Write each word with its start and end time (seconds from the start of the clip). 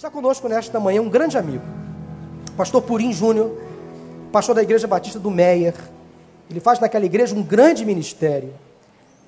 Está 0.00 0.10
conosco 0.10 0.48
nesta 0.48 0.80
manhã 0.80 1.02
um 1.02 1.10
grande 1.10 1.36
amigo, 1.36 1.62
pastor 2.56 2.80
Purim 2.80 3.12
Júnior, 3.12 3.54
pastor 4.32 4.54
da 4.54 4.62
Igreja 4.62 4.86
Batista 4.86 5.18
do 5.18 5.30
Meier. 5.30 5.74
Ele 6.48 6.58
faz 6.58 6.80
naquela 6.80 7.04
igreja 7.04 7.34
um 7.34 7.42
grande 7.42 7.84
ministério. 7.84 8.50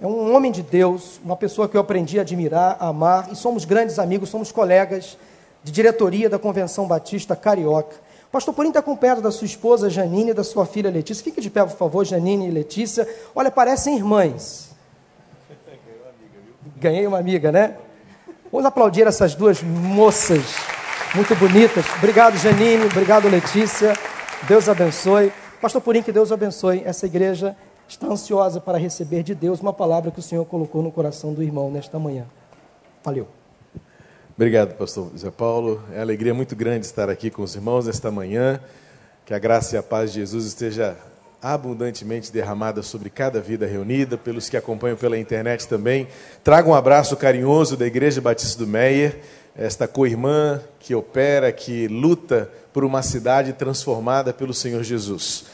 É 0.00 0.06
um 0.06 0.34
homem 0.34 0.50
de 0.50 0.62
Deus, 0.62 1.20
uma 1.22 1.36
pessoa 1.36 1.68
que 1.68 1.76
eu 1.76 1.80
aprendi 1.82 2.18
a 2.18 2.22
admirar, 2.22 2.78
a 2.80 2.88
amar, 2.88 3.30
e 3.30 3.36
somos 3.36 3.66
grandes 3.66 3.98
amigos, 3.98 4.30
somos 4.30 4.50
colegas 4.50 5.18
de 5.62 5.70
diretoria 5.70 6.30
da 6.30 6.38
Convenção 6.38 6.88
Batista 6.88 7.36
Carioca. 7.36 7.96
Pastor 8.32 8.54
Purim 8.54 8.68
está 8.68 8.80
com 8.80 8.96
perto 8.96 9.20
da 9.20 9.30
sua 9.30 9.44
esposa 9.44 9.90
Janine 9.90 10.30
e 10.30 10.34
da 10.34 10.42
sua 10.42 10.64
filha 10.64 10.88
Letícia. 10.88 11.22
Fique 11.22 11.42
de 11.42 11.50
pé, 11.50 11.62
por 11.64 11.76
favor, 11.76 12.02
Janine 12.02 12.48
e 12.48 12.50
Letícia. 12.50 13.06
Olha, 13.34 13.50
parecem 13.50 13.94
irmãs. 13.94 14.70
Ganhei 16.78 17.06
uma 17.06 17.18
amiga, 17.18 17.52
né? 17.52 17.76
Vamos 18.52 18.66
aplaudir 18.66 19.06
essas 19.06 19.34
duas 19.34 19.62
moças 19.62 20.42
muito 21.14 21.34
bonitas. 21.36 21.86
Obrigado, 21.96 22.36
Janine. 22.36 22.84
Obrigado, 22.84 23.26
Letícia. 23.26 23.94
Deus 24.46 24.68
abençoe. 24.68 25.32
Pastor 25.58 25.80
Purim, 25.80 26.02
que 26.02 26.12
Deus 26.12 26.30
abençoe. 26.30 26.82
Essa 26.84 27.06
igreja 27.06 27.56
está 27.88 28.08
ansiosa 28.08 28.60
para 28.60 28.76
receber 28.76 29.22
de 29.22 29.34
Deus 29.34 29.60
uma 29.60 29.72
palavra 29.72 30.10
que 30.10 30.18
o 30.18 30.22
Senhor 30.22 30.44
colocou 30.44 30.82
no 30.82 30.92
coração 30.92 31.32
do 31.32 31.42
irmão 31.42 31.70
nesta 31.70 31.98
manhã. 31.98 32.26
Valeu. 33.02 33.26
Obrigado, 34.36 34.74
pastor 34.74 35.10
Zé 35.16 35.30
Paulo. 35.30 35.82
É 35.90 35.94
uma 35.94 36.02
alegria 36.02 36.34
muito 36.34 36.54
grande 36.54 36.84
estar 36.84 37.08
aqui 37.08 37.30
com 37.30 37.42
os 37.42 37.54
irmãos 37.54 37.86
nesta 37.86 38.10
manhã. 38.10 38.60
Que 39.24 39.32
a 39.32 39.38
graça 39.38 39.76
e 39.76 39.78
a 39.78 39.82
paz 39.82 40.12
de 40.12 40.20
Jesus 40.20 40.44
esteja 40.44 40.94
abundantemente 41.42 42.32
derramada 42.32 42.82
sobre 42.82 43.10
cada 43.10 43.40
vida 43.40 43.66
reunida, 43.66 44.16
pelos 44.16 44.48
que 44.48 44.56
acompanham 44.56 44.96
pela 44.96 45.18
internet 45.18 45.66
também. 45.66 46.06
Trago 46.44 46.70
um 46.70 46.74
abraço 46.74 47.16
carinhoso 47.16 47.76
da 47.76 47.84
Igreja 47.84 48.20
Batista 48.20 48.58
do 48.58 48.66
Meier, 48.66 49.18
esta 49.56 49.88
co-irmã 49.88 50.60
que 50.78 50.94
opera, 50.94 51.50
que 51.50 51.88
luta 51.88 52.48
por 52.72 52.84
uma 52.84 53.02
cidade 53.02 53.52
transformada 53.52 54.32
pelo 54.32 54.54
Senhor 54.54 54.84
Jesus. 54.84 55.46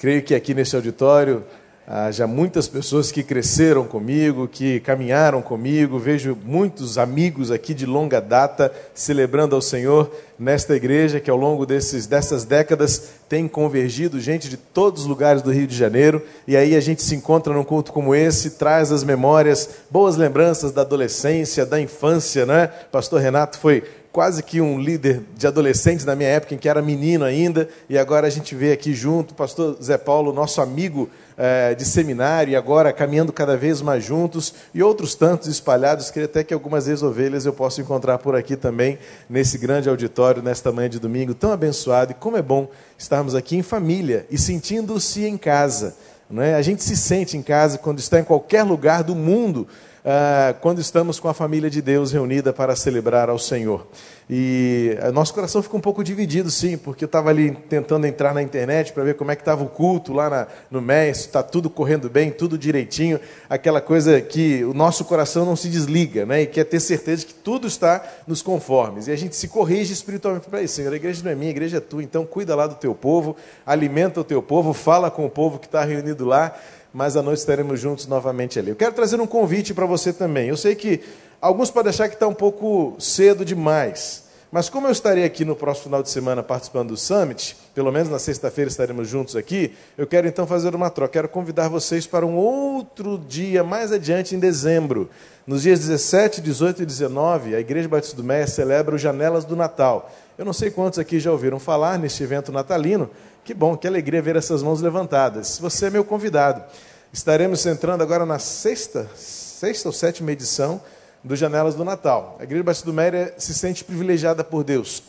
Creio 0.00 0.22
que 0.22 0.34
aqui 0.34 0.54
nesse 0.54 0.74
auditório 0.74 1.44
há 1.86 2.10
já 2.10 2.26
muitas 2.26 2.66
pessoas 2.66 3.12
que 3.12 3.22
cresceram 3.22 3.84
comigo, 3.84 4.48
que 4.48 4.80
caminharam 4.80 5.40
comigo, 5.40 5.98
vejo 5.98 6.36
muitos 6.44 6.98
amigos 6.98 7.50
aqui 7.50 7.72
de 7.72 7.86
longa 7.86 8.20
data 8.20 8.72
celebrando 8.92 9.54
ao 9.54 9.62
Senhor 9.62 10.10
nesta 10.38 10.74
igreja 10.74 11.20
que 11.20 11.30
ao 11.30 11.36
longo 11.36 11.64
desses, 11.64 12.06
dessas 12.06 12.44
décadas 12.44 13.10
tem 13.28 13.46
convergido 13.46 14.20
gente 14.20 14.48
de 14.48 14.56
todos 14.56 15.02
os 15.02 15.08
lugares 15.08 15.42
do 15.42 15.52
Rio 15.52 15.66
de 15.66 15.76
Janeiro, 15.76 16.22
e 16.46 16.56
aí 16.56 16.74
a 16.74 16.80
gente 16.80 17.02
se 17.02 17.14
encontra 17.14 17.54
num 17.54 17.64
culto 17.64 17.92
como 17.92 18.14
esse, 18.14 18.50
traz 18.50 18.90
as 18.90 19.04
memórias, 19.04 19.68
boas 19.90 20.16
lembranças 20.16 20.72
da 20.72 20.82
adolescência, 20.82 21.64
da 21.64 21.80
infância, 21.80 22.44
né? 22.44 22.66
Pastor 22.90 23.20
Renato 23.20 23.58
foi 23.58 23.82
quase 24.16 24.42
que 24.42 24.62
um 24.62 24.80
líder 24.80 25.24
de 25.36 25.46
adolescentes 25.46 26.06
na 26.06 26.16
minha 26.16 26.30
época, 26.30 26.54
em 26.54 26.56
que 26.56 26.70
era 26.70 26.80
menino 26.80 27.22
ainda, 27.22 27.68
e 27.86 27.98
agora 27.98 28.26
a 28.26 28.30
gente 28.30 28.54
vê 28.54 28.72
aqui 28.72 28.94
junto, 28.94 29.34
pastor 29.34 29.76
Zé 29.78 29.98
Paulo, 29.98 30.32
nosso 30.32 30.62
amigo 30.62 31.10
é, 31.36 31.74
de 31.74 31.84
seminário, 31.84 32.50
e 32.50 32.56
agora 32.56 32.94
caminhando 32.94 33.30
cada 33.30 33.58
vez 33.58 33.82
mais 33.82 34.02
juntos, 34.02 34.54
e 34.72 34.82
outros 34.82 35.14
tantos 35.14 35.48
espalhados, 35.48 36.10
queria 36.10 36.24
até 36.24 36.42
que 36.42 36.54
algumas 36.54 36.86
vezes 36.86 37.02
ovelhas 37.02 37.44
eu 37.44 37.52
possa 37.52 37.82
encontrar 37.82 38.16
por 38.16 38.34
aqui 38.34 38.56
também, 38.56 38.98
nesse 39.28 39.58
grande 39.58 39.86
auditório, 39.86 40.42
nesta 40.42 40.72
manhã 40.72 40.88
de 40.88 40.98
domingo, 40.98 41.34
tão 41.34 41.52
abençoado, 41.52 42.12
e 42.12 42.14
como 42.14 42.38
é 42.38 42.42
bom 42.42 42.70
estarmos 42.96 43.34
aqui 43.34 43.54
em 43.54 43.62
família, 43.62 44.24
e 44.30 44.38
sentindo-se 44.38 45.26
em 45.26 45.36
casa. 45.36 45.94
Não 46.30 46.42
é? 46.42 46.54
A 46.54 46.62
gente 46.62 46.82
se 46.82 46.96
sente 46.96 47.36
em 47.36 47.42
casa 47.42 47.76
quando 47.76 47.98
está 47.98 48.18
em 48.18 48.24
qualquer 48.24 48.62
lugar 48.62 49.04
do 49.04 49.14
mundo, 49.14 49.68
ah, 50.08 50.54
quando 50.60 50.80
estamos 50.80 51.18
com 51.18 51.28
a 51.28 51.34
família 51.34 51.68
de 51.68 51.82
Deus 51.82 52.12
reunida 52.12 52.52
para 52.52 52.76
celebrar 52.76 53.28
ao 53.28 53.40
Senhor. 53.40 53.88
E 54.30 54.96
uh, 55.04 55.12
nosso 55.12 55.34
coração 55.34 55.62
fica 55.62 55.76
um 55.76 55.80
pouco 55.80 56.02
dividido, 56.02 56.48
sim, 56.48 56.76
porque 56.76 57.04
eu 57.04 57.06
estava 57.06 57.30
ali 57.30 57.50
tentando 57.68 58.06
entrar 58.06 58.34
na 58.34 58.42
internet 58.42 58.92
para 58.92 59.02
ver 59.02 59.14
como 59.14 59.32
é 59.32 59.36
que 59.36 59.42
estava 59.42 59.64
o 59.64 59.68
culto 59.68 60.12
lá 60.12 60.30
na, 60.30 60.46
no 60.68 60.80
MES, 60.80 61.20
está 61.20 61.42
tudo 61.42 61.68
correndo 61.70 62.08
bem, 62.08 62.30
tudo 62.30 62.56
direitinho, 62.56 63.20
aquela 63.50 63.80
coisa 63.80 64.20
que 64.20 64.64
o 64.64 64.74
nosso 64.74 65.04
coração 65.04 65.44
não 65.44 65.56
se 65.56 65.68
desliga, 65.68 66.24
né? 66.24 66.42
E 66.42 66.46
quer 66.46 66.64
ter 66.64 66.80
certeza 66.80 67.24
que 67.24 67.34
tudo 67.34 67.66
está 67.68 68.04
nos 68.26 68.42
conformes. 68.42 69.06
E 69.06 69.12
a 69.12 69.16
gente 69.16 69.34
se 69.34 69.46
corrige 69.48 69.92
espiritualmente 69.92 70.48
para 70.48 70.62
isso, 70.62 70.74
Senhor, 70.74 70.92
a 70.92 70.96
igreja 70.96 71.22
não 71.24 71.30
é 71.30 71.34
minha, 71.34 71.50
a 71.50 71.52
igreja 71.52 71.76
é 71.78 71.80
tua, 71.80 72.02
então 72.02 72.24
cuida 72.24 72.54
lá 72.54 72.66
do 72.66 72.76
teu 72.76 72.94
povo, 72.94 73.36
alimenta 73.64 74.20
o 74.20 74.24
teu 74.24 74.42
povo, 74.42 74.72
fala 74.72 75.08
com 75.08 75.24
o 75.24 75.30
povo 75.30 75.58
que 75.58 75.66
está 75.66 75.84
reunido 75.84 76.24
lá 76.24 76.56
mas 76.96 77.14
à 77.14 77.22
noite 77.22 77.40
estaremos 77.40 77.78
juntos 77.78 78.06
novamente 78.06 78.58
ali. 78.58 78.70
Eu 78.70 78.74
quero 78.74 78.94
trazer 78.94 79.20
um 79.20 79.26
convite 79.26 79.74
para 79.74 79.84
você 79.84 80.14
também. 80.14 80.48
Eu 80.48 80.56
sei 80.56 80.74
que 80.74 81.02
alguns 81.42 81.70
podem 81.70 81.90
achar 81.90 82.08
que 82.08 82.14
está 82.14 82.26
um 82.26 82.32
pouco 82.32 82.96
cedo 82.98 83.44
demais, 83.44 84.24
mas 84.50 84.70
como 84.70 84.86
eu 84.86 84.92
estarei 84.92 85.22
aqui 85.22 85.44
no 85.44 85.54
próximo 85.54 85.84
final 85.84 86.02
de 86.02 86.08
semana 86.08 86.42
participando 86.42 86.88
do 86.88 86.96
Summit, 86.96 87.54
pelo 87.74 87.92
menos 87.92 88.08
na 88.08 88.18
sexta-feira 88.18 88.70
estaremos 88.70 89.06
juntos 89.06 89.36
aqui, 89.36 89.74
eu 89.98 90.06
quero 90.06 90.26
então 90.26 90.46
fazer 90.46 90.74
uma 90.74 90.88
troca. 90.88 91.12
Quero 91.12 91.28
convidar 91.28 91.68
vocês 91.68 92.06
para 92.06 92.24
um 92.24 92.34
outro 92.34 93.18
dia 93.18 93.62
mais 93.62 93.92
adiante 93.92 94.34
em 94.34 94.38
dezembro. 94.38 95.10
Nos 95.46 95.64
dias 95.64 95.80
17, 95.80 96.40
18 96.40 96.82
e 96.82 96.86
19, 96.86 97.54
a 97.54 97.60
Igreja 97.60 97.90
Batista 97.90 98.16
do 98.16 98.24
Meia 98.24 98.46
celebra 98.46 98.94
os 98.94 99.02
Janelas 99.02 99.44
do 99.44 99.54
Natal. 99.54 100.10
Eu 100.38 100.44
não 100.44 100.52
sei 100.52 100.70
quantos 100.70 100.98
aqui 100.98 101.18
já 101.18 101.32
ouviram 101.32 101.58
falar 101.58 101.98
neste 101.98 102.22
evento 102.22 102.52
natalino, 102.52 103.08
que 103.42 103.54
bom, 103.54 103.74
que 103.74 103.86
alegria 103.86 104.20
ver 104.20 104.36
essas 104.36 104.62
mãos 104.62 104.82
levantadas. 104.82 105.58
Você 105.58 105.86
é 105.86 105.90
meu 105.90 106.04
convidado. 106.04 106.62
Estaremos 107.10 107.64
entrando 107.64 108.02
agora 108.02 108.26
na 108.26 108.38
sexta, 108.38 109.08
sexta 109.14 109.88
ou 109.88 109.94
sétima 109.94 110.30
edição 110.30 110.82
do 111.24 111.34
Janelas 111.34 111.74
do 111.74 111.86
Natal. 111.86 112.36
A 112.38 112.42
Igreja 112.42 112.62
Batista 112.62 112.84
do 112.84 112.92
Méria 112.92 113.32
se 113.38 113.54
sente 113.54 113.82
privilegiada 113.82 114.44
por 114.44 114.62
Deus. 114.62 115.02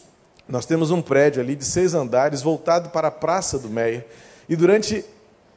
Nós 0.47 0.65
temos 0.65 0.91
um 0.91 1.01
prédio 1.01 1.41
ali 1.41 1.57
de 1.57 1.65
seis 1.65 1.93
andares 1.93 2.41
voltado 2.41 2.87
para 2.89 3.09
a 3.09 3.11
Praça 3.11 3.59
do 3.59 3.69
Meia. 3.69 4.05
E 4.47 4.55
durante 4.55 5.03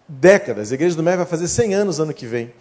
décadas, 0.08 0.72
a 0.72 0.74
Igreja 0.74 0.96
do 0.96 1.02
Meia 1.04 1.18
vai 1.18 1.26
fazer 1.26 1.46
100 1.46 1.74
anos 1.74 2.00
ano 2.00 2.12
que 2.12 2.26
vem. 2.26 2.52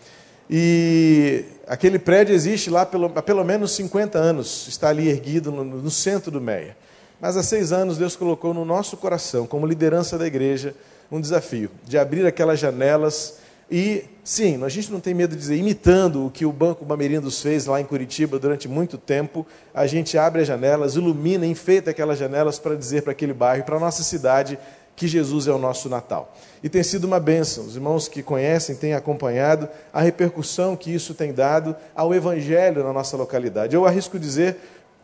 E 0.47 1.43
aquele 1.65 1.97
prédio 1.97 2.35
existe 2.35 2.69
lá 2.69 2.85
pelo, 2.85 3.11
há 3.15 3.21
pelo 3.23 3.43
menos 3.43 3.71
50 3.71 4.19
anos, 4.19 4.67
está 4.67 4.89
ali 4.89 5.09
erguido 5.09 5.51
no, 5.51 5.63
no 5.63 5.89
centro 5.89 6.29
do 6.29 6.39
Meia. 6.39 6.77
Mas 7.19 7.35
há 7.35 7.43
seis 7.43 7.71
anos 7.71 7.97
Deus 7.97 8.15
colocou 8.15 8.53
no 8.53 8.63
nosso 8.63 8.95
coração, 8.97 9.45
como 9.45 9.67
liderança 9.67 10.17
da 10.17 10.25
igreja, 10.25 10.75
um 11.11 11.19
desafio 11.19 11.69
de 11.85 11.97
abrir 11.97 12.25
aquelas 12.25 12.59
janelas 12.59 13.39
e, 13.71 14.05
sim, 14.23 14.63
a 14.63 14.69
gente 14.69 14.91
não 14.91 14.99
tem 14.99 15.13
medo 15.13 15.35
de 15.35 15.41
dizer, 15.41 15.55
imitando 15.55 16.25
o 16.25 16.31
que 16.31 16.43
o 16.43 16.51
Banco 16.51 16.83
Bamerindos 16.83 17.39
fez 17.39 17.67
lá 17.67 17.79
em 17.79 17.85
Curitiba 17.85 18.39
durante 18.39 18.67
muito 18.67 18.97
tempo, 18.97 19.45
a 19.73 19.85
gente 19.85 20.17
abre 20.17 20.41
as 20.41 20.47
janelas, 20.47 20.95
ilumina, 20.95 21.45
enfeita 21.45 21.91
aquelas 21.91 22.17
janelas 22.17 22.57
para 22.57 22.75
dizer 22.75 23.03
para 23.03 23.11
aquele 23.11 23.33
bairro, 23.33 23.63
para 23.63 23.75
a 23.75 23.79
nossa 23.79 24.01
cidade, 24.01 24.57
que 24.95 25.07
Jesus 25.07 25.47
é 25.47 25.51
o 25.51 25.59
nosso 25.59 25.87
Natal. 25.87 26.35
E 26.61 26.67
tem 26.67 26.83
sido 26.83 27.05
uma 27.05 27.21
bênção. 27.21 27.63
Os 27.63 27.75
irmãos 27.75 28.09
que 28.09 28.21
conhecem 28.21 28.75
têm 28.75 28.93
acompanhado 28.93 29.69
a 29.93 30.01
repercussão 30.01 30.75
que 30.75 30.93
isso 30.93 31.13
tem 31.13 31.31
dado 31.31 31.73
ao 31.95 32.13
Evangelho 32.13 32.83
na 32.83 32.91
nossa 32.91 33.15
localidade. 33.15 33.73
Eu 33.73 33.85
arrisco 33.85 34.19
dizer 34.19 34.57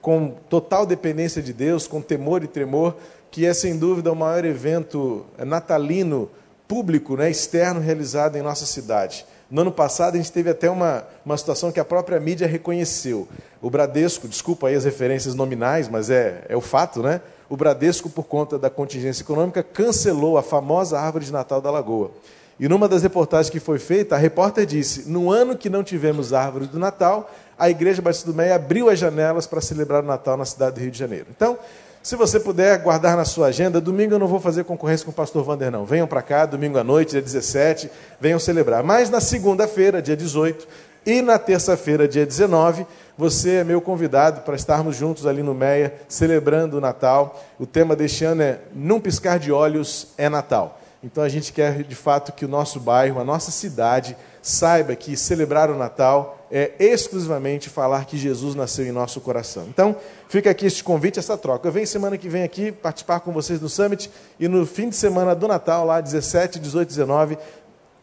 com 0.06 0.36
total 0.48 0.86
dependência 0.86 1.42
de 1.42 1.52
Deus, 1.52 1.88
com 1.88 2.00
temor 2.00 2.44
e 2.44 2.48
tremor, 2.48 2.96
que 3.32 3.44
é 3.44 3.56
sem 3.56 3.76
dúvida 3.76 4.12
o 4.12 4.16
maior 4.16 4.46
evento 4.46 5.26
natalino 5.40 6.30
público, 6.68 7.18
né, 7.18 7.28
externo, 7.32 7.80
realizado 7.80 8.36
em 8.36 8.42
nossa 8.44 8.68
cidade. 8.68 9.26
No 9.50 9.62
ano 9.62 9.72
passado, 9.72 10.14
a 10.14 10.18
gente 10.18 10.32
teve 10.32 10.48
até 10.48 10.70
uma, 10.70 11.08
uma 11.26 11.36
situação 11.36 11.72
que 11.72 11.80
a 11.80 11.84
própria 11.84 12.20
mídia 12.20 12.46
reconheceu. 12.46 13.28
O 13.60 13.68
Bradesco, 13.68 14.28
desculpa 14.28 14.68
aí 14.68 14.76
as 14.76 14.86
referências 14.86 15.34
nominais, 15.34 15.90
mas 15.90 16.12
é, 16.12 16.46
é 16.48 16.56
o 16.56 16.62
fato, 16.62 17.02
né? 17.02 17.20
O 17.50 17.58
Bradesco, 17.58 18.08
por 18.08 18.26
conta 18.26 18.60
da 18.60 18.70
contingência 18.70 19.24
econômica, 19.24 19.64
cancelou 19.64 20.38
a 20.38 20.44
famosa 20.44 21.00
árvore 21.00 21.26
de 21.26 21.34
Natal 21.34 21.60
da 21.60 21.72
Lagoa. 21.72 22.12
E 22.60 22.70
numa 22.70 22.88
das 22.88 23.04
reportagens 23.04 23.50
que 23.50 23.60
foi 23.60 23.80
feita, 23.80 24.16
a 24.16 24.18
repórter 24.18 24.66
disse: 24.66 25.10
no 25.10 25.30
ano 25.30 25.58
que 25.58 25.70
não 25.70 25.84
tivemos 25.84 26.32
árvore 26.32 26.68
do 26.68 26.80
Natal, 26.80 27.30
a 27.58 27.70
Igreja 27.70 28.02
Batista 28.02 28.32
do 28.32 28.36
Meia 28.36 28.56
abriu 28.56 28.90
as 28.90 29.00
janelas 29.00 29.48
para 29.48 29.62
celebrar 29.62 30.04
o 30.04 30.08
Natal 30.08 30.38
na 30.38 30.46
cidade 30.46 30.76
do 30.76 30.82
Rio 30.82 30.92
de 30.92 30.98
Janeiro. 30.98 31.28
Então, 31.30 31.58
se 32.04 32.16
você 32.16 32.40
puder 32.40 32.78
guardar 32.80 33.18
na 33.18 33.26
sua 33.26 33.48
agenda, 33.48 33.82
domingo 33.82 34.14
eu 34.14 34.20
não 34.20 34.28
vou 34.28 34.40
fazer 34.40 34.64
concorrência 34.64 35.04
com 35.04 35.12
o 35.12 35.14
pastor 35.14 35.44
Vander, 35.44 35.72
não. 35.72 35.86
Venham 35.86 36.06
para 36.06 36.22
cá, 36.22 36.46
domingo 36.46 36.78
à 36.78 36.84
noite, 36.84 37.12
dia 37.12 37.22
17, 37.22 37.90
venham 38.20 38.38
celebrar. 38.38 38.84
Mas 38.84 39.10
na 39.10 39.20
segunda-feira, 39.20 40.02
dia 40.02 40.16
18, 40.16 40.68
e 41.06 41.22
na 41.22 41.40
terça-feira, 41.40 42.08
dia 42.08 42.26
19, 42.26 42.86
você 43.18 43.58
é 43.58 43.64
meu 43.64 43.80
convidado 43.80 44.42
para 44.42 44.56
estarmos 44.56 44.96
juntos 44.96 45.26
ali 45.26 45.42
no 45.42 45.54
Meia, 45.54 45.94
celebrando 46.08 46.78
o 46.78 46.82
Natal. 46.82 47.44
O 47.60 47.66
tema 47.66 47.96
deste 47.96 48.26
ano 48.26 48.42
é 48.42 48.60
Num 48.74 49.00
Piscar 49.00 49.40
de 49.40 49.52
Olhos 49.52 50.08
é 50.18 50.28
Natal. 50.30 50.82
Então 51.04 51.24
a 51.24 51.30
gente 51.30 51.54
quer 51.54 51.84
de 51.84 51.96
fato 51.96 52.32
que 52.32 52.44
o 52.44 52.48
nosso 52.48 52.80
bairro, 52.80 53.20
a 53.20 53.24
nossa 53.24 53.52
cidade, 53.52 54.18
saiba 54.46 54.96
que 54.96 55.18
celebrar 55.18 55.72
o 55.72 55.76
Natal 55.76 56.48
é 56.52 56.74
exclusivamente 56.78 57.68
falar 57.68 58.06
que 58.06 58.16
Jesus 58.16 58.54
nasceu 58.54 58.86
em 58.86 58.92
nosso 58.92 59.20
coração. 59.20 59.66
Então, 59.68 59.96
fica 60.30 60.52
aqui 60.52 60.68
este 60.68 60.84
convite, 60.84 61.18
essa 61.18 61.36
troca. 61.36 61.68
Eu 61.68 61.72
venho 61.72 61.88
semana 61.88 62.16
que 62.16 62.30
vem 62.30 62.44
aqui 62.44 62.72
participar 62.72 63.22
com 63.22 63.32
vocês 63.32 63.60
do 63.60 63.68
Summit 63.68 64.12
e 64.40 64.48
no 64.48 64.64
fim 64.64 64.90
de 64.90 64.96
semana 64.96 65.34
do 65.34 65.48
Natal, 65.48 65.84
lá 65.84 66.00
17, 66.00 66.60
18, 66.60 66.88
19. 66.88 67.40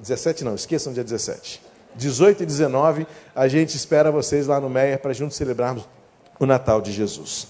17 0.00 0.42
não, 0.42 0.56
esqueçam 0.56 0.92
dia 0.92 1.04
17. 1.04 1.62
18 1.94 2.42
e 2.42 2.46
19, 2.46 3.06
a 3.36 3.46
gente 3.46 3.76
espera 3.76 4.10
vocês 4.10 4.48
lá 4.48 4.60
no 4.60 4.68
Meia 4.68 4.98
para 4.98 5.12
juntos 5.12 5.36
celebrarmos 5.36 5.88
o 6.40 6.44
Natal 6.44 6.80
de 6.80 6.90
Jesus. 6.90 7.46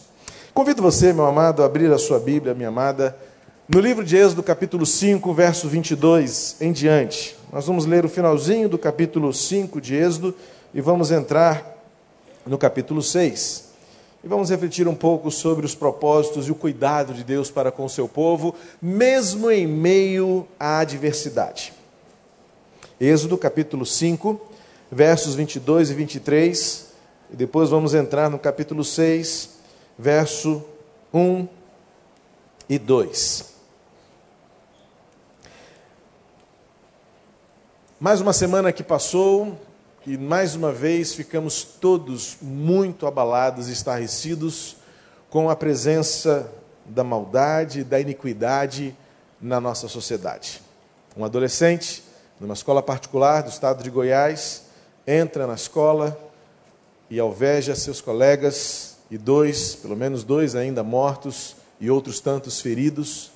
Convido 0.52 0.82
você, 0.82 1.14
meu 1.14 1.24
amado, 1.24 1.62
a 1.62 1.66
abrir 1.66 1.90
a 1.90 1.96
sua 1.96 2.20
Bíblia, 2.20 2.52
minha 2.52 2.68
amada, 2.68 3.16
no 3.72 3.80
livro 3.80 4.04
de 4.04 4.18
Êxodo, 4.18 4.42
capítulo 4.42 4.84
5, 4.84 5.32
verso 5.32 5.66
22 5.66 6.56
em 6.60 6.72
diante. 6.72 7.34
Nós 7.50 7.66
vamos 7.66 7.86
ler 7.86 8.04
o 8.04 8.08
finalzinho 8.08 8.68
do 8.68 8.76
capítulo 8.76 9.32
5 9.32 9.80
de 9.80 9.94
Êxodo 9.94 10.36
e 10.74 10.80
vamos 10.82 11.10
entrar 11.10 11.82
no 12.44 12.58
capítulo 12.58 13.00
6. 13.00 13.70
E 14.22 14.28
vamos 14.28 14.50
refletir 14.50 14.86
um 14.86 14.94
pouco 14.94 15.30
sobre 15.30 15.64
os 15.64 15.74
propósitos 15.74 16.48
e 16.48 16.52
o 16.52 16.54
cuidado 16.54 17.14
de 17.14 17.24
Deus 17.24 17.50
para 17.50 17.72
com 17.72 17.86
o 17.86 17.88
seu 17.88 18.06
povo, 18.06 18.54
mesmo 18.80 19.50
em 19.50 19.66
meio 19.66 20.46
à 20.60 20.80
adversidade. 20.80 21.72
Êxodo 23.00 23.38
capítulo 23.38 23.86
5, 23.86 24.38
versos 24.90 25.34
22 25.34 25.90
e 25.90 25.94
23, 25.94 26.86
e 27.32 27.36
depois 27.36 27.70
vamos 27.70 27.94
entrar 27.94 28.28
no 28.28 28.38
capítulo 28.38 28.84
6, 28.84 29.48
verso 29.98 30.62
1 31.14 31.48
e 32.68 32.78
2. 32.78 33.51
Mais 38.02 38.20
uma 38.20 38.32
semana 38.32 38.72
que 38.72 38.82
passou, 38.82 39.56
e 40.04 40.18
mais 40.18 40.56
uma 40.56 40.72
vez 40.72 41.14
ficamos 41.14 41.62
todos 41.62 42.36
muito 42.42 43.06
abalados 43.06 43.68
e 43.68 43.72
estarrecidos 43.72 44.76
com 45.30 45.48
a 45.48 45.54
presença 45.54 46.50
da 46.84 47.04
maldade, 47.04 47.84
da 47.84 48.00
iniquidade 48.00 48.96
na 49.40 49.60
nossa 49.60 49.86
sociedade. 49.86 50.60
Um 51.16 51.24
adolescente, 51.24 52.02
numa 52.40 52.54
escola 52.54 52.82
particular 52.82 53.44
do 53.44 53.50
estado 53.50 53.84
de 53.84 53.90
Goiás, 53.90 54.64
entra 55.06 55.46
na 55.46 55.54
escola 55.54 56.18
e 57.08 57.20
alveja 57.20 57.76
seus 57.76 58.00
colegas 58.00 58.96
e 59.12 59.16
dois, 59.16 59.76
pelo 59.76 59.96
menos 59.96 60.24
dois 60.24 60.56
ainda 60.56 60.82
mortos 60.82 61.54
e 61.80 61.88
outros 61.88 62.18
tantos 62.18 62.60
feridos. 62.60 63.30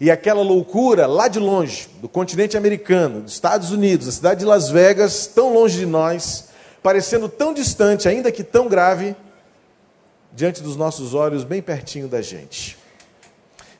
E 0.00 0.10
aquela 0.10 0.42
loucura 0.42 1.06
lá 1.06 1.28
de 1.28 1.38
longe, 1.38 1.86
do 2.00 2.08
continente 2.08 2.56
americano, 2.56 3.20
dos 3.20 3.34
Estados 3.34 3.70
Unidos, 3.70 4.08
a 4.08 4.12
cidade 4.12 4.40
de 4.40 4.46
Las 4.46 4.70
Vegas, 4.70 5.26
tão 5.26 5.52
longe 5.52 5.78
de 5.78 5.84
nós, 5.84 6.48
parecendo 6.82 7.28
tão 7.28 7.52
distante, 7.52 8.08
ainda 8.08 8.32
que 8.32 8.42
tão 8.42 8.66
grave, 8.66 9.14
diante 10.32 10.62
dos 10.62 10.74
nossos 10.74 11.12
olhos, 11.12 11.44
bem 11.44 11.60
pertinho 11.60 12.08
da 12.08 12.22
gente. 12.22 12.78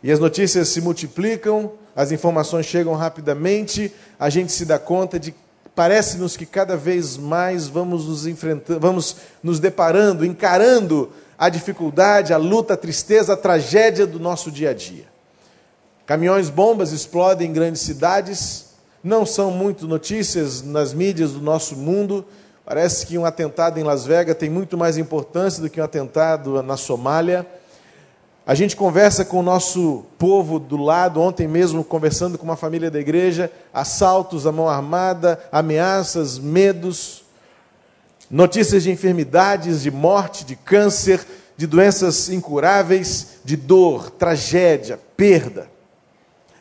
E 0.03 0.13
as 0.13 0.19
notícias 0.19 0.69
se 0.69 0.83
multiplicam, 0.83 1.73
as 1.97 2.13
informações 2.13 2.67
chegam 2.67 2.95
rapidamente, 2.95 3.91
a 4.19 4.29
gente 4.29 4.53
se 4.53 4.67
dá 4.67 4.79
conta 4.79 5.19
de 5.19 5.35
parece-nos 5.75 6.37
que 6.37 6.45
cada 6.45 6.77
vez 6.77 7.17
mais 7.17 7.67
vamos 7.67 8.07
nos 8.07 8.27
enfrentando, 8.27 8.79
vamos 8.79 9.17
nos 9.43 9.59
deparando, 9.59 10.25
encarando 10.25 11.11
a 11.39 11.49
dificuldade, 11.49 12.35
a 12.35 12.37
luta, 12.37 12.75
a 12.75 12.77
tristeza, 12.77 13.33
a 13.33 13.37
tragédia 13.37 14.07
do 14.07 14.21
nosso 14.21 14.51
dia 14.51 14.71
a 14.71 14.75
dia. 14.75 15.10
Caminhões 16.11 16.51
bombas 16.51 16.91
explodem 16.91 17.49
em 17.49 17.53
grandes 17.53 17.83
cidades, 17.83 18.71
não 19.01 19.25
são 19.25 19.53
muito 19.53 19.87
notícias 19.87 20.61
nas 20.61 20.93
mídias 20.93 21.31
do 21.31 21.41
nosso 21.41 21.77
mundo. 21.77 22.27
Parece 22.65 23.07
que 23.07 23.17
um 23.17 23.25
atentado 23.25 23.79
em 23.79 23.85
Las 23.85 24.07
Vegas 24.07 24.37
tem 24.37 24.51
muito 24.51 24.77
mais 24.77 24.99
importância 24.99 25.63
do 25.63 25.71
que 25.71 25.81
um 25.81 25.85
atentado 25.85 26.65
na 26.65 26.77
Somália. 26.77 27.47
A 28.45 28.57
gente 28.57 28.75
conversa 28.75 29.25
com 29.25 29.39
o 29.39 29.43
nosso 29.45 30.05
povo 30.19 30.59
do 30.59 30.77
lado, 30.77 31.21
ontem 31.21 31.47
mesmo 31.47 31.85
conversando 31.85 32.37
com 32.37 32.43
uma 32.43 32.57
família 32.57 32.91
da 32.91 32.99
igreja, 32.99 33.49
assaltos 33.73 34.49
à 34.49 34.51
mão 34.51 34.69
armada, 34.69 35.39
ameaças, 35.53 36.41
medos, 36.41 37.23
notícias 38.29 38.83
de 38.83 38.91
enfermidades, 38.91 39.81
de 39.83 39.93
morte, 39.93 40.45
de 40.45 40.57
câncer, 40.57 41.25
de 41.57 41.69
doenças 41.69 42.29
incuráveis, 42.29 43.39
de 43.45 43.57
dor, 43.57 44.11
tragédia, 44.11 44.99
perda. 45.17 45.71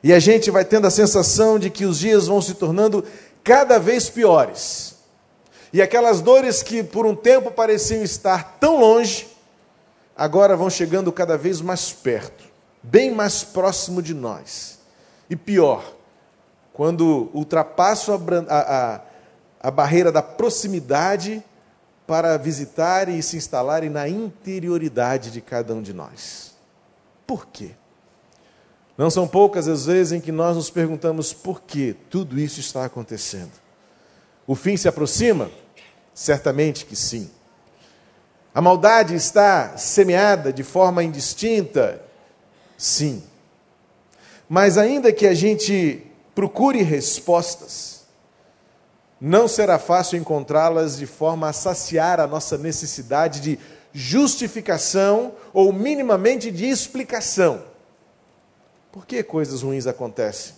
E 0.03 0.13
a 0.13 0.19
gente 0.19 0.49
vai 0.49 0.63
tendo 0.63 0.87
a 0.87 0.91
sensação 0.91 1.59
de 1.59 1.69
que 1.69 1.85
os 1.85 1.99
dias 1.99 2.27
vão 2.27 2.41
se 2.41 2.53
tornando 2.53 3.03
cada 3.43 3.77
vez 3.77 4.09
piores. 4.09 4.95
E 5.71 5.81
aquelas 5.81 6.21
dores 6.21 6.63
que 6.63 6.83
por 6.83 7.05
um 7.05 7.15
tempo 7.15 7.51
pareciam 7.51 8.03
estar 8.03 8.57
tão 8.59 8.79
longe, 8.79 9.27
agora 10.15 10.55
vão 10.55 10.69
chegando 10.69 11.11
cada 11.11 11.37
vez 11.37 11.61
mais 11.61 11.91
perto, 11.91 12.45
bem 12.81 13.11
mais 13.11 13.43
próximo 13.43 14.01
de 14.01 14.13
nós. 14.13 14.79
E 15.29 15.35
pior, 15.35 15.83
quando 16.73 17.29
ultrapasso 17.33 18.13
a, 18.13 18.17
a, 18.49 19.01
a 19.61 19.71
barreira 19.71 20.11
da 20.11 20.21
proximidade 20.21 21.43
para 22.07 22.37
visitar 22.37 23.07
e 23.07 23.21
se 23.21 23.37
instalarem 23.37 23.89
na 23.89 24.09
interioridade 24.09 25.29
de 25.29 25.41
cada 25.41 25.75
um 25.75 25.81
de 25.81 25.93
nós. 25.93 26.55
Por 27.27 27.45
quê? 27.45 27.71
Não 28.99 29.09
são 29.09 29.25
poucas 29.25 29.69
as 29.69 29.85
vezes 29.85 30.11
em 30.11 30.19
que 30.19 30.29
nós 30.29 30.57
nos 30.57 30.69
perguntamos 30.69 31.31
por 31.31 31.61
que 31.61 31.95
tudo 32.09 32.37
isso 32.37 32.59
está 32.59 32.83
acontecendo. 32.83 33.53
O 34.45 34.55
fim 34.55 34.75
se 34.75 34.89
aproxima? 34.89 35.49
Certamente 36.13 36.85
que 36.85 36.97
sim. 36.97 37.31
A 38.53 38.59
maldade 38.59 39.15
está 39.15 39.77
semeada 39.77 40.51
de 40.51 40.63
forma 40.63 41.01
indistinta? 41.01 42.01
Sim. 42.77 43.23
Mas 44.49 44.77
ainda 44.77 45.13
que 45.13 45.25
a 45.25 45.33
gente 45.33 46.05
procure 46.35 46.81
respostas, 46.81 48.03
não 49.21 49.47
será 49.47 49.79
fácil 49.79 50.19
encontrá-las 50.19 50.97
de 50.97 51.05
forma 51.05 51.47
a 51.47 51.53
saciar 51.53 52.19
a 52.19 52.27
nossa 52.27 52.57
necessidade 52.57 53.39
de 53.39 53.59
justificação 53.93 55.31
ou 55.53 55.71
minimamente 55.71 56.51
de 56.51 56.65
explicação 56.65 57.69
por 58.91 59.05
que 59.05 59.23
coisas 59.23 59.61
ruins 59.61 59.87
acontecem? 59.87 60.55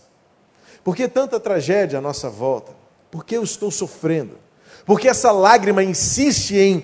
Por 0.84 0.96
que 0.96 1.08
tanta 1.08 1.40
tragédia 1.40 2.00
à 2.00 2.02
nossa 2.02 2.30
volta? 2.30 2.72
Por 3.10 3.26
que 3.26 3.36
eu 3.36 3.44
estou 3.44 3.70
sofrendo? 3.70 4.38
Por 4.86 5.00
que 5.00 5.08
essa 5.08 5.32
lágrima 5.32 5.84
insiste 5.84 6.58
em 6.58 6.84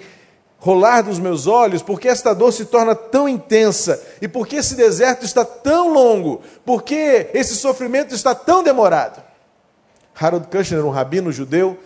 rolar 0.59 1.01
dos 1.01 1.19
meus 1.19 1.47
olhos? 1.47 1.81
Por 1.81 1.99
que 1.99 2.07
esta 2.07 2.33
dor 2.33 2.51
se 2.51 2.65
torna 2.65 2.93
tão 2.93 3.27
intensa? 3.27 4.01
E 4.21 4.27
por 4.27 4.45
que 4.45 4.57
esse 4.57 4.75
deserto 4.75 5.25
está 5.25 5.45
tão 5.45 5.93
longo? 5.93 6.41
Por 6.65 6.83
que 6.83 7.29
esse 7.33 7.55
sofrimento 7.55 8.13
está 8.13 8.35
tão 8.35 8.61
demorado? 8.61 9.23
Harold 10.13 10.47
Kushner, 10.47 10.85
um 10.85 10.89
rabino 10.89 11.31
judeu, 11.31 11.77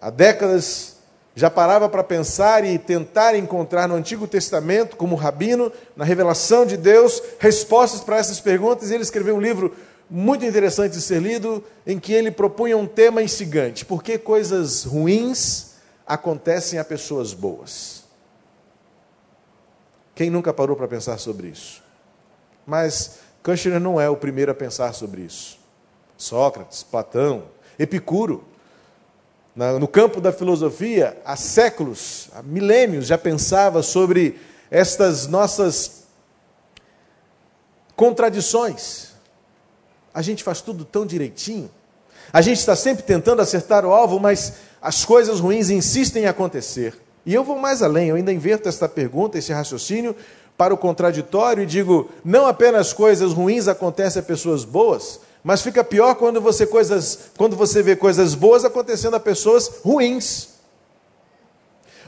há 0.00 0.08
décadas 0.08 0.96
já 1.34 1.48
parava 1.48 1.88
para 1.88 2.04
pensar 2.04 2.64
e 2.64 2.78
tentar 2.78 3.34
encontrar 3.36 3.88
no 3.88 3.94
Antigo 3.94 4.26
Testamento, 4.26 4.96
como 4.96 5.16
rabino, 5.16 5.72
na 5.96 6.04
revelação 6.04 6.66
de 6.66 6.76
Deus, 6.76 7.22
respostas 7.38 8.00
para 8.00 8.18
essas 8.18 8.38
perguntas, 8.38 8.90
e 8.90 8.94
ele 8.94 9.02
escreveu 9.02 9.36
um 9.36 9.40
livro 9.40 9.74
muito 10.10 10.44
interessante 10.44 10.92
de 10.92 11.00
ser 11.00 11.22
lido, 11.22 11.64
em 11.86 11.98
que 11.98 12.12
ele 12.12 12.30
propunha 12.30 12.76
um 12.76 12.86
tema 12.86 13.22
instigante: 13.22 13.84
por 13.84 14.02
que 14.02 14.18
coisas 14.18 14.84
ruins 14.84 15.76
acontecem 16.06 16.78
a 16.78 16.84
pessoas 16.84 17.32
boas? 17.32 18.02
Quem 20.14 20.28
nunca 20.28 20.52
parou 20.52 20.76
para 20.76 20.86
pensar 20.86 21.16
sobre 21.16 21.48
isso? 21.48 21.82
Mas 22.66 23.20
Kushner 23.42 23.80
não 23.80 23.98
é 23.98 24.08
o 24.08 24.16
primeiro 24.16 24.52
a 24.52 24.54
pensar 24.54 24.92
sobre 24.92 25.22
isso. 25.22 25.58
Sócrates, 26.18 26.82
Platão, 26.82 27.44
Epicuro, 27.78 28.44
no 29.54 29.86
campo 29.86 30.20
da 30.20 30.32
filosofia, 30.32 31.16
há 31.24 31.36
séculos, 31.36 32.28
há 32.32 32.42
milênios, 32.42 33.06
já 33.06 33.18
pensava 33.18 33.82
sobre 33.82 34.40
estas 34.70 35.26
nossas 35.26 36.04
contradições. 37.94 39.12
A 40.14 40.22
gente 40.22 40.42
faz 40.42 40.60
tudo 40.60 40.84
tão 40.84 41.04
direitinho. 41.04 41.70
A 42.32 42.40
gente 42.40 42.58
está 42.58 42.74
sempre 42.74 43.02
tentando 43.02 43.42
acertar 43.42 43.84
o 43.84 43.92
alvo, 43.92 44.18
mas 44.18 44.54
as 44.80 45.04
coisas 45.04 45.38
ruins 45.38 45.68
insistem 45.68 46.24
em 46.24 46.26
acontecer. 46.26 46.98
E 47.26 47.34
eu 47.34 47.44
vou 47.44 47.58
mais 47.58 47.82
além, 47.82 48.08
eu 48.08 48.16
ainda 48.16 48.32
inverto 48.32 48.68
esta 48.68 48.88
pergunta, 48.88 49.38
esse 49.38 49.52
raciocínio, 49.52 50.16
para 50.56 50.72
o 50.72 50.78
contraditório 50.78 51.62
e 51.62 51.66
digo: 51.66 52.10
não 52.24 52.46
apenas 52.46 52.92
coisas 52.92 53.32
ruins 53.32 53.68
acontecem 53.68 54.20
a 54.20 54.24
pessoas 54.24 54.64
boas, 54.64 55.20
mas 55.42 55.60
fica 55.60 55.82
pior 55.82 56.14
quando 56.14 56.40
você, 56.40 56.66
coisas, 56.66 57.30
quando 57.36 57.56
você 57.56 57.82
vê 57.82 57.96
coisas 57.96 58.34
boas 58.34 58.64
acontecendo 58.64 59.14
a 59.14 59.20
pessoas 59.20 59.70
ruins. 59.84 60.48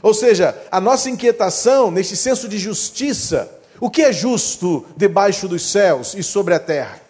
Ou 0.01 0.13
seja, 0.13 0.57
a 0.71 0.79
nossa 0.79 1.09
inquietação 1.09 1.91
neste 1.91 2.15
senso 2.15 2.47
de 2.47 2.57
justiça, 2.57 3.49
o 3.79 3.89
que 3.89 4.03
é 4.03 4.13
justo 4.13 4.85
debaixo 4.95 5.47
dos 5.47 5.69
céus 5.69 6.13
e 6.13 6.23
sobre 6.23 6.53
a 6.53 6.59
terra? 6.59 7.01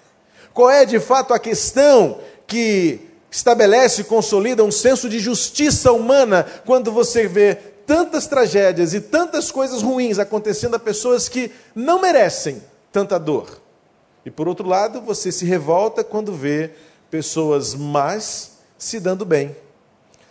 Qual 0.53 0.70
é 0.70 0.86
de 0.86 1.00
fato 1.00 1.34
a 1.34 1.39
questão 1.39 2.20
que 2.48 3.01
estabelece 3.29 4.01
e 4.01 4.05
consolida 4.05 4.63
um 4.63 4.72
senso 4.72 5.10
de 5.10 5.20
justiça 5.20 5.91
humana 5.91 6.46
quando 6.65 6.91
você 6.91 7.27
vê 7.27 7.55
tantas 7.86 8.25
tragédias 8.25 8.94
e 8.94 9.01
tantas 9.01 9.51
coisas 9.51 9.82
ruins 9.82 10.17
acontecendo 10.17 10.75
a 10.75 10.79
pessoas 10.79 11.27
que 11.27 11.51
não 11.75 12.01
merecem 12.01 12.63
tanta 12.91 13.20
dor? 13.20 13.65
E 14.25 14.32
por 14.32 14.48
outro 14.48 14.67
lado, 14.67 15.00
você 15.01 15.32
se 15.32 15.46
revolta 15.46 16.03
quando 16.03 16.34
vê 16.34 16.72
pessoas 17.12 17.75
más 17.75 18.58
se 18.77 19.00
dando 19.00 19.24
bem. 19.24 19.55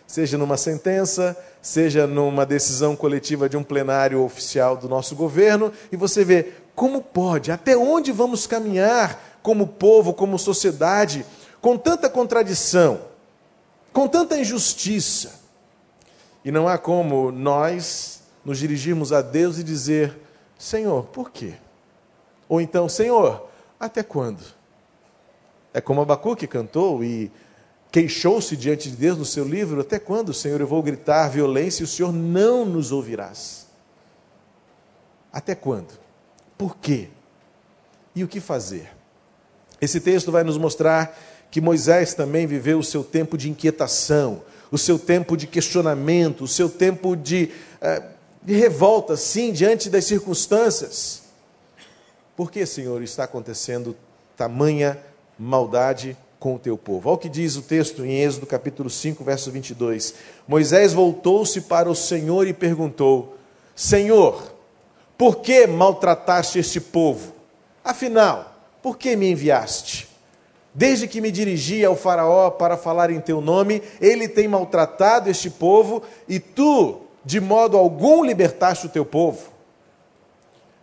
Seja 0.07 0.37
numa 0.37 0.57
sentença, 0.57 1.37
seja 1.63 2.07
numa 2.07 2.45
decisão 2.45 2.95
coletiva 2.97 3.49
de 3.49 3.57
um 3.57 3.63
plenário 3.63 4.23
oficial 4.23 4.77
do 4.77 4.89
nosso 4.89 5.15
governo, 5.15 5.73
e 5.91 5.97
você 5.97 6.25
vê 6.25 6.53
Como 6.75 7.01
pode? 7.01 7.53
Até 7.53 7.77
onde 7.77 8.11
vamos 8.11 8.47
caminhar 8.49 9.39
como 9.43 9.67
povo, 9.67 10.13
como 10.13 10.39
sociedade, 10.39 11.25
com 11.61 11.79
tanta 11.79 12.11
contradição, 12.11 13.01
com 13.93 14.09
tanta 14.09 14.37
injustiça? 14.37 15.41
E 16.45 16.51
não 16.51 16.67
há 16.67 16.77
como 16.77 17.31
nós 17.31 18.23
nos 18.45 18.59
dirigirmos 18.59 19.13
a 19.13 19.23
Deus 19.23 19.59
e 19.59 19.63
dizer: 19.63 20.19
Senhor, 20.59 21.05
por 21.05 21.31
quê? 21.31 21.55
Ou 22.49 22.61
então, 22.61 22.89
Senhor, 22.89 23.49
até 23.87 24.03
quando? 24.03 24.43
É 25.73 25.81
como 25.81 26.01
Abacuque 26.01 26.47
cantou 26.47 27.03
e 27.03 27.31
queixou-se 27.91 28.57
diante 28.57 28.91
de 28.91 28.97
Deus 28.97 29.19
no 29.19 29.25
seu 29.25 29.45
livro: 29.45 29.81
Até 29.81 29.99
quando, 29.99 30.33
Senhor, 30.33 30.61
eu 30.61 30.67
vou 30.67 30.83
gritar 30.83 31.29
violência 31.29 31.83
e 31.83 31.85
o 31.85 31.89
Senhor 31.89 32.13
não 32.13 32.65
nos 32.65 32.93
ouvirás? 32.93 33.67
Até 35.33 35.55
quando? 35.55 35.99
Por 36.57 36.77
quê? 36.77 37.09
E 38.15 38.23
o 38.23 38.29
que 38.29 38.41
fazer? 38.41 38.89
Esse 39.81 40.01
texto 40.01 40.31
vai 40.31 40.45
nos 40.45 40.57
mostrar 40.57 41.19
que 41.51 41.61
Moisés 41.61 42.15
também 42.15 42.47
viveu 42.47 42.79
o 42.79 42.85
seu 42.85 43.03
tempo 43.03 43.37
de 43.37 43.51
inquietação, 43.51 44.43
o 44.71 44.79
seu 44.79 44.99
tempo 44.99 45.37
de 45.37 45.49
questionamento, 45.49 46.45
o 46.45 46.49
seu 46.49 46.69
tempo 46.69 47.17
de, 47.17 47.51
eh, 47.81 48.03
de 48.43 48.55
revolta, 48.55 49.17
sim, 49.17 49.53
diante 49.53 49.91
das 49.91 50.05
circunstâncias. 50.05 51.24
Por 52.37 52.51
que, 52.51 52.67
Senhor, 52.67 53.01
está 53.03 53.25
acontecendo 53.25 53.97
tamanha 54.37 54.99
maldade 55.39 56.17
com 56.41 56.57
o 56.57 56.59
teu 56.59 56.77
povo? 56.77 57.09
Olha 57.09 57.15
o 57.15 57.19
que 57.19 57.29
diz 57.29 57.55
o 57.55 57.63
texto 57.63 58.05
em 58.05 58.21
Êxodo 58.23 58.45
capítulo 58.45 58.91
5, 58.91 59.23
verso 59.23 59.53
22. 59.53 60.15
Moisés 60.49 60.93
voltou-se 60.93 61.61
para 61.61 61.89
o 61.89 61.95
Senhor 61.95 62.49
e 62.49 62.53
perguntou: 62.53 63.37
Senhor, 63.77 64.53
por 65.17 65.37
que 65.37 65.65
maltrataste 65.69 66.59
este 66.59 66.81
povo? 66.81 67.33
Afinal, 67.85 68.53
por 68.83 68.99
que 68.99 69.15
me 69.15 69.31
enviaste? 69.31 70.09
Desde 70.75 71.07
que 71.07 71.21
me 71.21 71.31
dirigi 71.31 71.85
ao 71.85 71.95
Faraó 71.95 72.51
para 72.51 72.77
falar 72.77 73.11
em 73.11 73.21
teu 73.21 73.41
nome, 73.41 73.81
ele 74.01 74.27
tem 74.27 74.49
maltratado 74.49 75.31
este 75.31 75.49
povo 75.49 76.03
e 76.29 76.41
tu, 76.41 77.03
de 77.25 77.41
modo 77.41 77.77
algum, 77.77 78.25
libertaste 78.25 78.87
o 78.87 78.91
teu 78.91 79.07
povo. 79.07 79.54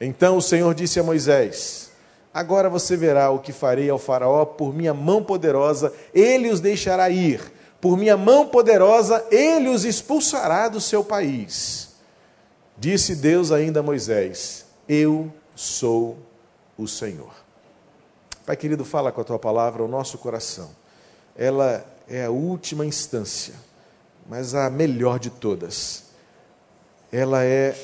Então 0.04 0.36
o 0.38 0.42
Senhor 0.42 0.74
disse 0.74 1.00
a 1.00 1.04
Moisés: 1.04 1.92
Agora 2.34 2.68
você 2.68 2.98
verá 2.98 3.30
o 3.30 3.38
que 3.38 3.54
farei 3.54 3.88
ao 3.88 4.00
Faraó 4.00 4.44
por 4.44 4.74
minha 4.74 4.96
mão 4.96 5.24
poderosa, 5.24 5.94
ele 6.12 6.50
os 6.50 6.60
deixará 6.60 7.08
ir. 7.12 7.54
Por 7.80 7.96
minha 7.96 8.18
mão 8.18 8.48
poderosa, 8.48 9.24
ele 9.30 9.70
os 9.70 9.86
expulsará 9.86 10.68
do 10.68 10.82
seu 10.82 11.04
país. 11.04 11.90
Disse 12.78 13.16
Deus 13.16 13.52
ainda 13.52 13.82
a 13.82 13.84
Moisés: 13.84 14.66
Eu 14.90 15.32
sou 15.56 16.18
o 16.76 16.88
Senhor. 16.88 17.34
Pai 18.44 18.58
querido, 18.58 18.84
fala 18.84 19.12
com 19.12 19.22
a 19.22 19.24
tua 19.24 19.38
palavra 19.38 19.84
ao 19.84 19.88
nosso 19.88 20.18
coração. 20.18 20.72
Ela 21.38 21.86
é 22.08 22.26
a 22.26 22.32
última 22.32 22.86
instância, 22.86 23.54
mas 24.28 24.56
a 24.56 24.68
melhor 24.68 25.20
de 25.20 25.30
todas. 25.30 26.06
Ela 27.12 27.44
é 27.44 27.76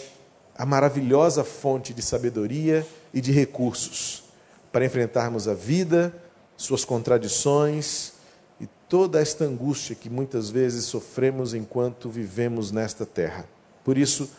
a 0.57 0.65
maravilhosa 0.65 1.43
fonte 1.43 1.93
de 1.93 2.01
sabedoria 2.01 2.85
e 3.13 3.21
de 3.21 3.31
recursos 3.31 4.23
para 4.71 4.85
enfrentarmos 4.85 5.47
a 5.47 5.53
vida, 5.53 6.13
suas 6.55 6.83
contradições 6.83 8.13
e 8.59 8.67
toda 8.89 9.21
esta 9.21 9.45
angústia 9.45 9.95
que 9.95 10.09
muitas 10.09 10.49
vezes 10.49 10.85
sofremos 10.85 11.53
enquanto 11.53 12.09
vivemos 12.09 12.71
nesta 12.71 13.05
terra. 13.05 13.45
Por 13.83 13.97
isso, 13.97 14.29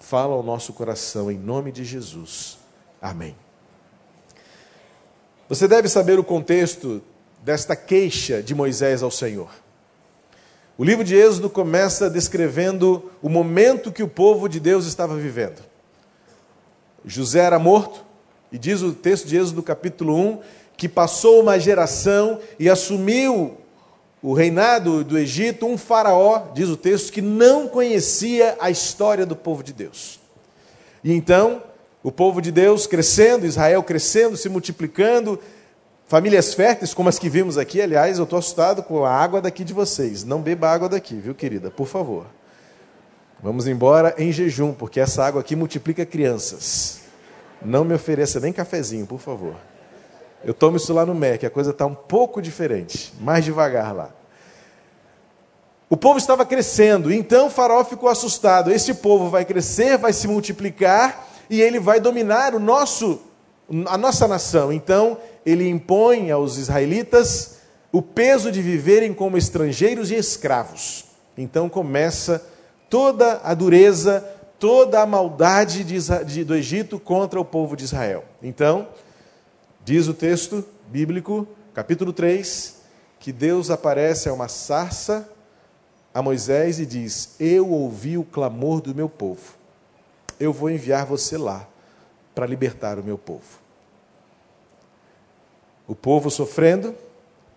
fala 0.00 0.34
ao 0.34 0.42
nosso 0.42 0.72
coração 0.72 1.30
em 1.30 1.38
nome 1.38 1.70
de 1.70 1.84
Jesus. 1.84 2.58
Amém. 3.00 3.36
Você 5.48 5.68
deve 5.68 5.88
saber 5.88 6.18
o 6.18 6.24
contexto 6.24 7.02
desta 7.44 7.76
queixa 7.76 8.42
de 8.42 8.54
Moisés 8.54 9.02
ao 9.02 9.10
Senhor. 9.10 9.50
O 10.78 10.84
livro 10.84 11.02
de 11.02 11.16
Êxodo 11.16 11.48
começa 11.48 12.10
descrevendo 12.10 13.10
o 13.22 13.30
momento 13.30 13.90
que 13.90 14.02
o 14.02 14.08
povo 14.08 14.46
de 14.46 14.60
Deus 14.60 14.84
estava 14.84 15.16
vivendo. 15.16 15.62
José 17.02 17.38
era 17.38 17.58
morto, 17.58 18.04
e 18.52 18.58
diz 18.58 18.82
o 18.82 18.92
texto 18.92 19.26
de 19.26 19.38
Êxodo 19.38 19.62
capítulo 19.62 20.14
1 20.14 20.38
que 20.76 20.86
passou 20.86 21.40
uma 21.40 21.58
geração 21.58 22.38
e 22.58 22.68
assumiu 22.68 23.56
o 24.22 24.34
reinado 24.34 25.02
do 25.02 25.16
Egito 25.16 25.64
um 25.64 25.78
faraó, 25.78 26.48
diz 26.52 26.68
o 26.68 26.76
texto, 26.76 27.10
que 27.10 27.22
não 27.22 27.68
conhecia 27.68 28.54
a 28.60 28.68
história 28.70 29.24
do 29.24 29.34
povo 29.34 29.62
de 29.62 29.72
Deus. 29.72 30.20
E 31.02 31.10
então, 31.10 31.62
o 32.02 32.12
povo 32.12 32.42
de 32.42 32.52
Deus 32.52 32.86
crescendo, 32.86 33.46
Israel 33.46 33.82
crescendo, 33.82 34.36
se 34.36 34.50
multiplicando, 34.50 35.40
famílias 36.06 36.54
férteis 36.54 36.94
como 36.94 37.08
as 37.08 37.18
que 37.18 37.28
vimos 37.28 37.58
aqui. 37.58 37.80
Aliás, 37.80 38.18
eu 38.18 38.24
estou 38.24 38.38
assustado 38.38 38.82
com 38.82 39.04
a 39.04 39.10
água 39.10 39.40
daqui 39.40 39.64
de 39.64 39.72
vocês. 39.72 40.24
Não 40.24 40.40
beba 40.40 40.68
água 40.68 40.88
daqui, 40.88 41.16
viu, 41.16 41.34
querida? 41.34 41.70
Por 41.70 41.86
favor. 41.86 42.26
Vamos 43.42 43.66
embora 43.66 44.14
em 44.16 44.32
jejum, 44.32 44.72
porque 44.72 44.98
essa 44.98 45.24
água 45.24 45.40
aqui 45.40 45.54
multiplica 45.54 46.06
crianças. 46.06 47.00
Não 47.62 47.84
me 47.84 47.94
ofereça 47.94 48.40
nem 48.40 48.52
cafezinho, 48.52 49.06
por 49.06 49.18
favor. 49.18 49.54
Eu 50.44 50.54
tomo 50.54 50.76
isso 50.76 50.92
lá 50.92 51.04
no 51.04 51.14
MEC, 51.14 51.44
a 51.44 51.50
coisa 51.50 51.70
está 51.70 51.84
um 51.84 51.94
pouco 51.94 52.40
diferente, 52.40 53.12
mais 53.20 53.44
devagar 53.44 53.94
lá. 53.94 54.10
O 55.88 55.96
povo 55.96 56.18
estava 56.18 56.44
crescendo, 56.44 57.12
então 57.12 57.46
o 57.46 57.50
faraó 57.50 57.84
ficou 57.84 58.08
assustado. 58.08 58.72
Esse 58.72 58.94
povo 58.94 59.30
vai 59.30 59.44
crescer, 59.44 59.96
vai 59.96 60.12
se 60.12 60.26
multiplicar 60.26 61.26
e 61.48 61.60
ele 61.60 61.78
vai 61.78 62.00
dominar 62.00 62.54
o 62.54 62.58
nosso, 62.58 63.20
a 63.86 63.98
nossa 63.98 64.28
nação. 64.28 64.72
Então 64.72 65.18
ele 65.44 65.68
impõe 65.68 66.30
aos 66.30 66.56
israelitas 66.56 67.56
o 67.92 68.02
peso 68.02 68.50
de 68.52 68.60
viverem 68.62 69.12
como 69.14 69.36
estrangeiros 69.36 70.10
e 70.10 70.14
escravos. 70.14 71.06
Então 71.36 71.68
começa 71.68 72.44
toda 72.88 73.40
a 73.42 73.54
dureza, 73.54 74.24
toda 74.58 75.00
a 75.00 75.06
maldade 75.06 75.84
de, 75.84 75.98
de, 76.24 76.44
do 76.44 76.54
Egito 76.54 76.98
contra 76.98 77.40
o 77.40 77.44
povo 77.44 77.76
de 77.76 77.84
Israel. 77.84 78.24
Então, 78.42 78.88
diz 79.84 80.08
o 80.08 80.14
texto 80.14 80.64
bíblico, 80.88 81.46
capítulo 81.74 82.12
3, 82.12 82.76
que 83.18 83.32
Deus 83.32 83.70
aparece 83.70 84.28
a 84.28 84.32
uma 84.32 84.48
sarça 84.48 85.28
a 86.14 86.22
Moisés 86.22 86.78
e 86.78 86.86
diz: 86.86 87.34
Eu 87.38 87.70
ouvi 87.70 88.16
o 88.16 88.24
clamor 88.24 88.80
do 88.80 88.94
meu 88.94 89.08
povo, 89.08 89.54
eu 90.40 90.52
vou 90.52 90.70
enviar 90.70 91.04
você 91.04 91.36
lá 91.36 91.68
para 92.36 92.44
libertar 92.44 92.98
o 92.98 93.02
meu 93.02 93.16
povo. 93.16 93.64
O 95.88 95.94
povo 95.94 96.30
sofrendo, 96.30 96.94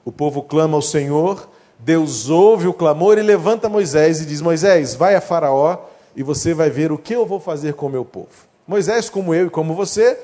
o 0.06 0.12
povo 0.12 0.42
clama 0.42 0.78
ao 0.78 0.82
Senhor, 0.82 1.50
Deus 1.78 2.30
ouve 2.30 2.66
o 2.66 2.74
clamor 2.74 3.18
e 3.18 3.22
levanta 3.22 3.68
Moisés 3.68 4.22
e 4.22 4.26
diz: 4.26 4.40
Moisés, 4.40 4.96
vai 4.96 5.16
a 5.16 5.22
Faraó 5.22 5.80
e 6.16 6.24
você 6.24 6.54
vai 6.54 6.70
ver 6.70 6.94
o 6.94 6.98
que 6.98 7.14
eu 7.14 7.26
vou 7.26 7.42
fazer 7.42 7.74
com 7.74 7.88
o 7.88 7.90
meu 7.90 8.06
povo. 8.06 8.48
Moisés, 8.66 9.10
como 9.10 9.34
eu 9.34 9.48
e 9.48 9.50
como 9.50 9.74
você, 9.74 10.18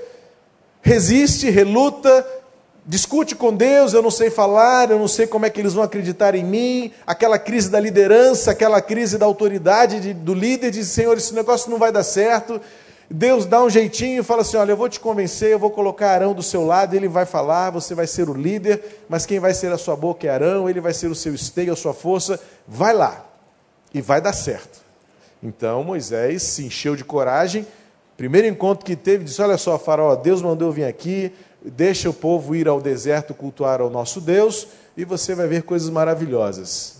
resiste, 0.81 1.49
reluta, 1.49 2.25
discute 2.85 3.35
com 3.35 3.53
Deus, 3.53 3.91
eu 3.91 4.01
não 4.01 4.11
sei 4.11 4.29
falar, 4.29 4.89
eu 4.89 4.99
não 4.99 5.07
sei 5.09 5.27
como 5.27 5.45
é 5.45 5.49
que 5.49 5.59
eles 5.59 5.73
vão 5.73 5.83
acreditar 5.83 6.33
em 6.33 6.45
mim, 6.45 6.93
aquela 7.05 7.37
crise 7.37 7.69
da 7.69 7.79
liderança, 7.79 8.51
aquela 8.51 8.81
crise 8.81 9.17
da 9.17 9.25
autoridade 9.25 9.99
de, 9.99 10.13
do 10.13 10.33
líder, 10.33 10.71
diz, 10.71 10.87
Senhor, 10.87 11.17
esse 11.17 11.33
negócio 11.33 11.69
não 11.69 11.77
vai 11.77 11.91
dar 11.91 12.03
certo. 12.03 12.61
Deus 13.09 13.45
dá 13.45 13.63
um 13.63 13.69
jeitinho 13.69 14.21
e 14.21 14.23
fala 14.23 14.41
assim: 14.41 14.57
olha, 14.57 14.71
eu 14.71 14.77
vou 14.77 14.89
te 14.89 14.99
convencer, 14.99 15.51
eu 15.51 15.59
vou 15.59 15.71
colocar 15.71 16.11
Arão 16.11 16.33
do 16.33 16.43
seu 16.43 16.65
lado, 16.65 16.95
ele 16.95 17.07
vai 17.07 17.25
falar, 17.25 17.69
você 17.69 17.93
vai 17.93 18.07
ser 18.07 18.29
o 18.29 18.33
líder, 18.33 19.03
mas 19.07 19.25
quem 19.25 19.39
vai 19.39 19.53
ser 19.53 19.71
a 19.71 19.77
sua 19.77 19.95
boca 19.95 20.25
é 20.27 20.29
Arão, 20.29 20.69
ele 20.69 20.81
vai 20.81 20.93
ser 20.93 21.07
o 21.07 21.15
seu 21.15 21.33
esteio, 21.33 21.73
a 21.73 21.75
sua 21.75 21.93
força, 21.93 22.39
vai 22.67 22.93
lá, 22.93 23.25
e 23.93 24.01
vai 24.01 24.19
dar 24.19 24.33
certo. 24.33 24.83
Então 25.41 25.83
Moisés 25.83 26.43
se 26.43 26.65
encheu 26.65 26.95
de 26.95 27.03
coragem. 27.03 27.65
Primeiro 28.17 28.47
encontro 28.47 28.85
que 28.85 28.95
teve, 28.95 29.25
disse: 29.25 29.41
Olha 29.41 29.57
só, 29.57 29.77
Faraó, 29.77 30.15
Deus 30.15 30.41
mandou 30.41 30.69
eu 30.69 30.73
vir 30.73 30.85
aqui, 30.85 31.31
deixa 31.61 32.09
o 32.09 32.13
povo 32.13 32.55
ir 32.55 32.67
ao 32.67 32.81
deserto 32.81 33.33
cultuar 33.33 33.81
ao 33.81 33.89
nosso 33.89 34.21
Deus 34.21 34.67
e 34.95 35.03
você 35.03 35.35
vai 35.35 35.47
ver 35.47 35.63
coisas 35.63 35.89
maravilhosas. 35.89 36.97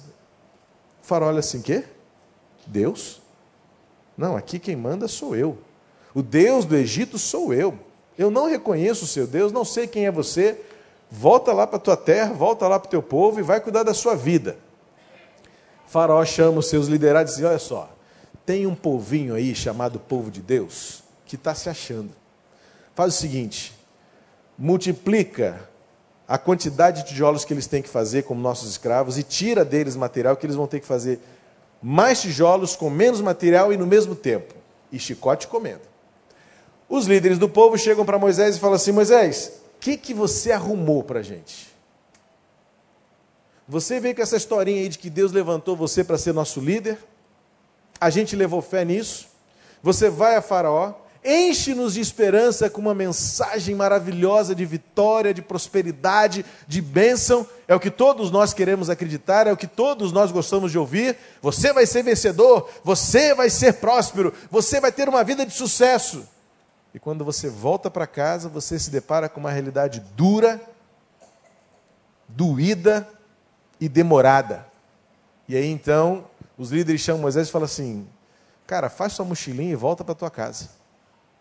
O 1.02 1.06
faraó 1.06 1.30
olha 1.30 1.40
assim: 1.40 1.62
quê? 1.62 1.84
Deus? 2.66 3.22
Não, 4.18 4.36
aqui 4.36 4.60
quem 4.60 4.76
manda 4.76 5.08
sou 5.08 5.36
eu. 5.36 5.58
O 6.16 6.24
Deus 6.24 6.64
do 6.64 6.78
Egito 6.78 7.20
sou 7.20 7.54
eu. 7.54 7.78
Eu 8.18 8.32
não 8.32 8.48
reconheço 8.48 9.04
o 9.04 9.08
seu 9.08 9.28
Deus, 9.28 9.52
não 9.52 9.66
sei 9.66 9.86
quem 9.86 10.06
é 10.06 10.12
você. 10.12 10.58
Volta 11.12 11.52
lá 11.52 11.68
para 11.68 11.76
a 11.76 11.80
tua 11.80 11.98
terra, 11.98 12.32
volta 12.32 12.66
lá 12.70 12.80
para 12.80 12.88
o 12.88 12.90
teu 12.90 13.04
povo 13.04 13.42
e 13.42 13.44
vai 13.44 13.60
cuidar 13.60 13.84
da 13.84 13.94
sua 13.94 14.16
vida. 14.16 14.58
O 15.86 15.90
faraó 15.90 16.24
chama 16.24 16.60
os 16.60 16.70
seus 16.70 16.88
liderados 16.88 17.34
e 17.34 17.36
diz: 17.36 17.46
Olha 17.46 17.60
só, 17.60 17.90
tem 18.46 18.66
um 18.66 18.74
povinho 18.74 19.36
aí 19.36 19.54
chamado 19.54 20.00
povo 20.00 20.32
de 20.32 20.42
Deus 20.42 21.04
que 21.26 21.36
está 21.36 21.54
se 21.54 21.70
achando. 21.70 22.12
Faz 22.96 23.14
o 23.14 23.18
seguinte: 23.18 23.74
multiplica 24.58 25.70
a 26.26 26.38
quantidade 26.38 27.04
de 27.04 27.10
tijolos 27.10 27.44
que 27.44 27.54
eles 27.54 27.68
têm 27.68 27.82
que 27.82 27.90
fazer 27.90 28.24
como 28.24 28.40
nossos 28.40 28.70
escravos 28.70 29.18
e 29.18 29.24
tira 29.24 29.66
deles 29.66 29.98
material 29.98 30.38
que 30.38 30.46
eles 30.46 30.56
vão 30.56 30.66
ter 30.66 30.80
que 30.80 30.88
fazer 30.88 31.20
mais 31.82 32.22
tijolos 32.22 32.74
com 32.74 32.90
menos 32.90 33.20
material 33.20 33.74
e 33.74 33.78
no 33.78 33.86
mesmo 33.86 34.16
tempo. 34.16 34.56
E 34.92 34.98
chicote 34.98 35.48
comendo. 35.48 35.95
Os 36.88 37.06
líderes 37.06 37.38
do 37.38 37.50
povo 37.50 37.78
chegam 37.78 38.06
para 38.06 38.20
Moisés 38.20 38.56
e 38.56 38.60
falam 38.60 38.76
assim: 38.76 38.92
Moisés, 38.92 39.52
o 39.76 39.80
que, 39.80 39.98
que 39.98 40.14
você 40.14 40.52
arrumou 40.52 41.04
para 41.04 41.20
a 41.20 41.24
gente? 41.24 41.74
Você 43.68 44.00
veio 44.00 44.16
com 44.16 44.22
essa 44.22 44.38
historinha 44.38 44.82
aí 44.82 44.90
de 44.90 45.00
que 45.00 45.10
Deus 45.10 45.32
levantou 45.32 45.76
você 45.76 46.04
para 46.04 46.18
ser 46.18 46.34
nosso 46.34 46.60
líder, 46.60 47.00
a 48.00 48.10
gente 48.10 48.36
levou 48.36 48.62
fé 48.62 48.86
nisso. 48.86 49.28
Você 49.82 50.10
vai 50.10 50.36
a 50.36 50.42
Faraó, 50.42 50.94
enche-nos 51.24 51.96
de 51.96 52.02
esperança 52.02 52.70
com 52.70 52.80
uma 52.80 52.94
mensagem 52.94 53.74
maravilhosa 53.74 54.54
de 54.54 54.64
vitória, 54.66 55.34
de 55.34 55.42
prosperidade, 55.42 56.46
de 56.68 56.80
bênção. 56.80 57.48
É 57.68 57.74
o 57.74 57.80
que 57.80 57.90
todos 57.90 58.30
nós 58.30 58.54
queremos 58.54 58.92
acreditar, 58.92 59.48
é 59.48 59.52
o 59.52 59.58
que 59.58 59.66
todos 59.66 60.12
nós 60.12 60.32
gostamos 60.32 60.72
de 60.72 60.78
ouvir. 60.78 61.18
Você 61.42 61.74
vai 61.74 61.88
ser 61.88 62.04
vencedor, 62.04 62.70
você 62.84 63.34
vai 63.34 63.50
ser 63.50 63.74
próspero, 63.74 64.32
você 64.52 64.80
vai 64.80 64.92
ter 64.92 65.10
uma 65.10 65.24
vida 65.24 65.44
de 65.44 65.54
sucesso. 65.54 66.28
E 66.96 67.00
quando 67.00 67.26
você 67.26 67.50
volta 67.50 67.92
para 67.92 68.08
casa, 68.08 68.48
você 68.48 68.80
se 68.80 68.90
depara 68.90 69.28
com 69.28 69.42
uma 69.42 69.52
realidade 69.52 70.00
dura, 70.16 70.62
doída 72.26 73.06
e 73.82 73.90
demorada. 73.90 74.66
E 75.46 75.58
aí 75.58 75.70
então, 75.70 76.26
os 76.58 76.72
líderes 76.72 77.02
chamam 77.02 77.24
Moisés 77.24 77.50
e 77.50 77.52
falam 77.52 77.66
assim: 77.66 78.08
Cara, 78.66 78.90
faz 78.90 79.12
sua 79.12 79.26
mochilinha 79.26 79.74
e 79.74 79.76
volta 79.76 80.06
para 80.06 80.16
tua 80.16 80.32
casa, 80.32 80.70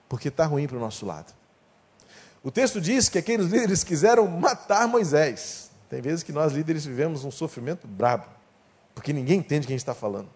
porque 0.09 0.27
está 0.27 0.45
ruim 0.45 0.67
para 0.67 0.77
o 0.77 0.81
nosso 0.81 1.07
lado. 1.07 1.33
O 2.43 2.51
texto 2.51 2.81
diz 2.81 3.09
que 3.09 3.19
aqueles 3.19 3.47
líderes 3.47 3.85
quiseram 3.85 4.27
matar 4.27 4.89
Moisés. 4.89 5.71
Tem 5.89 6.03
vezes 6.03 6.25
que 6.25 6.33
nós 6.33 6.53
líderes 6.53 6.85
vivemos 6.85 7.25
um 7.25 7.31
sofrimento 7.31 7.87
brabo, 7.87 8.27
porque 8.93 9.13
ninguém 9.13 9.39
entende 9.39 9.69
quem 9.69 9.77
está 9.77 9.95
falando. 9.95 10.29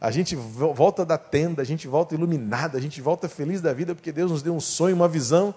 A 0.00 0.10
gente 0.10 0.34
volta 0.34 1.04
da 1.04 1.18
tenda, 1.18 1.60
a 1.60 1.64
gente 1.64 1.86
volta 1.86 2.14
iluminada, 2.14 2.78
a 2.78 2.80
gente 2.80 3.02
volta 3.02 3.28
feliz 3.28 3.60
da 3.60 3.72
vida 3.72 3.94
porque 3.94 4.10
Deus 4.10 4.30
nos 4.30 4.42
deu 4.42 4.54
um 4.54 4.60
sonho, 4.60 4.96
uma 4.96 5.08
visão, 5.08 5.54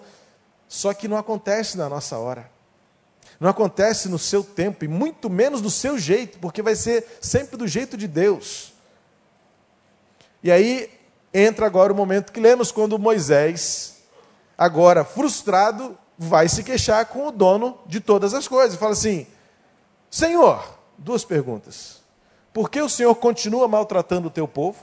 só 0.68 0.92
que 0.92 1.08
não 1.08 1.16
acontece 1.16 1.78
na 1.78 1.88
nossa 1.88 2.18
hora. 2.18 2.50
Não 3.40 3.48
acontece 3.48 4.08
no 4.08 4.18
seu 4.18 4.44
tempo 4.44 4.84
e 4.84 4.88
muito 4.88 5.30
menos 5.30 5.62
do 5.62 5.70
seu 5.70 5.98
jeito, 5.98 6.38
porque 6.38 6.60
vai 6.60 6.76
ser 6.76 7.18
sempre 7.22 7.56
do 7.56 7.66
jeito 7.66 7.96
de 7.96 8.06
Deus. 8.06 8.74
E 10.42 10.52
aí 10.52 10.90
entra 11.32 11.64
agora 11.64 11.90
o 11.90 11.96
momento 11.96 12.30
que 12.30 12.38
lemos 12.38 12.70
quando 12.70 12.98
Moisés, 12.98 14.02
agora 14.58 15.04
frustrado, 15.04 15.98
vai 16.18 16.50
se 16.50 16.62
queixar 16.62 17.06
com 17.06 17.26
o 17.26 17.32
dono 17.32 17.78
de 17.86 17.98
todas 17.98 18.34
as 18.34 18.46
coisas. 18.46 18.78
Fala 18.78 18.92
assim: 18.92 19.26
Senhor, 20.10 20.78
duas 20.98 21.24
perguntas. 21.24 22.03
Por 22.54 22.70
que 22.70 22.80
o 22.80 22.88
Senhor 22.88 23.12
continua 23.16 23.66
maltratando 23.66 24.28
o 24.28 24.30
teu 24.30 24.46
povo? 24.46 24.78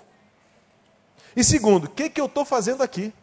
E 1.33 1.41
segundo, 1.41 1.85
o 1.85 1.89
que, 1.89 2.09
que 2.09 2.19
eu 2.19 2.25
estou 2.25 2.43
fazendo 2.43 2.83
aqui? 2.83 3.13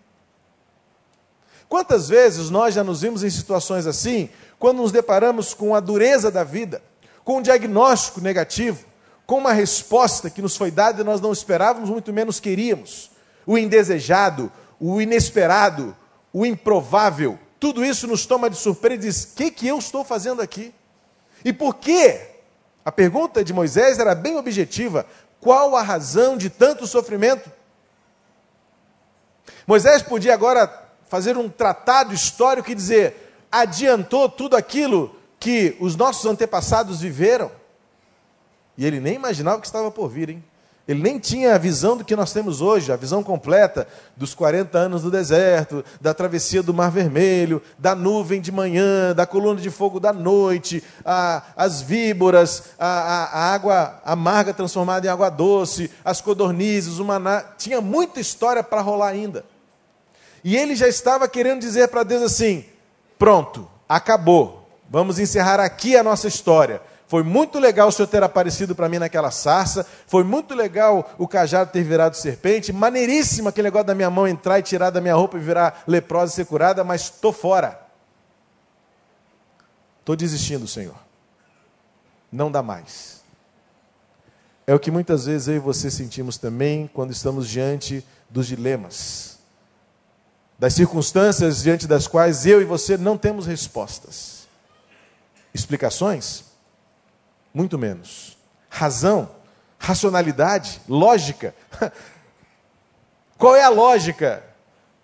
Quantas 1.69 2.09
vezes 2.09 2.49
nós 2.49 2.75
já 2.75 2.83
nos 2.83 3.03
vimos 3.03 3.23
em 3.23 3.29
situações 3.29 3.87
assim, 3.87 4.31
quando 4.59 4.79
nos 4.79 4.91
deparamos 4.91 5.53
com 5.53 5.75
a 5.75 5.81
dureza 5.81 6.31
da 6.31 6.43
vida, 6.43 6.83
com 7.23 7.37
um 7.37 7.43
diagnóstico 7.43 8.23
negativo, 8.23 8.87
com 9.27 9.37
uma 9.37 9.53
resposta 9.53 10.31
que 10.31 10.41
nos 10.41 10.57
foi 10.57 10.71
dada 10.71 11.03
e 11.03 11.05
nós 11.05 11.21
não 11.21 11.31
esperávamos, 11.31 11.91
muito 11.91 12.11
menos 12.11 12.41
queríamos, 12.41 13.11
o 13.47 13.59
indesejado, 13.59 14.51
o 14.81 14.99
inesperado, 14.99 15.95
o 16.33 16.47
improvável, 16.47 17.39
tudo 17.61 17.85
isso 17.85 18.07
nos 18.07 18.25
toma 18.25 18.49
de 18.49 18.57
surpresa 18.57 18.95
e 18.95 19.09
diz: 19.09 19.25
o 19.25 19.35
que, 19.35 19.51
que 19.51 19.69
eu 19.69 19.79
estou 19.79 20.03
fazendo 20.05 20.41
aqui? 20.41 20.73
E 21.45 21.53
por 21.53 21.75
quê? 21.75 22.28
A 22.89 22.91
pergunta 22.91 23.45
de 23.45 23.53
Moisés 23.53 23.99
era 23.99 24.15
bem 24.15 24.39
objetiva: 24.39 25.05
qual 25.39 25.77
a 25.77 25.83
razão 25.83 26.39
de 26.39 26.49
tanto 26.49 26.87
sofrimento? 26.87 27.53
Moisés 29.67 30.01
podia 30.01 30.33
agora 30.33 30.89
fazer 31.07 31.37
um 31.37 31.51
tratado 31.51 32.15
histórico 32.15 32.71
e 32.71 32.75
dizer: 32.75 33.35
adiantou 33.53 34.27
tudo 34.27 34.57
aquilo 34.57 35.15
que 35.39 35.77
os 35.79 35.97
nossos 35.97 36.25
antepassados 36.25 37.03
viveram. 37.03 37.53
E 38.75 38.87
ele 38.87 39.01
nem 39.01 39.17
imaginava 39.17 39.59
o 39.59 39.61
que 39.61 39.67
estava 39.67 39.91
por 39.91 40.09
vir, 40.09 40.31
hein? 40.31 40.45
Ele 40.89 41.03
nem 41.03 41.19
tinha 41.19 41.55
a 41.55 41.59
visão 41.59 41.99
do 41.99 42.05
que 42.05 42.17
nós 42.17 42.33
temos 42.33 42.63
hoje, 42.63 42.91
a 42.91 42.97
visão 42.97 43.23
completa 43.23 43.87
dos 44.17 44.35
40 44.35 44.79
anos 44.79 45.03
do 45.03 45.11
deserto, 45.11 45.85
da 46.01 46.15
travessia 46.15 46.63
do 46.63 46.73
Mar 46.73 46.91
Vermelho, 46.91 47.61
da 47.79 47.95
nuvem 47.95 48.41
de 48.41 48.51
manhã, 48.51 49.15
da 49.15 49.27
coluna 49.27 49.61
de 49.61 49.69
fogo 49.69 50.01
da 50.01 50.15
noite, 50.15 50.83
a, 51.05 51.43
as 51.55 51.83
víboras, 51.83 52.71
a, 52.79 52.87
a, 52.87 53.25
a, 53.25 53.53
água 53.53 54.01
amarga 54.03 54.55
transformada 54.55 55.07
em 55.07 55.11
água 55.11 55.29
doce, 55.29 55.91
as 56.03 56.23
codornizes, 56.23 56.99
o 56.99 57.05
maná. 57.05 57.45
Tinha 57.59 57.83
muita 57.83 58.19
história 58.19 58.63
para 58.63 58.81
rolar 58.81 59.09
ainda. 59.09 59.45
E 60.43 60.57
ele 60.57 60.75
já 60.75 60.89
estava 60.89 61.29
querendo 61.29 61.61
dizer 61.61 61.89
para 61.89 62.03
Deus 62.03 62.23
assim: 62.23 62.65
pronto, 63.19 63.69
acabou, 63.87 64.67
vamos 64.89 65.19
encerrar 65.19 65.61
aqui 65.61 65.99
a 65.99 66.03
nossa 66.03 66.29
história. 66.29 66.81
Foi 67.09 67.23
muito 67.23 67.59
legal 67.59 67.89
o 67.89 67.93
Senhor 67.93 68.07
ter 68.07 68.23
aparecido 68.23 68.75
para 68.75 68.87
mim 68.87 68.99
naquela 68.99 69.31
sarça. 69.31 69.85
Foi 70.07 70.23
muito 70.23 70.55
legal 70.55 71.11
o 71.17 71.27
cajado 71.27 71.73
ter 71.73 71.83
virado 71.83 72.15
serpente. 72.15 72.71
Maneiríssimo 72.71 73.49
aquele 73.49 73.69
negócio 73.69 73.87
da 73.87 73.95
minha 73.95 74.11
mão 74.11 74.29
entrar 74.29 74.59
e 74.59 74.63
tirar 74.63 74.91
da 74.91 75.01
minha 75.01 75.15
roupa 75.15 75.39
e 75.39 75.41
virar 75.41 75.85
leprosa 75.87 76.33
e 76.33 76.37
ser 76.37 76.45
curada, 76.45 76.85
mas 76.85 77.05
estou 77.05 77.33
fora. 77.33 77.81
Estou 80.01 80.15
desistindo, 80.15 80.69
Senhor. 80.69 80.97
Não 82.31 82.53
dá 82.53 82.63
mais. 82.63 83.23
É 84.67 84.75
o 84.75 84.79
que 84.79 84.91
muitas 84.91 85.25
vezes 85.25 85.49
eu 85.49 85.55
e 85.55 85.59
você 85.59 85.91
sentimos 85.91 86.37
também 86.37 86.91
quando 86.93 87.11
estamos 87.11 87.49
diante 87.49 88.07
dos 88.29 88.47
dilemas, 88.47 89.39
das 90.59 90.75
circunstâncias 90.75 91.63
diante 91.63 91.87
das 91.87 92.07
quais 92.07 92.45
eu 92.45 92.61
e 92.61 92.67
você 92.67 92.99
não 92.99 93.17
temos 93.17 93.47
respostas. 93.47 94.47
Explicações? 95.55 96.48
Muito 97.53 97.79
menos. 97.79 98.37
Razão, 98.69 99.31
racionalidade, 99.79 100.81
lógica. 100.89 101.55
Qual 103.39 103.55
é 103.55 103.63
a 103.63 103.69
lógica 103.69 104.43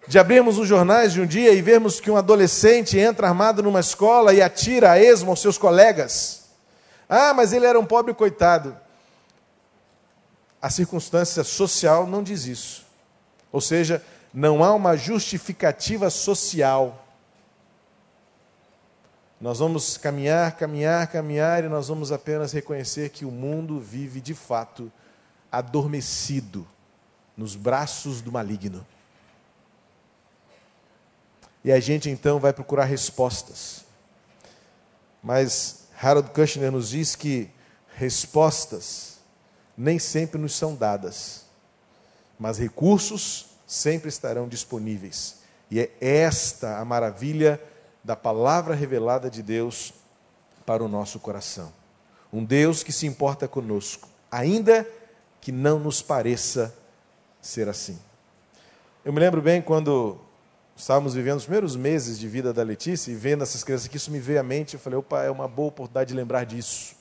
de 0.06 0.18
abrirmos 0.18 0.58
os 0.58 0.68
jornais 0.68 1.12
de 1.12 1.20
um 1.20 1.26
dia 1.26 1.52
e 1.52 1.62
vermos 1.62 2.00
que 2.00 2.10
um 2.10 2.16
adolescente 2.16 2.98
entra 2.98 3.28
armado 3.28 3.62
numa 3.62 3.80
escola 3.80 4.34
e 4.34 4.42
atira 4.42 4.92
a 4.92 4.98
esmo 4.98 5.30
aos 5.30 5.40
seus 5.40 5.56
colegas? 5.56 6.44
Ah, 7.08 7.32
mas 7.32 7.52
ele 7.52 7.66
era 7.66 7.78
um 7.78 7.86
pobre 7.86 8.12
coitado. 8.12 8.76
A 10.60 10.70
circunstância 10.70 11.44
social 11.44 12.06
não 12.06 12.22
diz 12.22 12.46
isso. 12.46 12.86
Ou 13.52 13.60
seja, 13.60 14.02
não 14.32 14.64
há 14.64 14.74
uma 14.74 14.96
justificativa 14.96 16.10
social 16.10 17.03
nós 19.44 19.58
vamos 19.58 19.98
caminhar, 19.98 20.56
caminhar, 20.56 21.06
caminhar 21.06 21.64
e 21.64 21.68
nós 21.68 21.88
vamos 21.88 22.10
apenas 22.10 22.50
reconhecer 22.50 23.10
que 23.10 23.26
o 23.26 23.30
mundo 23.30 23.78
vive 23.78 24.18
de 24.18 24.32
fato 24.32 24.90
adormecido 25.52 26.66
nos 27.36 27.54
braços 27.54 28.22
do 28.22 28.32
maligno. 28.32 28.86
E 31.62 31.70
a 31.70 31.78
gente 31.78 32.08
então 32.08 32.40
vai 32.40 32.54
procurar 32.54 32.84
respostas. 32.84 33.84
Mas 35.22 35.88
Harold 36.00 36.30
Kushner 36.30 36.72
nos 36.72 36.88
diz 36.88 37.14
que 37.14 37.50
respostas 37.96 39.18
nem 39.76 39.98
sempre 39.98 40.40
nos 40.40 40.54
são 40.54 40.74
dadas, 40.74 41.44
mas 42.38 42.56
recursos 42.56 43.48
sempre 43.66 44.08
estarão 44.08 44.48
disponíveis. 44.48 45.40
E 45.70 45.80
é 45.80 45.90
esta 46.00 46.78
a 46.78 46.84
maravilha 46.86 47.60
da 48.04 48.14
palavra 48.14 48.74
revelada 48.74 49.30
de 49.30 49.42
Deus 49.42 49.94
para 50.66 50.84
o 50.84 50.88
nosso 50.88 51.18
coração. 51.18 51.72
Um 52.30 52.44
Deus 52.44 52.82
que 52.82 52.92
se 52.92 53.06
importa 53.06 53.48
conosco, 53.48 54.08
ainda 54.30 54.86
que 55.40 55.50
não 55.50 55.78
nos 55.78 56.02
pareça 56.02 56.74
ser 57.40 57.68
assim. 57.68 57.98
Eu 59.04 59.12
me 59.12 59.20
lembro 59.20 59.40
bem 59.40 59.62
quando 59.62 60.18
estávamos 60.76 61.14
vivendo 61.14 61.38
os 61.38 61.44
primeiros 61.44 61.76
meses 61.76 62.18
de 62.18 62.28
vida 62.28 62.52
da 62.52 62.62
Letícia 62.62 63.10
e 63.10 63.14
vendo 63.14 63.42
essas 63.42 63.64
crianças 63.64 63.86
aqui, 63.86 63.96
isso 63.96 64.10
me 64.10 64.18
veio 64.18 64.40
à 64.40 64.42
mente. 64.42 64.74
Eu 64.74 64.80
falei, 64.80 64.98
opa, 64.98 65.22
é 65.22 65.30
uma 65.30 65.48
boa 65.48 65.68
oportunidade 65.68 66.08
de 66.08 66.14
lembrar 66.14 66.44
disso. 66.44 66.94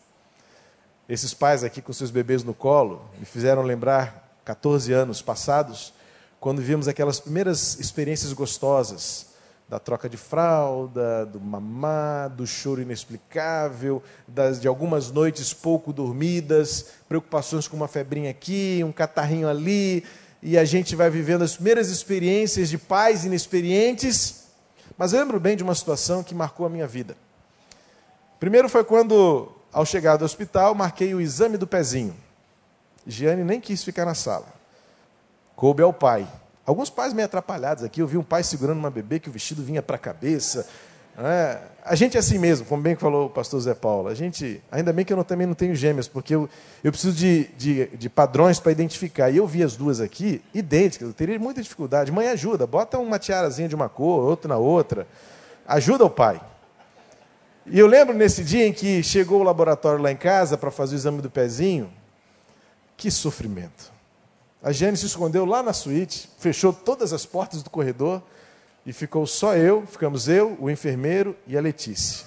Esses 1.08 1.34
pais 1.34 1.64
aqui 1.64 1.82
com 1.82 1.92
seus 1.92 2.12
bebês 2.12 2.44
no 2.44 2.54
colo 2.54 3.04
me 3.20 3.26
fizeram 3.26 3.62
lembrar 3.62 4.38
14 4.46 4.94
anos 4.94 5.22
passados, 5.22 5.94
quando 6.40 6.62
vimos 6.62 6.88
aquelas 6.88 7.20
primeiras 7.20 7.80
experiências 7.80 8.34
gostosas 8.34 9.33
da 9.68 9.80
troca 9.80 10.08
de 10.08 10.18
fralda, 10.18 11.26
do 11.26 11.40
mamá, 11.40 12.28
do 12.28 12.46
choro 12.46 12.82
inexplicável, 12.82 14.04
das, 14.28 14.60
de 14.60 14.68
algumas 14.68 15.12
noites 15.12 15.54
pouco 15.54 15.92
dormidas, 15.92 16.88
preocupações 17.08 17.68
com 17.68 17.76
uma 17.76 17.88
febrinha 17.88 18.30
aqui, 18.30 18.82
um 18.84 18.92
catarrinho 18.92 19.48
ali, 19.48 20.04
e 20.42 20.58
a 20.58 20.66
gente 20.66 20.96
vai 20.96 21.10
vivendo 21.10 21.42
as 21.42 21.56
primeiras 21.56 21.90
experiências 21.90 22.70
de 22.70 22.78
pais 22.78 23.26
inexperientes. 23.26 24.44
Mas 24.98 25.14
eu 25.14 25.20
lembro 25.20 25.40
bem 25.40 25.56
de 25.56 25.64
uma 25.64 25.74
situação 25.74 26.22
que 26.22 26.36
marcou 26.36 26.66
a 26.66 26.70
minha 26.70 26.86
vida. 26.86 27.16
Primeiro 28.40 28.68
foi 28.68 28.84
quando, 28.84 29.50
ao 29.72 29.86
chegar 29.86 30.18
do 30.18 30.26
hospital, 30.26 30.76
marquei 30.76 31.16
o 31.16 31.22
exame 31.22 31.58
do 31.58 31.66
pezinho. 31.66 32.14
Giane 33.08 33.44
nem 33.44 33.60
quis 33.60 33.84
ficar 33.84 34.06
na 34.06 34.14
sala. 34.14 34.48
Coube 35.56 35.82
ao 35.82 35.94
pai. 35.94 36.28
Alguns 36.66 36.90
pais 36.90 37.14
meio 37.14 37.26
atrapalhados 37.26 37.84
aqui. 37.84 38.02
Eu 38.02 38.08
vi 38.08 38.18
um 38.18 38.24
pai 38.24 38.44
segurando 38.44 38.78
uma 38.78 38.90
bebê 38.90 39.20
que 39.20 39.30
o 39.30 39.32
vestido 39.32 39.62
vinha 39.62 39.82
para 39.82 39.98
a 39.98 40.00
cabeça. 40.00 40.68
É, 41.18 41.60
a 41.86 41.94
gente 41.94 42.18
é 42.18 42.20
assim 42.20 42.40
mesmo, 42.40 42.66
como 42.66 42.82
bem 42.82 42.96
falou 42.96 43.28
o 43.28 43.30
pastor 43.30 43.60
Zé 43.62 43.76
Paulo. 43.76 44.08
A 44.08 44.16
gente, 44.16 44.64
ainda 44.72 44.92
bem 44.92 45.06
que 45.06 45.14
eu 45.14 45.18
não, 45.18 45.24
também 45.24 45.46
não 45.46 45.54
tenho 45.54 45.76
gêmeas, 45.76 46.08
porque 46.08 46.34
eu, 46.34 46.50
eu 46.84 46.92
preciso 46.92 47.16
de, 47.16 47.50
de, 47.58 47.88
de 47.88 48.10
padrões 48.10 48.60
para 48.60 48.72
identificar. 48.72 49.30
E 49.30 49.38
eu 49.38 49.46
vi 49.46 49.62
as 49.62 49.76
duas 49.76 50.00
aqui, 50.02 50.42
idênticas, 50.54 51.08
eu 51.08 51.14
teria 51.14 51.38
muita 51.38 51.62
dificuldade. 51.62 52.12
Mãe, 52.12 52.30
ajuda, 52.30 52.66
bota 52.66 52.98
uma 52.98 53.20
tiarazinha 53.20 53.68
de 53.68 53.76
uma 53.76 53.90
cor, 53.90 54.24
outra 54.24 54.50
na 54.50 54.58
outra. 54.58 55.08
Ajuda 55.68 56.04
o 56.06 56.10
pai. 56.10 56.42
E 57.66 57.78
eu 57.78 57.88
lembro 57.88 58.16
nesse 58.16 58.44
dia 58.44 58.66
em 58.66 58.74
que 58.74 59.04
chegou 59.04 59.42
o 59.42 59.44
laboratório 59.44 60.02
lá 60.02 60.12
em 60.12 60.18
casa 60.18 60.58
para 60.58 60.72
fazer 60.72 60.96
o 60.96 60.98
exame 60.98 61.22
do 61.22 61.30
pezinho, 61.30 61.92
que 62.98 63.12
sofrimento. 63.12 63.93
A 64.64 64.72
Jane 64.72 64.96
se 64.96 65.06
escondeu 65.06 65.46
lá 65.46 65.62
na 65.62 65.74
suíte, 65.74 66.30
fechou 66.40 66.72
todas 66.72 67.12
as 67.12 67.26
portas 67.26 67.62
do 67.62 67.70
corredor 67.70 68.24
e 68.86 68.94
ficou 68.94 69.28
só 69.28 69.58
eu, 69.58 69.86
ficamos 69.86 70.30
eu, 70.30 70.58
o 70.58 70.70
enfermeiro 70.70 71.36
e 71.46 71.58
a 71.58 71.62
Letícia. 71.62 72.26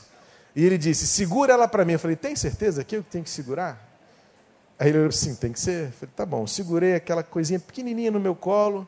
E 0.55 0.65
ele 0.65 0.77
disse: 0.77 1.07
segura 1.07 1.55
ela 1.55 1.67
para 1.67 1.85
mim. 1.85 1.95
Eu 1.95 1.99
falei: 1.99 2.15
tem 2.15 2.37
certeza 2.37 2.85
que 2.85 2.97
eu 2.97 3.03
tenho 3.03 3.25
que 3.25 3.31
segurar? 3.31 3.83
Aí 4.79 4.89
ele 4.89 4.99
falou 4.99 5.09
assim: 5.09 5.35
tem 5.35 5.51
que 5.51 5.59
ser. 5.59 5.87
Eu 5.87 5.93
falei: 5.93 6.13
tá 6.15 6.27
bom. 6.27 6.47
Segurei 6.47 6.95
aquela 6.95 7.23
coisinha 7.23 7.59
pequenininha 7.59 8.11
no 8.11 8.21
meu 8.21 8.35
colo. 8.35 8.87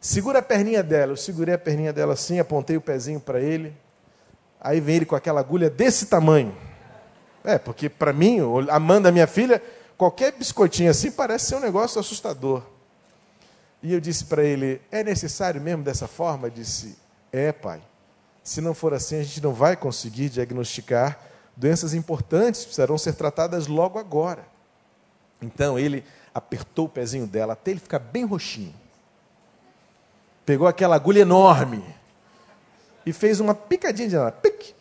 Segura 0.00 0.38
a 0.38 0.42
perninha 0.42 0.82
dela. 0.82 1.12
Eu 1.12 1.16
segurei 1.16 1.54
a 1.54 1.58
perninha 1.58 1.92
dela 1.92 2.12
assim, 2.12 2.38
apontei 2.38 2.76
o 2.76 2.80
pezinho 2.80 3.18
para 3.18 3.40
ele. 3.40 3.74
Aí 4.60 4.80
vem 4.80 4.96
ele 4.96 5.06
com 5.06 5.16
aquela 5.16 5.40
agulha 5.40 5.68
desse 5.68 6.06
tamanho. 6.06 6.56
É, 7.42 7.58
porque 7.58 7.88
para 7.88 8.12
mim, 8.12 8.38
Amanda, 8.70 9.10
minha 9.10 9.26
filha, 9.26 9.60
qualquer 9.96 10.32
biscoitinho 10.32 10.90
assim 10.90 11.10
parece 11.10 11.46
ser 11.46 11.56
um 11.56 11.60
negócio 11.60 12.00
assustador. 12.00 12.75
E 13.86 13.92
eu 13.92 14.00
disse 14.00 14.24
para 14.24 14.42
ele: 14.42 14.80
É 14.90 15.04
necessário 15.04 15.60
mesmo 15.60 15.84
dessa 15.84 16.08
forma? 16.08 16.48
Ele 16.48 16.56
disse: 16.56 16.98
É, 17.30 17.52
pai. 17.52 17.80
Se 18.42 18.60
não 18.60 18.74
for 18.74 18.92
assim, 18.92 19.20
a 19.20 19.22
gente 19.22 19.40
não 19.40 19.52
vai 19.52 19.76
conseguir 19.76 20.28
diagnosticar 20.28 21.20
doenças 21.56 21.94
importantes, 21.94 22.64
precisarão 22.64 22.98
ser 22.98 23.14
tratadas 23.14 23.68
logo 23.68 23.96
agora. 23.96 24.44
Então 25.40 25.78
ele 25.78 26.04
apertou 26.34 26.86
o 26.86 26.88
pezinho 26.88 27.28
dela 27.28 27.52
até 27.52 27.70
ele 27.70 27.78
ficar 27.78 28.00
bem 28.00 28.24
roxinho. 28.24 28.74
Pegou 30.44 30.66
aquela 30.66 30.96
agulha 30.96 31.20
enorme 31.20 31.84
e 33.04 33.12
fez 33.12 33.38
uma 33.38 33.54
picadinha 33.54 34.08
de 34.08 34.16
nada. 34.16 34.32
Pic! 34.32 34.74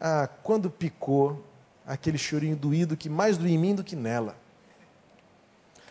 Ah, 0.00 0.28
quando 0.44 0.70
picou, 0.70 1.44
aquele 1.84 2.16
chorinho 2.16 2.54
doído 2.54 2.96
que 2.96 3.08
mais 3.08 3.36
doía 3.36 3.56
em 3.56 3.58
mim 3.58 3.74
do 3.74 3.82
que 3.82 3.96
nela. 3.96 4.36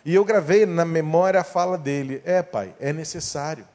E 0.08 0.16
eu 0.16 0.24
gravei 0.24 0.66
na 0.66 0.86
memória 0.86 1.42
a 1.42 1.44
fala 1.44 1.78
dele: 1.78 2.22
É, 2.24 2.42
pai, 2.42 2.74
é 2.80 2.94
necessário, 2.94 3.68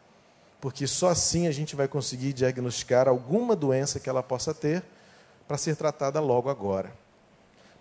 porque 0.62 0.86
só 0.86 1.10
assim 1.10 1.46
a 1.46 1.52
gente 1.52 1.76
vai 1.76 1.86
conseguir 1.86 2.32
diagnosticar 2.32 3.06
alguma 3.06 3.54
doença 3.54 4.00
que 4.00 4.08
ela 4.08 4.22
possa 4.22 4.54
ter 4.54 4.82
para 5.46 5.58
ser 5.58 5.76
tratada 5.76 6.20
logo 6.20 6.48
agora. 6.48 6.90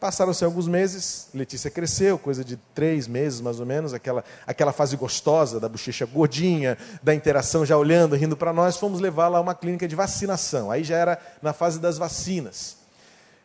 Passaram-se 0.02 0.44
alguns 0.44 0.68
meses, 0.68 1.30
Letícia 1.34 1.72
cresceu, 1.72 2.20
coisa 2.20 2.44
de 2.44 2.58
três 2.76 3.08
meses 3.08 3.40
mais 3.40 3.58
ou 3.58 3.66
menos, 3.66 3.94
aquela, 3.94 4.22
aquela 4.46 4.74
fase 4.74 4.98
gostosa 4.98 5.58
da 5.58 5.70
bochecha 5.70 6.06
gordinha, 6.06 6.78
da 7.02 7.16
interação 7.16 7.66
já 7.66 7.78
olhando, 7.78 8.18
rindo 8.18 8.36
para 8.36 8.52
nós, 8.52 8.76
fomos 8.76 9.00
levá-la 9.00 9.38
a 9.38 9.42
uma 9.42 9.56
clínica 9.56 9.88
de 9.88 9.96
vacinação. 9.96 10.70
Aí 10.70 10.84
já 10.84 10.98
era 10.98 11.18
na 11.42 11.54
fase 11.54 11.80
das 11.80 11.98
vacinas. 11.98 12.81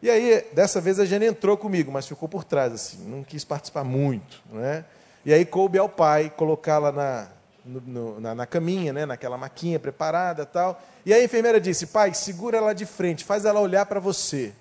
E 0.02 0.10
aí, 0.10 0.44
dessa 0.52 0.80
vez, 0.80 1.00
a 1.00 1.04
Jane 1.04 1.26
entrou 1.26 1.56
comigo, 1.56 1.90
mas 1.90 2.06
ficou 2.06 2.28
por 2.28 2.44
trás, 2.44 2.72
assim, 2.72 2.98
não 3.08 3.24
quis 3.24 3.44
participar 3.44 3.82
muito. 3.82 4.42
Né? 4.52 4.84
E 5.24 5.32
aí 5.32 5.44
coube 5.44 5.78
ao 5.78 5.88
pai 5.88 6.30
colocá-la 6.36 6.92
na, 6.92 7.28
na, 7.64 8.34
na, 8.34 8.46
caminha, 8.46 8.92
né, 8.92 9.06
naquela 9.06 9.36
maquinha 9.36 9.78
preparada 9.78 10.44
tal. 10.46 10.80
E 11.04 11.12
a 11.12 11.22
enfermeira 11.22 11.60
disse: 11.60 11.86
pai, 11.86 12.14
segura 12.14 12.58
ela 12.58 12.74
de 12.74 12.86
frente, 12.86 13.24
faz 13.24 13.44
ela 13.44 13.60
olhar 13.60 13.86
para 13.86 13.98
você, 13.98 14.52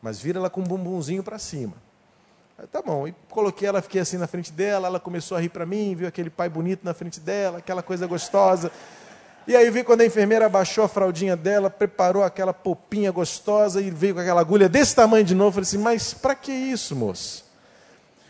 mas 0.00 0.20
vira 0.20 0.38
ela 0.38 0.50
com 0.50 0.60
o 0.60 0.64
um 0.64 0.66
bumbumzinho 0.66 1.22
para 1.22 1.38
cima. 1.38 1.74
Aí, 2.58 2.66
tá 2.66 2.82
bom, 2.82 3.08
e 3.08 3.14
coloquei 3.30 3.66
ela, 3.66 3.80
fiquei 3.80 4.00
assim 4.00 4.18
na 4.18 4.26
frente 4.26 4.52
dela, 4.52 4.86
ela 4.86 5.00
começou 5.00 5.36
a 5.36 5.40
rir 5.40 5.48
para 5.48 5.64
mim, 5.64 5.94
viu 5.96 6.06
aquele 6.06 6.30
pai 6.30 6.48
bonito 6.48 6.84
na 6.84 6.94
frente 6.94 7.18
dela, 7.18 7.58
aquela 7.58 7.82
coisa 7.82 8.06
gostosa. 8.06 8.70
E 9.46 9.56
aí 9.56 9.68
vi 9.70 9.82
quando 9.82 10.02
a 10.02 10.06
enfermeira 10.06 10.46
abaixou 10.46 10.84
a 10.84 10.88
fraldinha 10.88 11.36
dela, 11.36 11.68
preparou 11.68 12.22
aquela 12.22 12.52
popinha 12.52 13.10
gostosa 13.10 13.80
e 13.80 13.90
veio 13.90 14.14
com 14.14 14.20
aquela 14.20 14.40
agulha 14.40 14.68
desse 14.68 14.94
tamanho 14.94 15.24
de 15.24 15.34
novo. 15.34 15.52
Falei 15.52 15.62
assim, 15.62 15.78
mas 15.78 16.14
para 16.14 16.34
que 16.34 16.52
isso, 16.52 16.94
moço? 16.94 17.44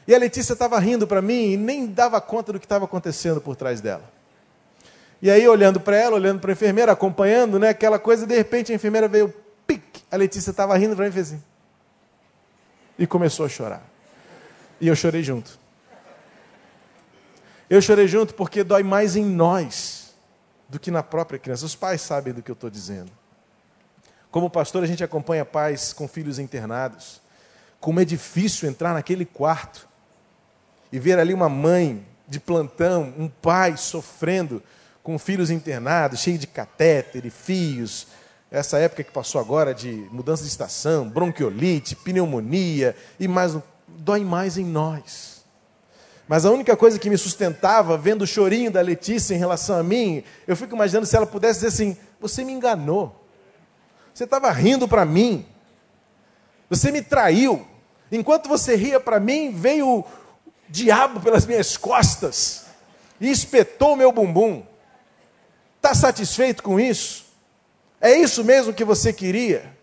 E 0.06 0.14
a 0.14 0.18
Letícia 0.18 0.54
estava 0.54 0.78
rindo 0.78 1.06
para 1.06 1.20
mim 1.20 1.52
e 1.52 1.56
nem 1.56 1.86
dava 1.86 2.20
conta 2.20 2.52
do 2.52 2.58
que 2.58 2.64
estava 2.64 2.86
acontecendo 2.86 3.40
por 3.40 3.54
trás 3.54 3.80
dela. 3.80 4.02
E 5.20 5.30
aí, 5.30 5.46
olhando 5.46 5.78
para 5.78 5.96
ela, 5.96 6.16
olhando 6.16 6.40
para 6.40 6.50
a 6.50 6.54
enfermeira, 6.54 6.90
acompanhando, 6.90 7.58
né, 7.58 7.68
aquela 7.68 7.98
coisa, 7.98 8.26
de 8.26 8.34
repente 8.34 8.72
a 8.72 8.74
enfermeira 8.74 9.06
veio, 9.06 9.32
pique, 9.66 10.02
a 10.10 10.16
Letícia 10.16 10.50
estava 10.50 10.76
rindo 10.76 10.96
para 10.96 11.04
mim 11.04 11.10
e 11.10 11.12
fez 11.12 11.28
assim. 11.28 11.42
E 12.98 13.06
começou 13.06 13.46
a 13.46 13.48
chorar. 13.48 13.84
E 14.80 14.88
eu 14.88 14.96
chorei 14.96 15.22
junto. 15.22 15.60
Eu 17.70 17.80
chorei 17.80 18.08
junto 18.08 18.34
porque 18.34 18.64
dói 18.64 18.82
mais 18.82 19.14
em 19.14 19.24
nós 19.24 20.01
do 20.72 20.80
que 20.80 20.90
na 20.90 21.02
própria 21.02 21.38
criança. 21.38 21.66
Os 21.66 21.76
pais 21.76 22.00
sabem 22.00 22.32
do 22.32 22.42
que 22.42 22.50
eu 22.50 22.54
estou 22.54 22.70
dizendo. 22.70 23.12
Como 24.30 24.48
pastor, 24.48 24.82
a 24.82 24.86
gente 24.86 25.04
acompanha 25.04 25.44
pais 25.44 25.92
com 25.92 26.08
filhos 26.08 26.38
internados. 26.38 27.20
Como 27.78 28.00
é 28.00 28.06
difícil 28.06 28.66
entrar 28.66 28.94
naquele 28.94 29.26
quarto 29.26 29.86
e 30.90 30.98
ver 30.98 31.18
ali 31.18 31.34
uma 31.34 31.50
mãe 31.50 32.06
de 32.26 32.40
plantão, 32.40 33.12
um 33.18 33.28
pai 33.28 33.76
sofrendo 33.76 34.62
com 35.02 35.18
filhos 35.18 35.50
internados, 35.50 36.20
cheio 36.20 36.38
de 36.38 36.46
catéter 36.46 37.26
e 37.26 37.30
fios. 37.30 38.06
Essa 38.50 38.78
época 38.78 39.04
que 39.04 39.12
passou 39.12 39.42
agora 39.42 39.74
de 39.74 39.92
mudança 40.10 40.42
de 40.42 40.48
estação, 40.48 41.06
bronquiolite, 41.06 41.96
pneumonia 41.96 42.96
e 43.20 43.28
mais 43.28 43.58
dói 43.86 44.24
mais 44.24 44.56
em 44.56 44.64
nós. 44.64 45.31
Mas 46.32 46.46
a 46.46 46.50
única 46.50 46.74
coisa 46.74 46.98
que 46.98 47.10
me 47.10 47.18
sustentava, 47.18 47.98
vendo 47.98 48.22
o 48.22 48.26
chorinho 48.26 48.70
da 48.70 48.80
Letícia 48.80 49.34
em 49.34 49.36
relação 49.36 49.78
a 49.78 49.82
mim, 49.82 50.24
eu 50.46 50.56
fico 50.56 50.74
imaginando 50.74 51.04
se 51.04 51.14
ela 51.14 51.26
pudesse 51.26 51.60
dizer 51.60 51.66
assim: 51.66 51.94
Você 52.18 52.42
me 52.42 52.54
enganou. 52.54 53.14
Você 54.14 54.24
estava 54.24 54.50
rindo 54.50 54.88
para 54.88 55.04
mim. 55.04 55.44
Você 56.70 56.90
me 56.90 57.02
traiu. 57.02 57.68
Enquanto 58.10 58.48
você 58.48 58.74
ria 58.76 58.98
para 58.98 59.20
mim, 59.20 59.52
veio 59.52 60.06
diabo 60.70 61.20
pelas 61.20 61.44
minhas 61.44 61.76
costas 61.76 62.64
e 63.20 63.30
espetou 63.30 63.94
meu 63.94 64.10
bumbum. 64.10 64.64
Está 65.76 65.94
satisfeito 65.94 66.62
com 66.62 66.80
isso? 66.80 67.26
É 68.00 68.10
isso 68.10 68.42
mesmo 68.42 68.72
que 68.72 68.86
você 68.86 69.12
queria? 69.12 69.76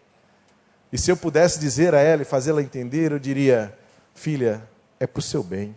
E 0.91 0.97
se 0.97 1.11
eu 1.11 1.15
pudesse 1.15 1.59
dizer 1.59 1.93
a 1.93 1.99
ela 1.99 2.23
e 2.23 2.25
fazê-la 2.25 2.63
entender, 2.63 3.11
eu 3.11 3.19
diria: 3.19 3.77
Filha, 4.15 4.67
é 4.99 5.05
para 5.05 5.19
o 5.19 5.21
seu 5.21 5.43
bem. 5.43 5.75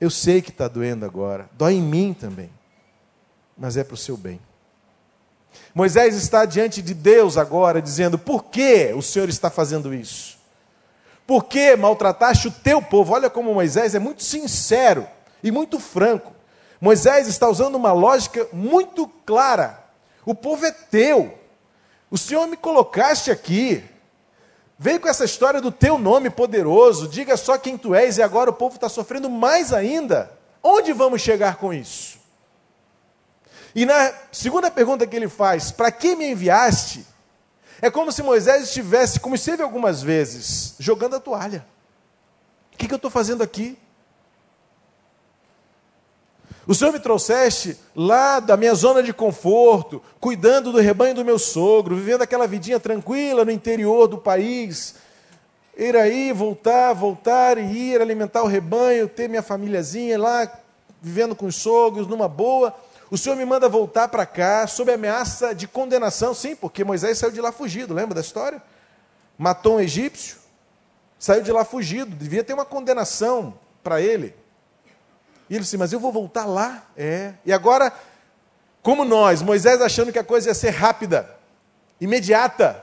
Eu 0.00 0.10
sei 0.10 0.40
que 0.40 0.50
está 0.50 0.66
doendo 0.66 1.04
agora, 1.04 1.48
dói 1.52 1.74
em 1.74 1.82
mim 1.82 2.14
também, 2.18 2.50
mas 3.56 3.76
é 3.76 3.84
para 3.84 3.94
o 3.94 3.98
seu 3.98 4.16
bem. 4.16 4.40
Moisés 5.74 6.16
está 6.16 6.44
diante 6.44 6.80
de 6.80 6.94
Deus 6.94 7.36
agora, 7.36 7.82
dizendo: 7.82 8.18
Por 8.18 8.44
que 8.44 8.92
o 8.94 9.02
Senhor 9.02 9.28
está 9.28 9.50
fazendo 9.50 9.92
isso? 9.92 10.38
Por 11.26 11.44
que 11.44 11.76
maltrataste 11.76 12.48
o 12.48 12.50
teu 12.50 12.82
povo? 12.82 13.12
Olha 13.12 13.30
como 13.30 13.54
Moisés 13.54 13.94
é 13.94 13.98
muito 13.98 14.22
sincero 14.22 15.06
e 15.42 15.50
muito 15.50 15.78
franco. 15.78 16.32
Moisés 16.80 17.28
está 17.28 17.48
usando 17.48 17.74
uma 17.74 17.92
lógica 17.92 18.48
muito 18.52 19.06
clara. 19.24 19.84
O 20.24 20.34
povo 20.34 20.64
é 20.64 20.72
teu. 20.72 21.38
O 22.10 22.18
Senhor 22.18 22.46
me 22.46 22.56
colocaste 22.56 23.30
aqui. 23.30 23.84
Veio 24.82 24.98
com 24.98 25.08
essa 25.08 25.26
história 25.26 25.60
do 25.60 25.70
teu 25.70 25.98
nome 25.98 26.30
poderoso. 26.30 27.06
Diga 27.06 27.36
só 27.36 27.58
quem 27.58 27.76
tu 27.76 27.94
és 27.94 28.16
e 28.16 28.22
agora 28.22 28.48
o 28.48 28.54
povo 28.54 28.76
está 28.76 28.88
sofrendo 28.88 29.28
mais 29.28 29.74
ainda. 29.74 30.32
Onde 30.62 30.94
vamos 30.94 31.20
chegar 31.20 31.56
com 31.56 31.70
isso? 31.70 32.18
E 33.74 33.84
na 33.84 34.10
segunda 34.32 34.70
pergunta 34.70 35.06
que 35.06 35.14
ele 35.14 35.28
faz, 35.28 35.70
para 35.70 35.92
que 35.92 36.16
me 36.16 36.30
enviaste? 36.30 37.06
É 37.82 37.90
como 37.90 38.10
se 38.10 38.22
Moisés 38.22 38.64
estivesse, 38.64 39.20
como 39.20 39.34
esteve 39.34 39.62
algumas 39.62 40.02
vezes, 40.02 40.76
jogando 40.78 41.16
a 41.16 41.20
toalha. 41.20 41.62
O 42.72 42.78
que, 42.78 42.88
que 42.88 42.94
eu 42.94 42.96
estou 42.96 43.10
fazendo 43.10 43.42
aqui? 43.42 43.78
O 46.66 46.74
Senhor 46.74 46.92
me 46.92 47.00
trouxeste 47.00 47.76
lá 47.96 48.38
da 48.38 48.56
minha 48.56 48.74
zona 48.74 49.02
de 49.02 49.12
conforto, 49.12 50.02
cuidando 50.20 50.70
do 50.70 50.78
rebanho 50.78 51.14
do 51.14 51.24
meu 51.24 51.38
sogro, 51.38 51.96
vivendo 51.96 52.22
aquela 52.22 52.46
vidinha 52.46 52.78
tranquila 52.78 53.44
no 53.44 53.50
interior 53.50 54.06
do 54.06 54.18
país. 54.18 54.94
Ir 55.76 55.96
aí, 55.96 56.32
voltar, 56.32 56.92
voltar 56.92 57.56
e 57.56 57.92
ir 57.92 58.00
alimentar 58.00 58.42
o 58.42 58.46
rebanho, 58.46 59.08
ter 59.08 59.28
minha 59.28 59.42
famíliazinha 59.42 60.18
lá, 60.18 60.50
vivendo 61.00 61.34
com 61.34 61.46
os 61.46 61.56
sogros, 61.56 62.06
numa 62.06 62.28
boa. 62.28 62.74
O 63.10 63.16
Senhor 63.16 63.34
me 63.34 63.44
manda 63.44 63.68
voltar 63.68 64.08
para 64.08 64.26
cá 64.26 64.66
sob 64.66 64.92
ameaça 64.92 65.54
de 65.54 65.66
condenação, 65.66 66.34
sim, 66.34 66.54
porque 66.54 66.84
Moisés 66.84 67.18
saiu 67.18 67.32
de 67.32 67.40
lá 67.40 67.50
fugido, 67.50 67.94
lembra 67.94 68.14
da 68.14 68.20
história? 68.20 68.62
Matou 69.36 69.76
um 69.76 69.80
egípcio, 69.80 70.36
saiu 71.18 71.42
de 71.42 71.50
lá 71.50 71.64
fugido, 71.64 72.14
devia 72.14 72.44
ter 72.44 72.52
uma 72.52 72.64
condenação 72.66 73.54
para 73.82 74.00
ele. 74.00 74.34
E 75.50 75.54
ele 75.54 75.64
disse: 75.64 75.76
Mas 75.76 75.92
eu 75.92 76.00
vou 76.00 76.12
voltar 76.12 76.46
lá? 76.46 76.86
É. 76.96 77.34
E 77.44 77.52
agora 77.52 77.92
como 78.82 79.04
nós, 79.04 79.42
Moisés 79.42 79.80
achando 79.80 80.12
que 80.12 80.18
a 80.18 80.24
coisa 80.24 80.48
ia 80.48 80.54
ser 80.54 80.70
rápida, 80.70 81.28
imediata. 82.00 82.82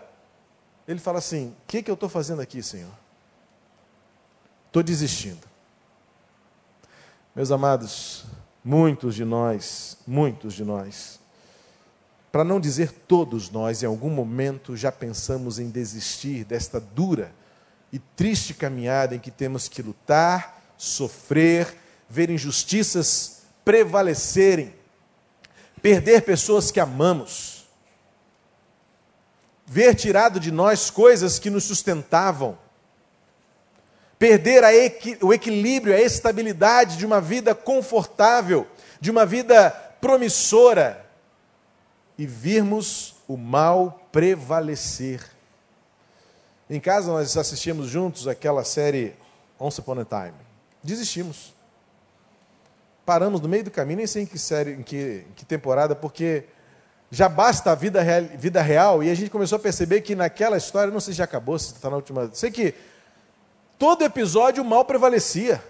Ele 0.87 0.99
fala 0.99 1.17
assim: 1.17 1.55
O 1.63 1.67
que, 1.67 1.81
que 1.81 1.89
eu 1.89 1.95
estou 1.95 2.09
fazendo 2.09 2.41
aqui, 2.41 2.61
Senhor? 2.61 2.91
Estou 4.67 4.83
desistindo. 4.83 5.47
Meus 7.35 7.51
amados, 7.51 8.25
muitos 8.63 9.15
de 9.15 9.25
nós, 9.25 9.97
muitos 10.05 10.53
de 10.53 10.63
nós, 10.63 11.19
para 12.31 12.43
não 12.43 12.59
dizer 12.59 12.91
todos 12.91 13.49
nós, 13.49 13.81
em 13.81 13.85
algum 13.85 14.09
momento 14.09 14.75
já 14.75 14.91
pensamos 14.91 15.59
em 15.59 15.69
desistir 15.69 16.43
desta 16.43 16.79
dura 16.79 17.31
e 17.91 17.99
triste 17.99 18.53
caminhada 18.53 19.15
em 19.15 19.19
que 19.19 19.31
temos 19.31 19.67
que 19.67 19.81
lutar, 19.81 20.61
sofrer, 20.77 21.75
ver 22.09 22.29
injustiças 22.29 23.41
prevalecerem, 23.63 24.73
perder 25.81 26.21
pessoas 26.21 26.71
que 26.71 26.79
amamos, 26.79 27.67
ver 29.65 29.95
tirado 29.95 30.39
de 30.39 30.51
nós 30.51 30.89
coisas 30.89 31.37
que 31.39 31.49
nos 31.49 31.65
sustentavam, 31.65 32.57
perder 34.17 34.63
equi 34.63 35.17
o 35.21 35.33
equilíbrio, 35.33 35.93
a 35.93 35.99
estabilidade 35.99 36.97
de 36.97 37.05
uma 37.05 37.19
vida 37.19 37.53
confortável, 37.53 38.65
de 38.99 39.11
uma 39.11 39.25
vida 39.25 39.69
promissora, 39.99 41.07
e 42.17 42.25
virmos 42.25 43.15
o 43.27 43.37
mal 43.37 44.07
prevalecer. 44.11 45.23
Em 46.69 46.79
casa 46.79 47.11
nós 47.11 47.37
assistimos 47.37 47.87
juntos 47.87 48.27
aquela 48.27 48.63
série 48.63 49.13
Once 49.59 49.79
Upon 49.79 49.99
a 49.99 50.05
Time. 50.05 50.37
Desistimos. 50.83 51.56
Paramos 53.07 53.39
no 53.39 53.47
meio 53.47 53.63
do 53.63 53.71
caminho, 53.71 53.99
nem 53.99 54.05
sei 54.05 54.23
em 54.23 54.25
que 54.25 54.37
série, 54.37 54.73
em 54.73 54.83
que, 54.83 55.23
em 55.29 55.33
que 55.33 55.45
temporada, 55.45 55.95
porque 55.95 56.43
já 57.09 57.29
basta 57.29 57.71
a 57.71 57.73
vida 57.73 58.01
real, 58.01 58.23
vida 58.37 58.61
real, 58.61 59.01
e 59.01 59.09
a 59.09 59.15
gente 59.15 59.29
começou 59.29 59.55
a 59.55 59.59
perceber 59.59 60.01
que 60.01 60.13
naquela 60.13 60.57
história, 60.57 60.91
não 60.91 60.99
sei 60.99 61.13
se 61.13 61.19
já 61.19 61.23
acabou, 61.23 61.57
se 61.57 61.73
está 61.73 61.89
na 61.89 61.95
última. 61.95 62.29
Sei 62.33 62.51
que 62.51 62.75
todo 63.79 64.03
episódio 64.03 64.61
o 64.61 64.65
mal 64.65 64.83
prevalecia. 64.83 65.63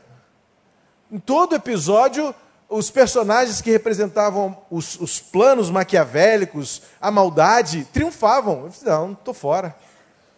Em 1.12 1.20
todo 1.20 1.56
episódio, 1.56 2.34
os 2.68 2.90
personagens 2.90 3.62
que 3.62 3.70
representavam 3.70 4.58
os, 4.68 5.00
os 5.00 5.20
planos 5.20 5.70
maquiavélicos, 5.70 6.82
a 7.00 7.12
maldade, 7.12 7.88
triunfavam. 7.94 8.64
Eu 8.64 8.70
disse, 8.70 8.84
não, 8.84 9.12
estou 9.12 9.36
fora. 9.36 9.76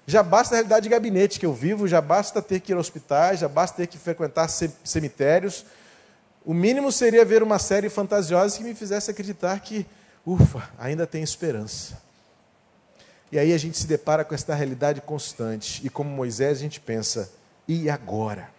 Já 0.05 0.21
basta 0.21 0.53
a 0.53 0.57
realidade 0.57 0.83
de 0.83 0.89
gabinete 0.89 1.39
que 1.39 1.45
eu 1.45 1.53
vivo, 1.53 1.87
já 1.87 2.01
basta 2.01 2.41
ter 2.41 2.59
que 2.59 2.73
ir 2.73 2.75
a 2.75 2.77
hospitais, 2.77 3.39
já 3.39 3.47
basta 3.47 3.77
ter 3.77 3.87
que 3.87 3.97
frequentar 3.97 4.49
cemitérios. 4.49 5.63
O 6.49 6.53
mínimo 6.55 6.91
seria 6.91 7.23
ver 7.23 7.43
uma 7.43 7.59
série 7.59 7.91
fantasiosa 7.91 8.57
que 8.57 8.63
me 8.63 8.73
fizesse 8.73 9.11
acreditar 9.11 9.59
que, 9.59 9.85
ufa, 10.25 10.67
ainda 10.79 11.05
tem 11.05 11.21
esperança. 11.21 12.01
E 13.31 13.37
aí 13.37 13.53
a 13.53 13.57
gente 13.59 13.77
se 13.77 13.85
depara 13.85 14.25
com 14.25 14.33
esta 14.33 14.55
realidade 14.55 14.99
constante. 14.99 15.85
E 15.85 15.91
como 15.91 16.09
Moisés, 16.09 16.57
a 16.57 16.61
gente 16.61 16.79
pensa: 16.79 17.31
e 17.67 17.87
agora? 17.87 18.49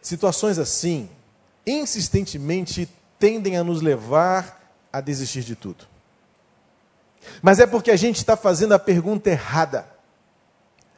Situações 0.00 0.58
assim, 0.58 1.10
insistentemente, 1.66 2.88
tendem 3.18 3.58
a 3.58 3.62
nos 3.62 3.82
levar 3.82 4.74
a 4.90 5.02
desistir 5.02 5.42
de 5.42 5.54
tudo. 5.54 5.84
Mas 7.42 7.60
é 7.60 7.66
porque 7.66 7.90
a 7.90 7.96
gente 7.96 8.16
está 8.16 8.38
fazendo 8.38 8.72
a 8.72 8.78
pergunta 8.78 9.28
errada. 9.28 9.86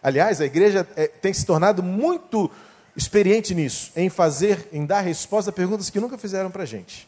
Aliás, 0.00 0.40
a 0.40 0.44
igreja 0.44 0.86
é, 0.94 1.08
tem 1.08 1.34
se 1.34 1.44
tornado 1.44 1.82
muito 1.82 2.48
experiente 2.96 3.54
nisso, 3.54 3.92
em 3.94 4.08
fazer, 4.08 4.68
em 4.72 4.86
dar 4.86 5.02
resposta 5.02 5.50
a 5.50 5.52
perguntas 5.52 5.90
que 5.90 6.00
nunca 6.00 6.16
fizeram 6.16 6.50
para 6.50 6.62
a 6.62 6.66
gente. 6.66 7.06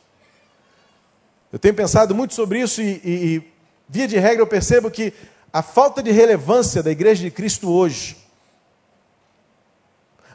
Eu 1.51 1.59
tenho 1.59 1.74
pensado 1.74 2.14
muito 2.14 2.35
sobre 2.35 2.61
isso 2.61 2.83
e, 2.83 3.01
e, 3.03 3.37
e, 3.37 3.53
via 3.88 4.07
de 4.07 4.18
regra, 4.18 4.42
eu 4.42 4.46
percebo 4.46 4.90
que 4.90 5.14
a 5.51 5.62
falta 5.62 6.03
de 6.03 6.11
relevância 6.11 6.83
da 6.83 6.90
igreja 6.90 7.22
de 7.22 7.31
Cristo 7.31 7.72
hoje, 7.72 8.18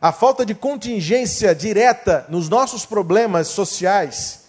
a 0.02 0.12
falta 0.12 0.44
de 0.44 0.56
contingência 0.56 1.54
direta 1.54 2.26
nos 2.30 2.50
nossos 2.50 2.84
problemas 2.84 3.48
sociais 3.50 4.46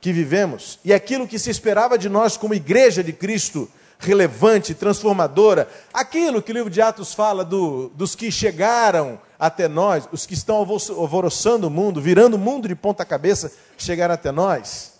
que 0.00 0.10
vivemos 0.10 0.78
e 0.82 0.92
aquilo 0.92 1.28
que 1.28 1.38
se 1.38 1.50
esperava 1.50 1.98
de 1.98 2.08
nós 2.08 2.36
como 2.38 2.54
igreja 2.54 3.04
de 3.04 3.12
Cristo, 3.12 3.70
relevante, 3.98 4.74
transformadora, 4.74 5.68
aquilo 5.92 6.40
que 6.42 6.50
o 6.50 6.54
livro 6.54 6.70
de 6.70 6.80
Atos 6.80 7.12
fala 7.12 7.44
do, 7.44 7.90
dos 7.90 8.14
que 8.14 8.32
chegaram 8.32 9.20
até 9.38 9.68
nós, 9.68 10.08
os 10.12 10.26
que 10.26 10.34
estão 10.34 10.56
alvoroçando 10.56 11.66
o 11.66 11.70
mundo, 11.70 12.00
virando 12.00 12.34
o 12.34 12.38
mundo 12.38 12.68
de 12.68 12.74
ponta 12.74 13.04
cabeça, 13.04 13.52
chegaram 13.76 14.14
até 14.14 14.32
nós. 14.32 14.92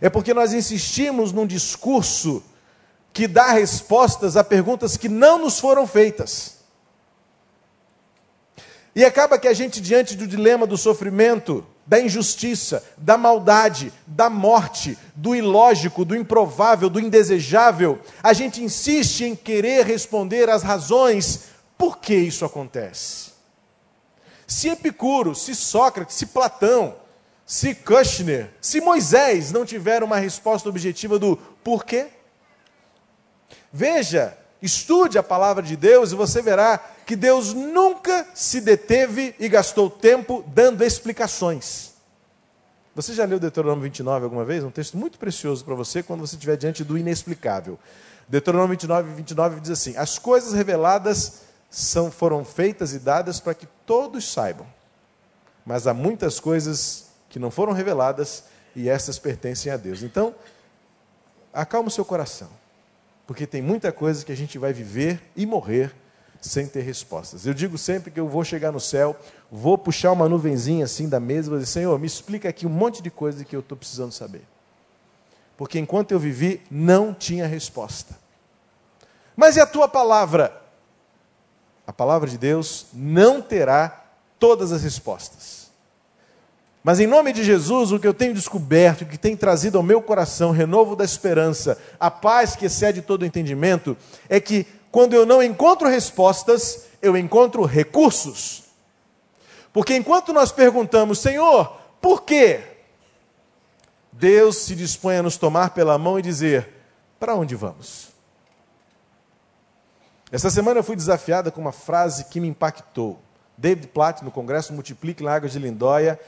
É 0.00 0.08
porque 0.08 0.34
nós 0.34 0.52
insistimos 0.52 1.32
num 1.32 1.46
discurso 1.46 2.42
que 3.12 3.26
dá 3.26 3.52
respostas 3.52 4.36
a 4.36 4.44
perguntas 4.44 4.96
que 4.96 5.08
não 5.08 5.38
nos 5.38 5.58
foram 5.58 5.86
feitas. 5.86 6.58
E 8.94 9.04
acaba 9.04 9.38
que 9.38 9.48
a 9.48 9.52
gente, 9.52 9.80
diante 9.80 10.16
do 10.16 10.26
dilema 10.26 10.66
do 10.66 10.76
sofrimento, 10.76 11.64
da 11.86 12.00
injustiça, 12.00 12.84
da 12.96 13.16
maldade, 13.16 13.92
da 14.06 14.28
morte, 14.28 14.98
do 15.14 15.34
ilógico, 15.34 16.04
do 16.04 16.14
improvável, 16.14 16.90
do 16.90 17.00
indesejável, 17.00 17.98
a 18.22 18.32
gente 18.32 18.62
insiste 18.62 19.24
em 19.24 19.34
querer 19.34 19.86
responder 19.86 20.50
às 20.50 20.62
razões 20.62 21.44
por 21.78 21.98
que 21.98 22.14
isso 22.14 22.44
acontece. 22.44 23.27
Se 24.48 24.70
Epicuro, 24.70 25.34
se 25.34 25.54
Sócrates, 25.54 26.16
se 26.16 26.24
Platão, 26.24 26.96
se 27.44 27.74
Kushner, 27.74 28.50
se 28.62 28.80
Moisés 28.80 29.52
não 29.52 29.66
tiveram 29.66 30.06
uma 30.06 30.16
resposta 30.16 30.70
objetiva 30.70 31.18
do 31.18 31.36
porquê, 31.62 32.06
veja, 33.70 34.36
estude 34.62 35.18
a 35.18 35.22
palavra 35.22 35.62
de 35.62 35.76
Deus 35.76 36.12
e 36.12 36.14
você 36.14 36.40
verá 36.40 36.78
que 37.06 37.14
Deus 37.14 37.52
nunca 37.52 38.26
se 38.34 38.62
deteve 38.62 39.34
e 39.38 39.50
gastou 39.50 39.90
tempo 39.90 40.42
dando 40.46 40.82
explicações. 40.82 41.92
Você 42.94 43.12
já 43.12 43.26
leu 43.26 43.38
Deuteronômio 43.38 43.84
29 43.84 44.24
alguma 44.24 44.46
vez? 44.46 44.64
Um 44.64 44.70
texto 44.70 44.96
muito 44.96 45.18
precioso 45.18 45.62
para 45.62 45.74
você 45.74 46.02
quando 46.02 46.20
você 46.26 46.36
estiver 46.36 46.56
diante 46.56 46.82
do 46.82 46.96
inexplicável. 46.96 47.78
Deuteronômio 48.26 48.70
29, 48.70 49.14
29 49.14 49.60
diz 49.60 49.70
assim: 49.70 49.96
As 49.96 50.18
coisas 50.18 50.54
reveladas 50.54 51.47
são, 51.70 52.10
foram 52.10 52.44
feitas 52.44 52.92
e 52.92 52.98
dadas 52.98 53.40
para 53.40 53.54
que 53.54 53.66
todos 53.84 54.30
saibam, 54.30 54.66
mas 55.64 55.86
há 55.86 55.92
muitas 55.92 56.40
coisas 56.40 57.08
que 57.28 57.38
não 57.38 57.50
foram 57.50 57.72
reveladas 57.72 58.44
e 58.74 58.88
essas 58.88 59.18
pertencem 59.18 59.70
a 59.70 59.76
Deus. 59.76 60.02
Então, 60.02 60.34
acalma 61.52 61.88
o 61.88 61.90
seu 61.90 62.04
coração, 62.04 62.48
porque 63.26 63.46
tem 63.46 63.60
muita 63.60 63.92
coisa 63.92 64.24
que 64.24 64.32
a 64.32 64.36
gente 64.36 64.58
vai 64.58 64.72
viver 64.72 65.20
e 65.36 65.44
morrer 65.44 65.94
sem 66.40 66.66
ter 66.66 66.82
respostas. 66.82 67.46
Eu 67.46 67.52
digo 67.52 67.76
sempre 67.76 68.10
que 68.10 68.20
eu 68.20 68.28
vou 68.28 68.44
chegar 68.44 68.72
no 68.72 68.80
céu, 68.80 69.16
vou 69.50 69.76
puxar 69.76 70.12
uma 70.12 70.28
nuvenzinha 70.28 70.84
assim 70.84 71.08
da 71.08 71.18
mesa 71.18 71.48
e 71.48 71.50
vou 71.50 71.58
dizer: 71.58 71.72
Senhor, 71.72 71.98
me 71.98 72.06
explica 72.06 72.48
aqui 72.48 72.66
um 72.66 72.70
monte 72.70 73.02
de 73.02 73.10
coisa 73.10 73.44
que 73.44 73.54
eu 73.54 73.60
estou 73.60 73.76
precisando 73.76 74.12
saber. 74.12 74.42
Porque 75.56 75.78
enquanto 75.78 76.12
eu 76.12 76.20
vivi, 76.20 76.62
não 76.70 77.12
tinha 77.12 77.46
resposta. 77.46 78.16
Mas 79.36 79.56
e 79.56 79.60
a 79.60 79.66
tua 79.66 79.88
palavra? 79.88 80.67
A 81.88 81.92
palavra 81.92 82.28
de 82.28 82.36
Deus 82.36 82.88
não 82.92 83.40
terá 83.40 84.04
todas 84.38 84.72
as 84.72 84.82
respostas. 84.82 85.70
Mas 86.84 87.00
em 87.00 87.06
nome 87.06 87.32
de 87.32 87.42
Jesus, 87.42 87.90
o 87.90 87.98
que 87.98 88.06
eu 88.06 88.12
tenho 88.12 88.34
descoberto, 88.34 89.02
o 89.02 89.06
que 89.06 89.16
tem 89.16 89.34
trazido 89.34 89.78
ao 89.78 89.82
meu 89.82 90.02
coração 90.02 90.50
renovo 90.50 90.94
da 90.94 91.02
esperança, 91.02 91.78
a 91.98 92.10
paz 92.10 92.54
que 92.54 92.66
excede 92.66 93.00
todo 93.00 93.24
entendimento, 93.24 93.96
é 94.28 94.38
que 94.38 94.66
quando 94.92 95.14
eu 95.14 95.24
não 95.24 95.42
encontro 95.42 95.88
respostas, 95.88 96.88
eu 97.00 97.16
encontro 97.16 97.64
recursos. 97.64 98.64
Porque 99.72 99.96
enquanto 99.96 100.30
nós 100.30 100.52
perguntamos, 100.52 101.18
Senhor, 101.20 101.74
por 102.02 102.22
quê? 102.22 102.60
Deus 104.12 104.58
se 104.58 104.74
dispõe 104.74 105.16
a 105.16 105.22
nos 105.22 105.38
tomar 105.38 105.70
pela 105.70 105.96
mão 105.96 106.18
e 106.18 106.22
dizer: 106.22 106.68
para 107.18 107.34
onde 107.34 107.54
vamos? 107.54 108.07
Essa 110.30 110.50
semana 110.50 110.80
eu 110.80 110.84
fui 110.84 110.94
desafiada 110.94 111.50
com 111.50 111.60
uma 111.60 111.72
frase 111.72 112.24
que 112.26 112.40
me 112.40 112.48
impactou. 112.48 113.18
David 113.56 113.88
Platt, 113.88 114.22
no 114.22 114.30
Congresso 114.30 114.72
Multiplique 114.72 115.22
em 115.22 115.26
Águas 115.26 115.52
de 115.52 115.58
Lindóia, 115.58 116.20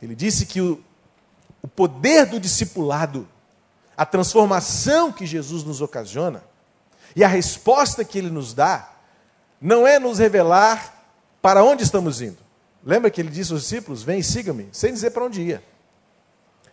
ele 0.00 0.14
disse 0.14 0.46
que 0.46 0.60
o, 0.60 0.82
o 1.60 1.68
poder 1.68 2.26
do 2.26 2.40
discipulado, 2.40 3.28
a 3.96 4.06
transformação 4.06 5.12
que 5.12 5.26
Jesus 5.26 5.64
nos 5.64 5.80
ocasiona, 5.80 6.42
e 7.14 7.24
a 7.24 7.28
resposta 7.28 8.04
que 8.04 8.18
ele 8.18 8.30
nos 8.30 8.54
dá 8.54 8.92
não 9.60 9.86
é 9.86 9.98
nos 9.98 10.18
revelar 10.18 11.04
para 11.42 11.62
onde 11.64 11.82
estamos 11.82 12.22
indo. 12.22 12.38
Lembra 12.84 13.10
que 13.10 13.20
ele 13.20 13.30
disse 13.30 13.52
aos 13.52 13.62
discípulos: 13.62 14.02
Vem, 14.02 14.22
siga-me, 14.22 14.68
sem 14.72 14.92
dizer 14.92 15.10
para 15.10 15.24
onde 15.24 15.42
ia. 15.42 15.62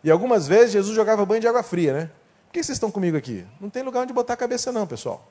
E 0.03 0.11
algumas 0.11 0.47
vezes 0.47 0.71
Jesus 0.71 0.95
jogava 0.95 1.25
banho 1.25 1.41
de 1.41 1.47
água 1.47 1.63
fria, 1.63 1.91
né? 1.91 2.11
Por 2.45 2.53
que 2.53 2.63
vocês 2.63 2.75
estão 2.75 2.89
comigo 2.91 3.17
aqui? 3.17 3.45
Não 3.59 3.69
tem 3.69 3.83
lugar 3.83 4.03
onde 4.03 4.13
botar 4.13 4.33
a 4.33 4.37
cabeça, 4.37 4.71
não, 4.71 4.87
pessoal. 4.87 5.27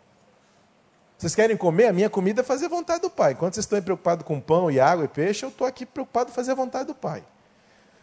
Vocês 1.18 1.34
querem 1.34 1.56
comer? 1.56 1.86
A 1.86 1.92
minha 1.92 2.10
comida 2.10 2.42
é 2.42 2.44
fazer 2.44 2.66
a 2.66 2.68
vontade 2.68 3.00
do 3.00 3.10
Pai. 3.10 3.32
Enquanto 3.32 3.54
vocês 3.54 3.64
estão 3.64 3.80
preocupados 3.80 4.24
com 4.26 4.38
pão 4.38 4.70
e 4.70 4.78
água 4.78 5.06
e 5.06 5.08
peixe, 5.08 5.44
eu 5.44 5.48
estou 5.48 5.66
aqui 5.66 5.86
preocupado 5.86 6.30
em 6.30 6.34
fazer 6.34 6.52
a 6.52 6.54
vontade 6.54 6.88
do 6.88 6.94
Pai. 6.94 7.24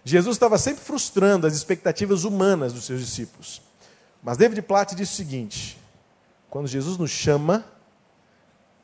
Jesus 0.04 0.36
estava 0.36 0.58
sempre 0.58 0.84
frustrando 0.84 1.46
as 1.46 1.54
expectativas 1.54 2.24
humanas 2.24 2.74
dos 2.74 2.86
seus 2.86 3.00
discípulos. 3.00 3.62
Mas 4.22 4.38
David 4.38 4.62
Platt 4.64 4.96
disse 4.96 5.14
o 5.14 5.16
seguinte: 5.16 5.78
quando 6.50 6.68
Jesus 6.68 6.98
nos 6.98 7.12
chama, 7.12 7.64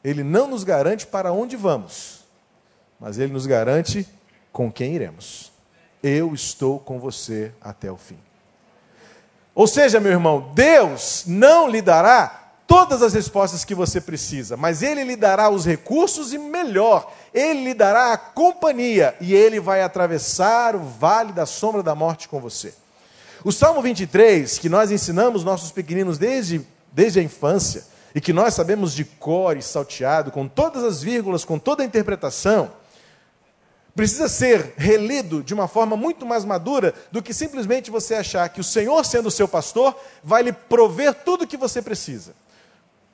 ele 0.03 0.23
não 0.23 0.47
nos 0.47 0.63
garante 0.63 1.07
para 1.07 1.31
onde 1.33 1.55
vamos, 1.55 2.23
mas 2.99 3.17
ele 3.17 3.33
nos 3.33 3.45
garante 3.45 4.07
com 4.51 4.71
quem 4.71 4.95
iremos. 4.95 5.51
Eu 6.01 6.33
estou 6.33 6.79
com 6.79 6.99
você 6.99 7.51
até 7.59 7.91
o 7.91 7.97
fim. 7.97 8.17
Ou 9.53 9.67
seja, 9.67 9.99
meu 9.99 10.11
irmão, 10.11 10.51
Deus 10.53 11.25
não 11.27 11.67
lhe 11.67 11.81
dará 11.81 12.38
todas 12.69 13.01
as 13.01 13.15
respostas 13.15 13.65
que 13.65 13.73
você 13.73 13.99
precisa, 13.99 14.55
mas 14.55 14.84
Ele 14.84 15.03
lhe 15.03 15.15
dará 15.15 15.49
os 15.49 15.65
recursos 15.65 16.32
e 16.32 16.38
melhor, 16.38 17.12
Ele 17.34 17.63
lhe 17.63 17.73
dará 17.73 18.13
a 18.13 18.17
companhia 18.17 19.15
e 19.19 19.34
Ele 19.34 19.60
vai 19.60 19.82
atravessar 19.82 20.75
o 20.75 20.79
vale 20.79 21.34
da 21.34 21.47
sombra 21.47 21.82
da 21.82 21.95
morte 21.95 22.29
com 22.29 22.39
você. 22.39 22.71
O 23.43 23.51
Salmo 23.51 23.82
23, 23.82 24.60
que 24.60 24.69
nós 24.69 24.91
ensinamos 24.91 25.43
nossos 25.43 25.71
pequeninos 25.71 26.19
desde, 26.19 26.62
desde 26.91 27.19
a 27.19 27.23
infância, 27.23 27.84
e 28.13 28.21
que 28.21 28.32
nós 28.32 28.53
sabemos 28.53 28.93
de 28.93 29.03
cor 29.03 29.58
e 29.58 29.63
salteado, 29.63 30.29
com 30.29 30.47
todas 30.47 30.84
as 30.84 31.01
vírgulas, 31.01 31.43
com 31.43 31.58
toda 31.58 31.82
a 31.82 31.86
interpretação, 31.86 32.71
precisa 33.95 34.29
ser 34.29 34.75
relido 34.77 35.41
de 35.41 35.55
uma 35.55 35.67
forma 35.67 35.97
muito 35.97 36.23
mais 36.23 36.45
madura 36.45 36.93
do 37.12 37.21
que 37.21 37.34
simplesmente 37.34 37.89
você 37.89 38.13
achar 38.13 38.47
que 38.49 38.62
o 38.62 38.63
Senhor, 38.63 39.03
sendo 39.03 39.32
seu 39.32 39.47
pastor, 39.47 39.95
vai 40.23 40.43
lhe 40.43 40.53
prover 40.53 41.15
tudo 41.15 41.45
o 41.45 41.47
que 41.47 41.58
você 41.58 41.82
precisa. 41.82 42.34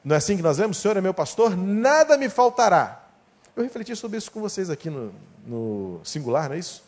Não 0.05 0.13
é 0.13 0.19
assim 0.19 0.37
que 0.37 0.43
nós 0.43 0.59
lemos? 0.59 0.77
O 0.77 0.81
Senhor 0.81 0.95
é 0.95 1.01
meu 1.01 1.15
pastor, 1.15 1.57
nada 1.57 2.15
me 2.15 2.29
faltará. 2.29 3.09
Eu 3.55 3.63
refleti 3.63 3.95
sobre 3.95 4.19
isso 4.19 4.31
com 4.31 4.39
vocês 4.39 4.69
aqui 4.69 4.87
no, 4.87 5.11
no 5.43 5.99
singular, 6.03 6.47
não 6.47 6.55
é 6.55 6.59
isso? 6.59 6.83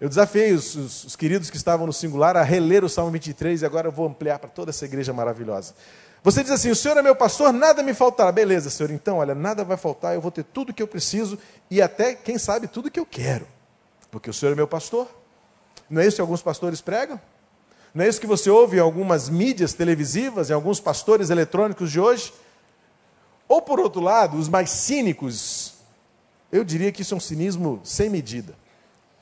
Eu 0.00 0.08
desafiei 0.08 0.52
os, 0.52 0.74
os, 0.74 1.04
os, 1.04 1.14
queridos 1.14 1.48
que 1.48 1.56
estavam 1.56 1.86
no 1.86 1.92
singular 1.92 2.36
a 2.36 2.42
reler 2.42 2.82
o 2.82 2.88
Salmo 2.88 3.12
23 3.12 3.62
e 3.62 3.64
agora 3.64 3.86
eu 3.86 3.92
vou 3.92 4.08
ampliar 4.08 4.40
para 4.40 4.50
toda 4.50 4.70
essa 4.70 4.84
igreja 4.84 5.12
maravilhosa. 5.12 5.74
Você 6.24 6.42
diz 6.42 6.50
assim: 6.50 6.70
O 6.70 6.74
Senhor 6.74 6.96
é 6.96 7.02
meu 7.02 7.14
pastor, 7.14 7.52
nada 7.52 7.80
me 7.80 7.94
faltará. 7.94 8.32
Beleza, 8.32 8.68
Senhor, 8.70 8.90
então, 8.90 9.18
olha, 9.18 9.36
nada 9.36 9.62
vai 9.62 9.76
faltar, 9.76 10.16
eu 10.16 10.20
vou 10.20 10.32
ter 10.32 10.42
tudo 10.42 10.70
o 10.70 10.74
que 10.74 10.82
eu 10.82 10.88
preciso 10.88 11.38
e 11.70 11.80
até, 11.80 12.16
quem 12.16 12.38
sabe, 12.38 12.66
tudo 12.66 12.88
o 12.88 12.90
que 12.90 12.98
eu 12.98 13.06
quero. 13.06 13.46
Porque 14.10 14.28
o 14.28 14.32
Senhor 14.32 14.50
é 14.50 14.56
meu 14.56 14.66
pastor. 14.66 15.06
Não 15.88 16.02
é 16.02 16.06
isso 16.08 16.16
que 16.16 16.20
alguns 16.20 16.42
pastores 16.42 16.80
pregam? 16.80 17.20
Não 17.94 18.04
é 18.04 18.08
isso 18.08 18.20
que 18.20 18.26
você 18.26 18.48
ouve 18.48 18.78
em 18.78 18.80
algumas 18.80 19.28
mídias 19.28 19.74
televisivas, 19.74 20.48
em 20.48 20.54
alguns 20.54 20.80
pastores 20.80 21.28
eletrônicos 21.28 21.90
de 21.90 22.00
hoje? 22.00 22.32
Ou, 23.46 23.60
por 23.60 23.78
outro 23.78 24.00
lado, 24.00 24.38
os 24.38 24.48
mais 24.48 24.70
cínicos, 24.70 25.74
eu 26.50 26.64
diria 26.64 26.90
que 26.90 27.02
isso 27.02 27.12
é 27.12 27.16
um 27.16 27.20
cinismo 27.20 27.80
sem 27.84 28.08
medida. 28.08 28.54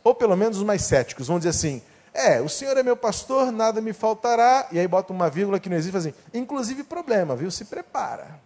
Ou 0.05 0.15
pelo 0.15 0.37
menos 0.37 0.59
os 0.59 0.63
mais 0.63 0.83
céticos, 0.83 1.27
vão 1.27 1.39
dizer 1.39 1.51
assim: 1.51 1.83
é, 2.15 2.41
o 2.41 2.49
Senhor 2.49 2.77
é 2.77 2.83
meu 2.83 2.97
pastor, 2.97 3.51
nada 3.51 3.81
me 3.81 3.93
faltará, 3.93 4.69
e 4.71 4.79
aí 4.79 4.87
bota 4.87 5.13
uma 5.13 5.29
vírgula 5.29 5.59
que 5.59 5.69
não 5.69 5.77
existe, 5.77 5.97
assim, 5.97 6.15
inclusive 6.33 6.85
problema, 6.85 7.35
viu? 7.35 7.51
Se 7.51 7.65
prepara. 7.65 8.41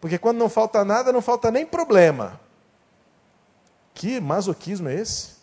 Porque 0.00 0.18
quando 0.18 0.38
não 0.38 0.48
falta 0.48 0.84
nada, 0.84 1.12
não 1.12 1.20
falta 1.20 1.50
nem 1.50 1.66
problema. 1.66 2.40
Que 3.94 4.20
masoquismo 4.20 4.88
é 4.88 4.94
esse? 4.94 5.36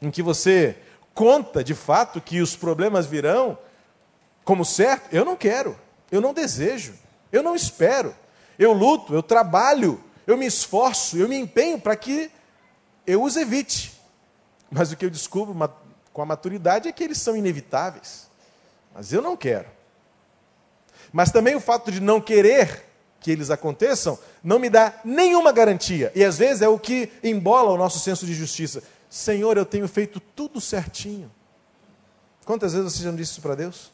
Em 0.00 0.10
que 0.10 0.22
você 0.22 0.76
conta 1.16 1.64
de 1.64 1.74
fato 1.74 2.20
que 2.20 2.42
os 2.42 2.54
problemas 2.54 3.06
virão 3.06 3.58
como 4.44 4.64
certo, 4.64 5.12
eu 5.12 5.24
não 5.24 5.34
quero, 5.34 5.76
eu 6.12 6.20
não 6.20 6.34
desejo, 6.34 6.94
eu 7.32 7.42
não 7.42 7.56
espero. 7.56 8.14
Eu 8.58 8.72
luto, 8.72 9.12
eu 9.12 9.22
trabalho, 9.22 10.00
eu 10.26 10.36
me 10.36 10.46
esforço, 10.46 11.16
eu 11.16 11.28
me 11.28 11.36
empenho 11.36 11.80
para 11.80 11.96
que 11.96 12.30
eu 13.06 13.22
os 13.22 13.34
evite. 13.36 14.00
Mas 14.70 14.92
o 14.92 14.96
que 14.96 15.04
eu 15.04 15.10
descubro 15.10 15.56
com 16.12 16.22
a 16.22 16.26
maturidade 16.26 16.88
é 16.88 16.92
que 16.92 17.02
eles 17.02 17.18
são 17.18 17.36
inevitáveis. 17.36 18.28
Mas 18.94 19.12
eu 19.12 19.20
não 19.20 19.36
quero. 19.36 19.68
Mas 21.12 21.32
também 21.32 21.54
o 21.54 21.60
fato 21.60 21.90
de 21.90 22.00
não 22.00 22.20
querer 22.20 22.84
que 23.20 23.30
eles 23.30 23.50
aconteçam 23.50 24.18
não 24.44 24.58
me 24.58 24.68
dá 24.70 25.00
nenhuma 25.04 25.50
garantia. 25.50 26.12
E 26.14 26.22
às 26.22 26.38
vezes 26.38 26.62
é 26.62 26.68
o 26.68 26.78
que 26.78 27.10
embola 27.22 27.72
o 27.72 27.76
nosso 27.76 27.98
senso 27.98 28.26
de 28.26 28.34
justiça. 28.34 28.82
Senhor, 29.16 29.56
eu 29.56 29.64
tenho 29.64 29.88
feito 29.88 30.20
tudo 30.20 30.60
certinho. 30.60 31.32
Quantas 32.44 32.74
vezes 32.74 32.92
você 32.92 33.02
já 33.02 33.10
disse 33.10 33.32
isso 33.32 33.40
para 33.40 33.54
Deus? 33.54 33.90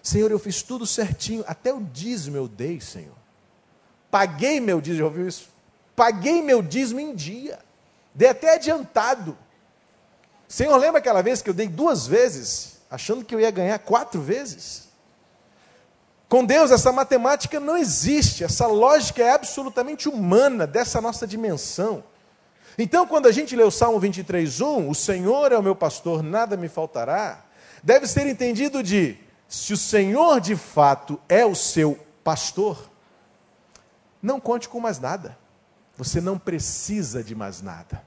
Senhor, 0.00 0.30
eu 0.30 0.38
fiz 0.38 0.62
tudo 0.62 0.86
certinho, 0.86 1.42
até 1.48 1.74
o 1.74 1.80
dízimo 1.80 2.36
eu 2.36 2.46
dei, 2.46 2.80
Senhor. 2.80 3.16
Paguei 4.12 4.60
meu 4.60 4.80
dízimo, 4.80 5.00
já 5.00 5.04
ouviu 5.06 5.26
isso? 5.26 5.48
Paguei 5.96 6.42
meu 6.42 6.62
dízimo 6.62 7.00
em 7.00 7.12
dia. 7.12 7.58
Dei 8.14 8.28
até 8.28 8.54
adiantado. 8.54 9.36
Senhor, 10.46 10.76
lembra 10.76 11.00
aquela 11.00 11.20
vez 11.20 11.42
que 11.42 11.50
eu 11.50 11.54
dei 11.54 11.66
duas 11.66 12.06
vezes, 12.06 12.78
achando 12.88 13.24
que 13.24 13.34
eu 13.34 13.40
ia 13.40 13.50
ganhar 13.50 13.80
quatro 13.80 14.20
vezes? 14.20 14.90
Com 16.28 16.44
Deus, 16.44 16.70
essa 16.70 16.92
matemática 16.92 17.58
não 17.58 17.76
existe, 17.76 18.44
essa 18.44 18.68
lógica 18.68 19.24
é 19.24 19.32
absolutamente 19.32 20.08
humana, 20.08 20.68
dessa 20.68 21.00
nossa 21.00 21.26
dimensão. 21.26 22.04
Então, 22.76 23.06
quando 23.06 23.26
a 23.26 23.32
gente 23.32 23.54
lê 23.54 23.62
o 23.62 23.70
Salmo 23.70 24.00
23:1, 24.00 24.88
o 24.88 24.94
Senhor 24.94 25.52
é 25.52 25.58
o 25.58 25.62
meu 25.62 25.76
pastor, 25.76 26.22
nada 26.22 26.56
me 26.56 26.68
faltará, 26.68 27.44
deve 27.82 28.06
ser 28.06 28.26
entendido 28.26 28.82
de 28.82 29.18
se 29.48 29.72
o 29.72 29.76
Senhor 29.76 30.40
de 30.40 30.56
fato 30.56 31.20
é 31.28 31.46
o 31.46 31.54
seu 31.54 31.98
pastor, 32.24 32.90
não 34.20 34.40
conte 34.40 34.68
com 34.68 34.80
mais 34.80 34.98
nada. 34.98 35.36
Você 35.96 36.20
não 36.20 36.38
precisa 36.38 37.22
de 37.22 37.34
mais 37.34 37.62
nada. 37.62 38.02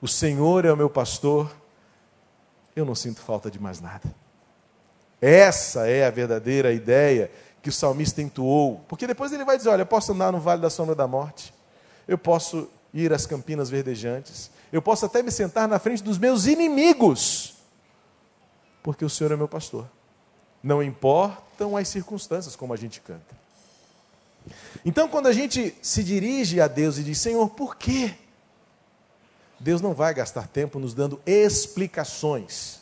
O 0.00 0.08
Senhor 0.08 0.64
é 0.64 0.72
o 0.72 0.76
meu 0.76 0.90
pastor, 0.90 1.54
eu 2.74 2.84
não 2.84 2.94
sinto 2.94 3.20
falta 3.20 3.50
de 3.50 3.60
mais 3.60 3.80
nada. 3.80 4.12
Essa 5.20 5.86
é 5.88 6.04
a 6.04 6.10
verdadeira 6.10 6.72
ideia 6.72 7.30
que 7.62 7.68
o 7.68 7.72
salmista 7.72 8.20
entoou, 8.20 8.84
porque 8.88 9.06
depois 9.06 9.32
ele 9.32 9.44
vai 9.44 9.56
dizer: 9.56 9.70
Olha, 9.70 9.82
eu 9.82 9.86
posso 9.86 10.12
andar 10.12 10.32
no 10.32 10.40
vale 10.40 10.60
da 10.60 10.70
sombra 10.70 10.94
da 10.94 11.06
morte, 11.06 11.54
eu 12.08 12.18
posso 12.18 12.68
ir 12.96 13.12
às 13.12 13.26
campinas 13.26 13.68
verdejantes. 13.68 14.50
Eu 14.72 14.80
posso 14.80 15.04
até 15.04 15.22
me 15.22 15.30
sentar 15.30 15.68
na 15.68 15.78
frente 15.78 16.02
dos 16.02 16.18
meus 16.18 16.46
inimigos, 16.46 17.54
porque 18.82 19.04
o 19.04 19.10
Senhor 19.10 19.32
é 19.32 19.36
meu 19.36 19.46
pastor. 19.48 19.86
Não 20.62 20.82
importam 20.82 21.76
as 21.76 21.88
circunstâncias, 21.88 22.56
como 22.56 22.72
a 22.72 22.76
gente 22.76 23.00
canta. 23.00 23.36
Então, 24.84 25.08
quando 25.08 25.26
a 25.26 25.32
gente 25.32 25.74
se 25.82 26.02
dirige 26.02 26.60
a 26.60 26.66
Deus 26.66 26.96
e 26.96 27.04
diz: 27.04 27.18
Senhor, 27.18 27.48
por 27.50 27.76
quê? 27.76 28.14
Deus 29.60 29.80
não 29.80 29.92
vai 29.92 30.14
gastar 30.14 30.48
tempo 30.48 30.78
nos 30.78 30.94
dando 30.94 31.20
explicações. 31.26 32.80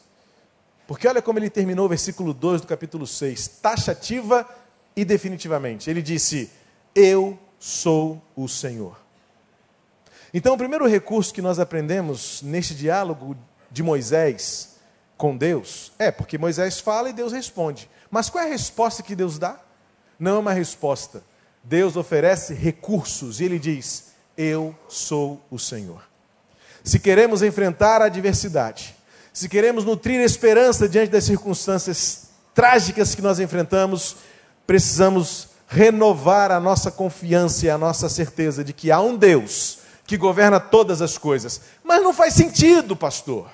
Porque 0.87 1.09
olha 1.09 1.23
como 1.23 1.39
ele 1.39 1.51
terminou 1.51 1.87
o 1.87 1.89
versículo 1.89 2.35
2 2.35 2.61
do 2.61 2.67
capítulo 2.67 3.07
6, 3.07 3.49
taxativa 3.63 4.49
e 4.95 5.05
definitivamente. 5.05 5.91
Ele 5.91 6.03
disse: 6.03 6.51
Eu 6.95 7.39
sou 7.59 8.23
o 8.37 8.47
Senhor. 8.47 9.04
Então, 10.37 10.55
o 10.55 10.59
primeiro 10.59 10.85
recurso 10.85 11.33
que 11.33 11.41
nós 11.41 11.61
aprendemos 11.61 12.43
neste 12.43 12.75
diálogo 12.75 13.37
de 13.71 13.85
Moisés 13.85 14.75
com 15.17 15.37
Deus 15.37 15.93
é 15.97 16.11
porque 16.11 16.37
Moisés 16.37 16.81
fala 16.81 17.09
e 17.09 17.13
Deus 17.13 17.33
responde. 17.33 17.89
Mas 18.11 18.29
qual 18.29 18.43
é 18.43 18.49
a 18.49 18.51
resposta 18.51 19.01
que 19.01 19.15
Deus 19.15 19.39
dá? 19.39 19.57
Não 20.19 20.35
é 20.35 20.39
uma 20.41 20.53
resposta. 20.53 21.23
Deus 21.63 21.95
oferece 21.95 22.53
recursos 22.53 23.41
e 23.41 23.45
ele 23.45 23.61
diz: 23.61 24.07
Eu 24.37 24.75
sou 24.89 25.41
o 25.53 25.59
Senhor. 25.59 26.03
Se 26.83 26.99
queremos 26.99 27.41
enfrentar 27.41 28.03
a 28.03 28.07
adversidade, 28.07 28.97
se 29.33 29.49
queremos 29.49 29.85
nutrir 29.85 30.21
esperança 30.21 30.89
diante 30.89 31.13
das 31.13 31.25
circunstâncias 31.25 32.31
trágicas 32.53 33.15
que 33.15 33.23
nós 33.23 33.39
enfrentamos, 33.39 34.17
precisamos 34.67 35.51
renovar 35.69 36.51
a 36.51 36.59
nossa 36.59 36.91
confiança 36.91 37.67
e 37.67 37.71
a 37.71 37.79
nossa 37.79 38.09
certeza 38.09 38.65
de 38.65 38.73
que 38.73 38.91
há 38.91 39.01
um 39.01 39.17
Deus 39.17 39.84
que 40.07 40.17
governa 40.17 40.61
todas 40.61 41.01
as 41.01 41.17
coisas. 41.19 41.61
Mas 41.83 42.03
não 42.03 42.13
faz 42.13 42.35
sentido, 42.35 42.95
pastor. 42.95 43.49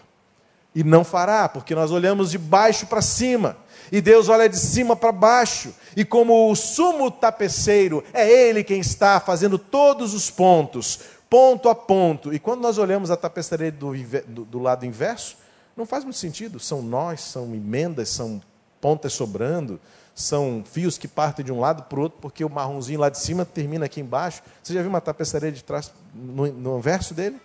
E 0.75 0.85
não 0.85 1.03
fará, 1.03 1.49
porque 1.49 1.75
nós 1.75 1.91
olhamos 1.91 2.31
de 2.31 2.39
baixo 2.39 2.87
para 2.87 3.03
cima. 3.03 3.57
E 3.91 4.01
Deus 4.01 4.29
olha 4.29 4.49
de 4.49 4.57
cima 4.57 4.95
para 4.95 5.11
baixo. 5.11 5.75
E 5.97 6.05
como 6.05 6.51
o 6.51 6.55
sumo 6.55 7.11
tapeceiro, 7.11 8.05
é 8.13 8.29
Ele 8.31 8.63
quem 8.63 8.81
está 8.81 9.19
fazendo 9.19 9.59
todos 9.59 10.15
os 10.15 10.31
pontos, 10.31 11.01
ponto 11.29 11.69
a 11.69 11.75
ponto. 11.75 12.33
E 12.33 12.39
quando 12.39 12.61
nós 12.61 12.79
olhamos 12.79 13.11
a 13.11 13.17
tapeçaria 13.17 13.73
do, 13.73 13.93
do, 14.27 14.45
do 14.45 14.59
lado 14.61 14.87
inverso, 14.87 15.37
não 15.77 15.85
faz 15.85 16.05
muito 16.05 16.19
sentido. 16.19 16.61
São 16.61 16.83
nós, 16.83 17.21
são 17.21 17.55
emendas, 17.55 18.09
são 18.11 18.41
pontas 18.81 19.13
sobrando, 19.13 19.81
são 20.15 20.65
fios 20.65 20.99
que 20.99 21.09
partem 21.09 21.45
de 21.45 21.53
um 21.53 21.61
lado 21.61 21.85
para 21.85 21.99
o 21.99 22.03
outro, 22.03 22.19
porque 22.21 22.45
o 22.45 22.51
marronzinho 22.51 23.01
lá 23.01 23.09
de 23.09 23.19
cima 23.19 23.45
termina 23.45 23.87
aqui 23.87 24.01
embaixo. 24.01 24.43
Você 24.63 24.75
já 24.75 24.81
viu 24.81 24.91
uma 24.91 25.01
tapeçaria 25.01 25.51
de 25.51 25.65
trás 25.65 25.93
no, 26.15 26.47
no 26.47 26.81
verso 26.81 27.15
dele? 27.15 27.41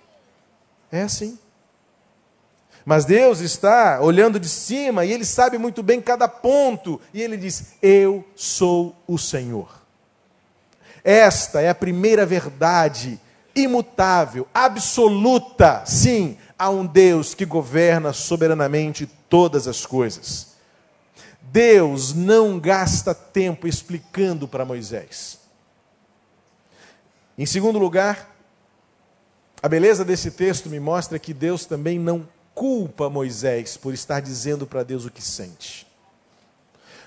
É 0.91 1.03
assim. 1.03 1.38
Mas 2.86 3.05
Deus 3.05 3.39
está 3.39 3.99
olhando 4.01 4.39
de 4.39 4.49
cima 4.49 5.05
e 5.05 5.11
Ele 5.11 5.26
sabe 5.26 5.57
muito 5.57 5.82
bem 5.82 6.01
cada 6.01 6.28
ponto. 6.28 7.01
E 7.13 7.22
Ele 7.22 7.38
diz: 7.38 7.74
Eu 7.82 8.24
sou 8.36 8.95
o 9.07 9.18
Senhor. 9.18 9.70
Esta 11.03 11.61
é 11.61 11.70
a 11.70 11.76
primeira 11.76 12.26
verdade 12.26 13.20
imutável, 13.55 14.47
absoluta, 14.53 15.84
sim, 15.86 16.38
Há 16.57 16.70
um 16.70 16.86
Deus 16.86 17.34
que 17.34 17.45
governa 17.45 18.13
soberanamente 18.13 19.05
todas 19.30 19.68
as 19.68 19.86
coisas. 19.86 20.54
Deus 21.51 22.13
não 22.13 22.59
gasta 22.59 23.13
tempo 23.13 23.67
explicando 23.67 24.47
para 24.47 24.65
Moisés. 24.65 25.39
Em 27.37 27.45
segundo 27.45 27.77
lugar, 27.77 28.35
a 29.61 29.67
beleza 29.67 30.05
desse 30.05 30.31
texto 30.31 30.69
me 30.69 30.79
mostra 30.79 31.19
que 31.19 31.33
Deus 31.33 31.65
também 31.65 31.99
não 31.99 32.27
culpa 32.53 33.09
Moisés 33.09 33.75
por 33.75 33.93
estar 33.93 34.21
dizendo 34.21 34.65
para 34.65 34.83
Deus 34.83 35.05
o 35.05 35.11
que 35.11 35.21
sente. 35.21 35.85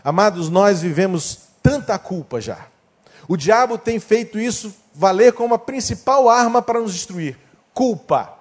Amados, 0.05 0.49
nós 0.51 0.82
vivemos 0.82 1.49
tanta 1.62 1.99
culpa 1.99 2.41
já. 2.41 2.66
O 3.26 3.36
diabo 3.36 3.76
tem 3.76 3.99
feito 3.99 4.39
isso 4.39 4.74
valer 4.95 5.32
como 5.32 5.55
a 5.55 5.59
principal 5.59 6.28
arma 6.28 6.62
para 6.62 6.80
nos 6.80 6.93
destruir: 6.93 7.39
culpa. 7.74 8.38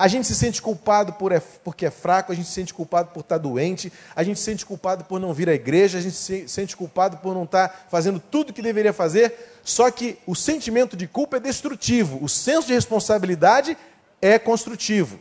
A 0.00 0.08
gente 0.08 0.26
se 0.26 0.34
sente 0.34 0.62
culpado 0.62 1.12
por 1.12 1.30
é, 1.30 1.40
porque 1.62 1.84
é 1.84 1.90
fraco, 1.90 2.32
a 2.32 2.34
gente 2.34 2.48
se 2.48 2.54
sente 2.54 2.72
culpado 2.72 3.10
por 3.10 3.20
estar 3.20 3.36
doente, 3.36 3.92
a 4.16 4.22
gente 4.22 4.38
se 4.38 4.46
sente 4.46 4.64
culpado 4.64 5.04
por 5.04 5.20
não 5.20 5.34
vir 5.34 5.46
à 5.50 5.52
igreja, 5.52 5.98
a 5.98 6.00
gente 6.00 6.16
se 6.16 6.48
sente 6.48 6.74
culpado 6.74 7.18
por 7.18 7.34
não 7.34 7.44
estar 7.44 7.86
fazendo 7.90 8.18
tudo 8.18 8.48
o 8.48 8.52
que 8.54 8.62
deveria 8.62 8.94
fazer. 8.94 9.60
Só 9.62 9.90
que 9.90 10.16
o 10.26 10.34
sentimento 10.34 10.96
de 10.96 11.06
culpa 11.06 11.36
é 11.36 11.40
destrutivo, 11.40 12.18
o 12.24 12.30
senso 12.30 12.68
de 12.68 12.72
responsabilidade 12.72 13.76
é 14.22 14.38
construtivo. 14.38 15.20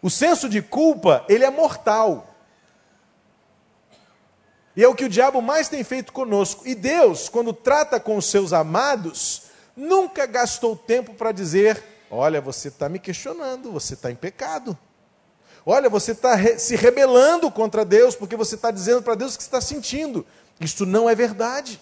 O 0.00 0.08
senso 0.08 0.48
de 0.48 0.62
culpa, 0.62 1.22
ele 1.28 1.44
é 1.44 1.50
mortal. 1.50 2.34
E 4.74 4.82
é 4.82 4.88
o 4.88 4.94
que 4.94 5.04
o 5.04 5.08
diabo 5.10 5.42
mais 5.42 5.68
tem 5.68 5.84
feito 5.84 6.14
conosco. 6.14 6.66
E 6.66 6.74
Deus, 6.74 7.28
quando 7.28 7.52
trata 7.52 8.00
com 8.00 8.16
os 8.16 8.24
seus 8.24 8.54
amados, 8.54 9.42
nunca 9.76 10.24
gastou 10.24 10.74
tempo 10.74 11.12
para 11.12 11.30
dizer: 11.30 11.91
Olha, 12.14 12.42
você 12.42 12.68
está 12.68 12.90
me 12.90 12.98
questionando, 12.98 13.72
você 13.72 13.94
está 13.94 14.10
em 14.10 14.14
pecado. 14.14 14.76
Olha, 15.64 15.88
você 15.88 16.12
está 16.12 16.34
re 16.34 16.58
se 16.58 16.76
rebelando 16.76 17.50
contra 17.50 17.86
Deus, 17.86 18.14
porque 18.14 18.36
você 18.36 18.54
está 18.54 18.70
dizendo 18.70 19.00
para 19.00 19.14
Deus 19.14 19.34
o 19.34 19.38
que 19.38 19.42
está 19.42 19.62
sentindo. 19.62 20.26
Isso 20.60 20.84
não 20.84 21.08
é 21.08 21.14
verdade. 21.14 21.80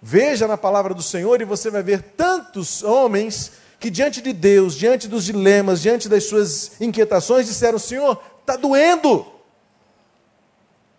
Veja 0.00 0.48
na 0.48 0.56
palavra 0.56 0.94
do 0.94 1.02
Senhor 1.02 1.42
e 1.42 1.44
você 1.44 1.70
vai 1.70 1.82
ver 1.82 2.02
tantos 2.16 2.82
homens 2.82 3.52
que, 3.78 3.90
diante 3.90 4.22
de 4.22 4.32
Deus, 4.32 4.76
diante 4.76 5.08
dos 5.08 5.24
dilemas, 5.24 5.82
diante 5.82 6.08
das 6.08 6.24
suas 6.24 6.80
inquietações, 6.80 7.46
disseram: 7.46 7.78
Senhor, 7.78 8.18
está 8.40 8.56
doendo. 8.56 9.26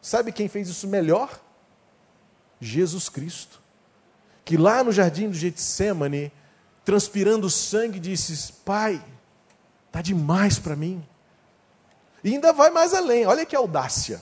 Sabe 0.03 0.31
quem 0.31 0.47
fez 0.47 0.69
isso 0.69 0.87
melhor? 0.87 1.41
Jesus 2.61 3.09
Cristo. 3.09 3.59
Que 4.45 4.55
lá 4.55 4.83
no 4.83 4.91
jardim 4.91 5.29
do 5.29 5.35
Getsemane, 5.35 6.31
transpirando 6.85 7.49
sangue, 7.49 7.99
disse: 7.99 8.53
Pai, 8.65 9.03
está 9.87 10.01
demais 10.01 10.59
para 10.59 10.75
mim. 10.75 11.03
E 12.23 12.33
ainda 12.33 12.53
vai 12.53 12.69
mais 12.69 12.93
além, 12.93 13.25
olha 13.25 13.45
que 13.45 13.55
audácia. 13.55 14.21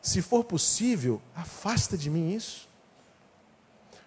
Se 0.00 0.20
for 0.20 0.44
possível, 0.44 1.22
afasta 1.34 1.96
de 1.96 2.10
mim 2.10 2.34
isso. 2.34 2.68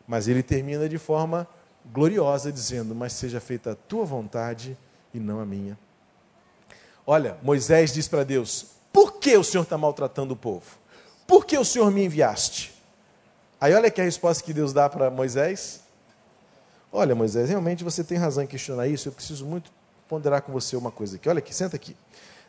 Mas 0.08 0.28
ele 0.28 0.44
termina 0.44 0.88
de 0.88 0.98
forma 0.98 1.48
gloriosa, 1.92 2.52
dizendo: 2.52 2.94
Mas 2.94 3.14
seja 3.14 3.40
feita 3.40 3.72
a 3.72 3.76
tua 3.76 4.06
vontade 4.06 4.78
e 5.14 5.20
não 5.20 5.40
a 5.40 5.46
minha. 5.46 5.78
Olha, 7.08 7.38
Moisés 7.42 7.94
diz 7.94 8.08
para 8.08 8.24
Deus: 8.24 8.68
Por 8.92 9.14
que 9.14 9.38
o 9.38 9.44
Senhor 9.44 9.64
está 9.64 9.78
maltratando 9.78 10.34
o 10.34 10.38
povo? 10.38 10.78
Por 11.26 11.46
que 11.46 11.58
o 11.58 11.66
Senhor 11.66 11.90
me 11.90 12.06
enviaste? 12.06 12.74
Aí 13.60 13.74
olha 13.74 13.90
que 13.90 14.02
a 14.02 14.04
resposta 14.04 14.44
que 14.44 14.54
Deus 14.54 14.74
dá 14.74 14.90
para 14.90 15.10
Moisés. 15.10 15.85
Olha, 16.98 17.14
Moisés, 17.14 17.50
realmente 17.50 17.84
você 17.84 18.06
tem 18.06 18.18
razão 18.18 18.42
em 18.42 18.48
questionar 18.48 18.88
isso. 18.88 19.10
Eu 19.10 19.12
preciso 19.12 19.46
muito 19.46 19.70
ponderar 20.08 20.42
com 20.42 20.54
você 20.54 20.78
uma 20.78 20.90
coisa 20.90 21.18
aqui. 21.18 21.28
Olha 21.28 21.40
aqui, 21.40 21.54
senta 21.54 21.76
aqui. 21.76 21.94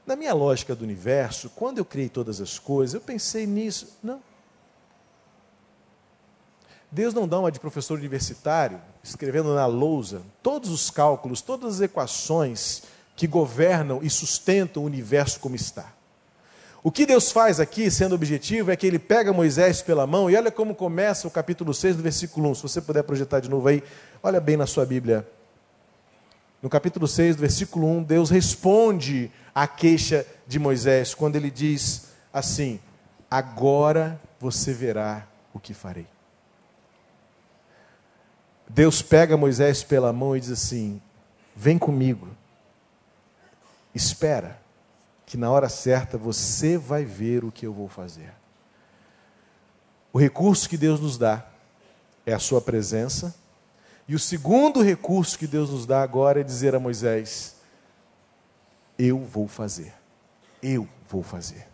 Na 0.07 0.14
minha 0.14 0.32
lógica 0.32 0.72
do 0.72 0.84
universo, 0.84 1.51
quando 1.51 1.78
eu 1.78 1.84
criei 1.84 2.09
todas 2.09 2.40
as 2.40 2.57
coisas, 2.57 2.94
eu 2.94 3.01
pensei 3.01 3.44
nisso. 3.44 3.99
Não. 4.01 4.22
Deus 6.92 7.12
não 7.12 7.26
dá 7.26 7.40
uma 7.40 7.51
de 7.51 7.59
professor 7.59 7.99
universitário, 7.99 8.80
escrevendo 9.03 9.53
na 9.53 9.66
lousa 9.66 10.22
todos 10.44 10.70
os 10.70 10.92
cálculos, 10.92 11.40
todas 11.40 11.74
as 11.74 11.80
equações 11.80 12.84
que 13.16 13.26
governam 13.26 13.99
e 14.01 14.09
sustentam 14.09 14.84
o 14.84 14.86
universo 14.86 15.40
como 15.40 15.57
está. 15.57 15.92
O 16.87 16.93
que 16.93 17.05
Deus 17.05 17.32
faz 17.32 17.59
aqui, 17.59 17.91
sendo 17.91 18.14
objetivo, 18.14 18.70
é 18.70 18.76
que 18.76 18.87
ele 18.87 19.01
pega 19.01 19.32
Moisés 19.32 19.82
pela 19.82 20.07
mão 20.07 20.30
e 20.30 20.37
olha 20.37 20.53
como 20.53 20.72
começa 20.72 21.26
o 21.26 21.30
capítulo 21.32 21.74
6, 21.74 21.97
do 21.97 22.03
versículo 22.05 22.49
1. 22.51 22.55
Se 22.55 22.62
você 22.62 22.80
puder 22.80 23.03
projetar 23.03 23.41
de 23.41 23.51
novo 23.51 23.66
aí, 23.66 23.82
olha 24.22 24.41
bem 24.41 24.57
na 24.57 24.68
sua 24.68 24.87
Bíblia. 24.87 25.28
No 26.62 26.70
capítulo 26.70 27.09
6, 27.09 27.34
do 27.34 27.41
versículo 27.41 27.89
1, 27.89 28.05
Deus 28.05 28.30
responde 28.30 29.32
à 29.53 29.66
queixa 29.66 30.24
de 30.47 30.61
Moisés, 30.61 31.12
quando 31.12 31.34
ele 31.34 31.51
diz 31.51 32.11
assim: 32.32 32.78
Agora 33.28 34.20
você 34.39 34.72
verá 34.72 35.26
o 35.53 35.59
que 35.59 35.74
farei. 35.74 36.07
Deus 38.68 39.03
pega 39.03 39.37
Moisés 39.37 39.82
pela 39.82 40.12
mão 40.12 40.37
e 40.37 40.41
diz 40.41 40.53
assim: 40.53 41.03
Vem 41.57 41.78
comigo, 41.78 42.28
espera 43.93 44.64
que 45.26 45.36
na 45.36 45.50
hora 45.50 45.68
certa 45.68 46.16
você 46.16 46.78
vai 46.78 47.04
ver 47.04 47.44
o 47.44 47.50
que 47.50 47.66
eu 47.66 47.72
vou 47.72 47.88
fazer. 47.88 48.32
O 50.12 50.18
recurso 50.18 50.68
que 50.68 50.78
Deus 50.78 51.00
nos 51.00 51.18
dá 51.18 51.44
é 52.24 52.32
a 52.32 52.38
sua 52.38 52.60
presença. 52.60 53.34
E 54.08 54.14
o 54.14 54.18
segundo 54.18 54.80
recurso 54.80 55.36
que 55.36 55.46
Deus 55.46 55.68
nos 55.68 55.84
dá 55.84 56.00
agora 56.00 56.40
é 56.40 56.44
dizer 56.44 56.74
a 56.74 56.80
Moisés: 56.80 57.56
Eu 58.96 59.18
vou 59.18 59.48
fazer. 59.48 59.92
Eu 60.62 60.88
vou 61.08 61.22
fazer. 61.22 61.66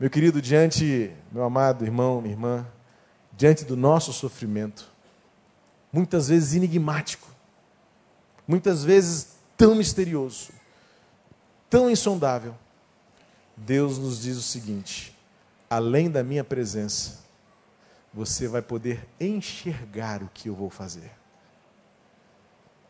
Meu 0.00 0.10
querido, 0.10 0.42
diante, 0.42 1.14
meu 1.30 1.44
amado 1.44 1.84
irmão, 1.84 2.20
minha 2.20 2.34
irmã, 2.34 2.66
diante 3.32 3.64
do 3.64 3.76
nosso 3.76 4.12
sofrimento, 4.12 4.90
muitas 5.92 6.28
vezes 6.28 6.54
enigmático, 6.54 7.28
muitas 8.48 8.82
vezes 8.82 9.36
tão 9.56 9.76
misterioso, 9.76 10.50
tão 11.74 11.90
insondável, 11.90 12.54
Deus 13.56 13.98
nos 13.98 14.20
diz 14.20 14.36
o 14.36 14.42
seguinte: 14.42 15.12
além 15.68 16.08
da 16.08 16.22
minha 16.22 16.44
presença, 16.44 17.24
você 18.12 18.46
vai 18.46 18.62
poder 18.62 19.04
enxergar 19.18 20.22
o 20.22 20.30
que 20.32 20.48
eu 20.48 20.54
vou 20.54 20.70
fazer. 20.70 21.10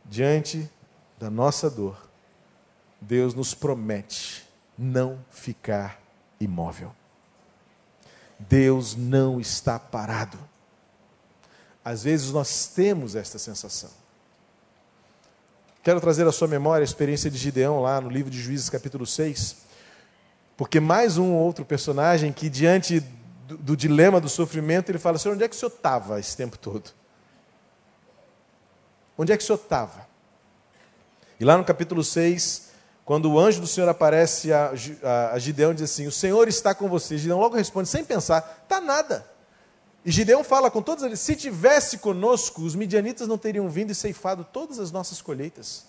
Diante 0.04 0.70
da 1.18 1.30
nossa 1.30 1.70
dor, 1.70 1.96
Deus 3.00 3.32
nos 3.32 3.54
promete 3.54 4.46
não 4.76 5.18
ficar 5.30 5.98
imóvel. 6.38 6.94
Deus 8.38 8.94
não 8.94 9.40
está 9.40 9.78
parado. 9.78 10.38
Às 11.82 12.04
vezes 12.04 12.32
nós 12.32 12.66
temos 12.66 13.16
esta 13.16 13.38
sensação. 13.38 14.03
Quero 15.84 16.00
trazer 16.00 16.26
à 16.26 16.32
sua 16.32 16.48
memória 16.48 16.82
a 16.82 16.84
experiência 16.84 17.30
de 17.30 17.36
Gideão 17.36 17.82
lá 17.82 18.00
no 18.00 18.08
livro 18.08 18.30
de 18.30 18.40
Juízes, 18.40 18.70
capítulo 18.70 19.04
6. 19.04 19.56
Porque 20.56 20.80
mais 20.80 21.18
um 21.18 21.34
outro 21.34 21.62
personagem 21.62 22.32
que, 22.32 22.48
diante 22.48 23.00
do, 23.46 23.58
do 23.58 23.76
dilema 23.76 24.18
do 24.18 24.30
sofrimento, 24.30 24.90
ele 24.90 24.98
fala: 24.98 25.18
Senhor, 25.18 25.34
onde 25.34 25.44
é 25.44 25.48
que 25.48 25.54
o 25.54 25.58
senhor 25.58 25.68
estava 25.68 26.18
esse 26.18 26.34
tempo 26.34 26.56
todo? 26.56 26.90
Onde 29.18 29.30
é 29.30 29.36
que 29.36 29.42
o 29.42 29.46
senhor 29.46 29.58
estava? 29.58 30.06
E 31.38 31.44
lá 31.44 31.58
no 31.58 31.64
capítulo 31.64 32.02
6, 32.02 32.70
quando 33.04 33.30
o 33.30 33.38
anjo 33.38 33.60
do 33.60 33.66
Senhor 33.66 33.86
aparece 33.86 34.54
a, 34.54 34.72
a, 35.02 35.32
a 35.32 35.38
Gideão, 35.38 35.74
diz 35.74 35.82
assim: 35.82 36.06
O 36.06 36.12
Senhor 36.12 36.48
está 36.48 36.74
com 36.74 36.88
você. 36.88 37.18
Gideão 37.18 37.38
logo 37.38 37.56
responde, 37.56 37.90
sem 37.90 38.02
pensar: 38.02 38.62
Está 38.62 38.80
nada. 38.80 39.26
E 40.04 40.10
Gideão 40.10 40.44
fala 40.44 40.70
com 40.70 40.82
todos 40.82 41.02
eles: 41.02 41.20
se 41.20 41.34
tivesse 41.34 41.98
conosco, 41.98 42.62
os 42.62 42.74
midianitas 42.74 43.26
não 43.26 43.38
teriam 43.38 43.68
vindo 43.68 43.90
e 43.90 43.94
ceifado 43.94 44.46
todas 44.52 44.78
as 44.78 44.92
nossas 44.92 45.22
colheitas. 45.22 45.86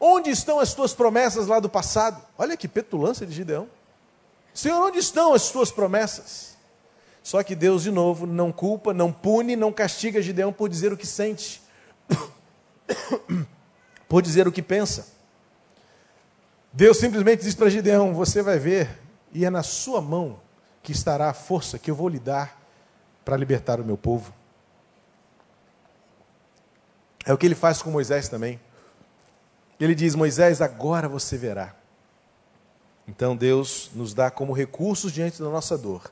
Onde 0.00 0.30
estão 0.30 0.58
as 0.58 0.74
tuas 0.74 0.94
promessas 0.94 1.46
lá 1.46 1.60
do 1.60 1.68
passado? 1.68 2.22
Olha 2.38 2.56
que 2.56 2.66
petulância 2.66 3.26
de 3.26 3.34
Gideão. 3.34 3.68
Senhor, 4.52 4.80
onde 4.80 4.98
estão 4.98 5.34
as 5.34 5.50
tuas 5.50 5.70
promessas? 5.70 6.54
Só 7.22 7.42
que 7.42 7.54
Deus, 7.54 7.82
de 7.82 7.90
novo, 7.90 8.26
não 8.26 8.52
culpa, 8.52 8.92
não 8.92 9.12
pune, 9.12 9.56
não 9.56 9.72
castiga 9.72 10.20
Gideão 10.20 10.52
por 10.52 10.68
dizer 10.68 10.92
o 10.92 10.96
que 10.96 11.06
sente, 11.06 11.62
por 14.08 14.20
dizer 14.20 14.46
o 14.46 14.52
que 14.52 14.62
pensa. 14.62 15.08
Deus 16.72 16.98
simplesmente 16.98 17.42
diz 17.42 17.54
para 17.54 17.70
Gideão: 17.70 18.14
Você 18.14 18.42
vai 18.42 18.58
ver, 18.58 19.00
e 19.32 19.44
é 19.44 19.50
na 19.50 19.62
sua 19.62 20.00
mão 20.00 20.40
que 20.82 20.92
estará 20.92 21.30
a 21.30 21.34
força 21.34 21.78
que 21.78 21.90
eu 21.90 21.94
vou 21.94 22.08
lhe 22.08 22.18
dar 22.18 22.63
para 23.24 23.36
libertar 23.36 23.80
o 23.80 23.84
meu 23.84 23.96
povo. 23.96 24.32
É 27.24 27.32
o 27.32 27.38
que 27.38 27.46
ele 27.46 27.54
faz 27.54 27.80
com 27.80 27.90
Moisés 27.90 28.28
também. 28.28 28.60
Ele 29.80 29.94
diz: 29.94 30.14
Moisés, 30.14 30.60
agora 30.60 31.08
você 31.08 31.36
verá. 31.36 31.74
Então 33.06 33.36
Deus 33.36 33.90
nos 33.94 34.14
dá 34.14 34.30
como 34.30 34.52
recursos 34.52 35.12
diante 35.12 35.42
da 35.42 35.48
nossa 35.48 35.76
dor 35.76 36.10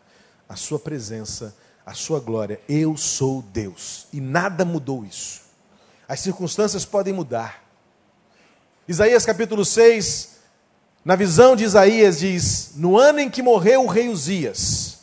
a 0.48 0.56
sua 0.56 0.78
presença, 0.78 1.54
a 1.84 1.94
sua 1.94 2.20
glória. 2.20 2.60
Eu 2.68 2.96
sou 2.96 3.40
Deus 3.40 4.06
e 4.12 4.20
nada 4.20 4.64
mudou 4.64 5.04
isso. 5.04 5.42
As 6.06 6.20
circunstâncias 6.20 6.84
podem 6.84 7.14
mudar, 7.14 7.62
Isaías 8.86 9.24
capítulo 9.24 9.64
6, 9.64 10.30
na 11.04 11.14
visão 11.14 11.54
de 11.54 11.64
Isaías, 11.64 12.18
diz: 12.18 12.72
No 12.74 12.98
ano 12.98 13.20
em 13.20 13.30
que 13.30 13.40
morreu 13.40 13.84
o 13.84 13.86
rei 13.86 14.08
Uzias, 14.08 14.98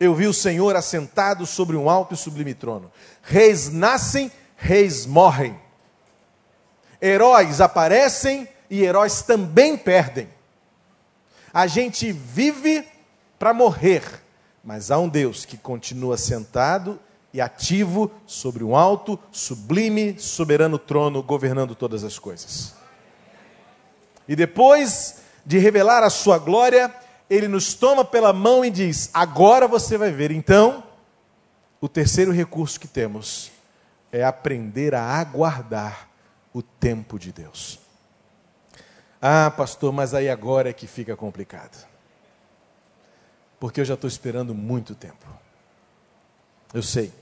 eu 0.00 0.14
vi 0.14 0.26
o 0.26 0.34
Senhor 0.34 0.76
assentado 0.76 1.44
sobre 1.46 1.76
um 1.76 1.90
alto 1.90 2.14
e 2.14 2.16
sublime 2.16 2.54
trono. 2.54 2.90
Reis 3.22 3.70
nascem, 3.70 4.30
reis 4.56 5.06
morrem. 5.06 5.58
Heróis 7.00 7.60
aparecem 7.60 8.48
e 8.70 8.82
heróis 8.82 9.22
também 9.22 9.76
perdem. 9.76 10.28
A 11.52 11.66
gente 11.66 12.12
vive 12.12 12.86
para 13.38 13.54
morrer, 13.54 14.02
mas 14.62 14.90
há 14.90 14.98
um 14.98 15.08
Deus 15.08 15.44
que 15.44 15.56
continua 15.56 16.16
sentado 16.16 17.00
e 17.32 17.40
ativo 17.40 18.10
sobre 18.26 18.64
um 18.64 18.76
alto, 18.76 19.18
sublime, 19.30 20.18
soberano 20.18 20.78
trono, 20.78 21.22
governando 21.22 21.74
todas 21.74 22.04
as 22.04 22.18
coisas. 22.18 22.74
E 24.26 24.36
depois 24.36 25.22
de 25.44 25.58
revelar 25.58 26.02
a 26.02 26.10
sua 26.10 26.38
glória, 26.38 26.94
ele 27.28 27.48
nos 27.48 27.74
toma 27.74 28.04
pela 28.04 28.32
mão 28.32 28.64
e 28.64 28.70
diz: 28.70 29.10
Agora 29.12 29.68
você 29.68 29.98
vai 29.98 30.10
ver. 30.10 30.30
Então, 30.30 30.82
o 31.80 31.88
terceiro 31.88 32.32
recurso 32.32 32.80
que 32.80 32.88
temos 32.88 33.50
é 34.10 34.24
aprender 34.24 34.94
a 34.94 35.02
aguardar 35.02 36.08
o 36.52 36.62
tempo 36.62 37.18
de 37.18 37.32
Deus. 37.32 37.78
Ah, 39.20 39.50
pastor, 39.50 39.92
mas 39.92 40.14
aí 40.14 40.28
agora 40.28 40.70
é 40.70 40.72
que 40.72 40.86
fica 40.86 41.16
complicado. 41.16 41.86
Porque 43.60 43.80
eu 43.80 43.84
já 43.84 43.94
estou 43.94 44.08
esperando 44.08 44.54
muito 44.54 44.94
tempo. 44.94 45.26
Eu 46.72 46.82
sei. 46.82 47.12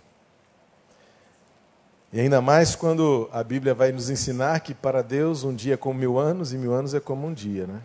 E 2.12 2.20
ainda 2.20 2.40
mais 2.40 2.74
quando 2.74 3.28
a 3.32 3.42
Bíblia 3.42 3.74
vai 3.74 3.92
nos 3.92 4.10
ensinar 4.10 4.60
que 4.60 4.74
para 4.74 5.02
Deus 5.02 5.42
um 5.42 5.54
dia 5.54 5.74
é 5.74 5.76
como 5.76 5.98
mil 5.98 6.18
anos 6.18 6.52
e 6.52 6.58
mil 6.58 6.72
anos 6.72 6.94
é 6.94 7.00
como 7.00 7.26
um 7.26 7.32
dia, 7.32 7.66
né? 7.66 7.82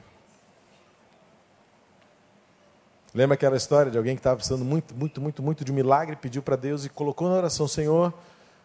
Lembra 3.13 3.33
aquela 3.33 3.57
história 3.57 3.91
de 3.91 3.97
alguém 3.97 4.15
que 4.15 4.19
estava 4.19 4.37
precisando 4.37 4.63
muito, 4.63 4.95
muito, 4.95 5.19
muito, 5.19 5.43
muito 5.43 5.65
de 5.65 5.71
um 5.71 5.75
milagre, 5.75 6.15
pediu 6.15 6.41
para 6.41 6.55
Deus 6.55 6.85
e 6.85 6.89
colocou 6.89 7.27
na 7.27 7.35
oração: 7.35 7.67
Senhor, 7.67 8.13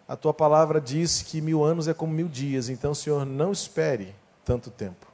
a 0.07 0.15
tua 0.15 0.33
palavra 0.33 0.81
diz 0.81 1.23
que 1.23 1.41
mil 1.41 1.65
anos 1.65 1.89
é 1.89 1.95
como 1.95 2.13
mil 2.13 2.29
dias, 2.29 2.69
então, 2.69 2.95
Senhor, 2.95 3.27
não 3.27 3.51
espere 3.51 4.15
tanto 4.45 4.71
tempo. 4.71 5.07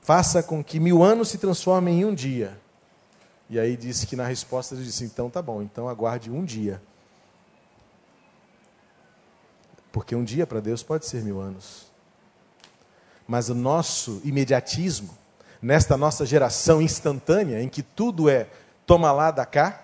Faça 0.00 0.42
com 0.42 0.64
que 0.64 0.80
mil 0.80 1.02
anos 1.02 1.28
se 1.28 1.38
transformem 1.38 2.00
em 2.00 2.04
um 2.04 2.14
dia. 2.14 2.58
E 3.48 3.58
aí 3.58 3.76
disse 3.76 4.06
que 4.06 4.16
na 4.16 4.26
resposta 4.26 4.74
ele 4.74 4.82
disse: 4.82 5.04
então 5.04 5.28
tá 5.28 5.42
bom, 5.42 5.60
então 5.60 5.88
aguarde 5.88 6.30
um 6.30 6.44
dia. 6.44 6.82
Porque 9.92 10.16
um 10.16 10.24
dia 10.24 10.46
para 10.46 10.58
Deus 10.58 10.82
pode 10.82 11.04
ser 11.04 11.22
mil 11.22 11.38
anos. 11.38 11.92
Mas 13.28 13.50
o 13.50 13.54
nosso 13.54 14.22
imediatismo, 14.24 15.16
nesta 15.62 15.96
nossa 15.96 16.26
geração 16.26 16.82
instantânea, 16.82 17.62
em 17.62 17.68
que 17.68 17.82
tudo 17.82 18.28
é 18.28 18.48
toma 18.84 19.12
lá, 19.12 19.30
da 19.30 19.46
cá, 19.46 19.80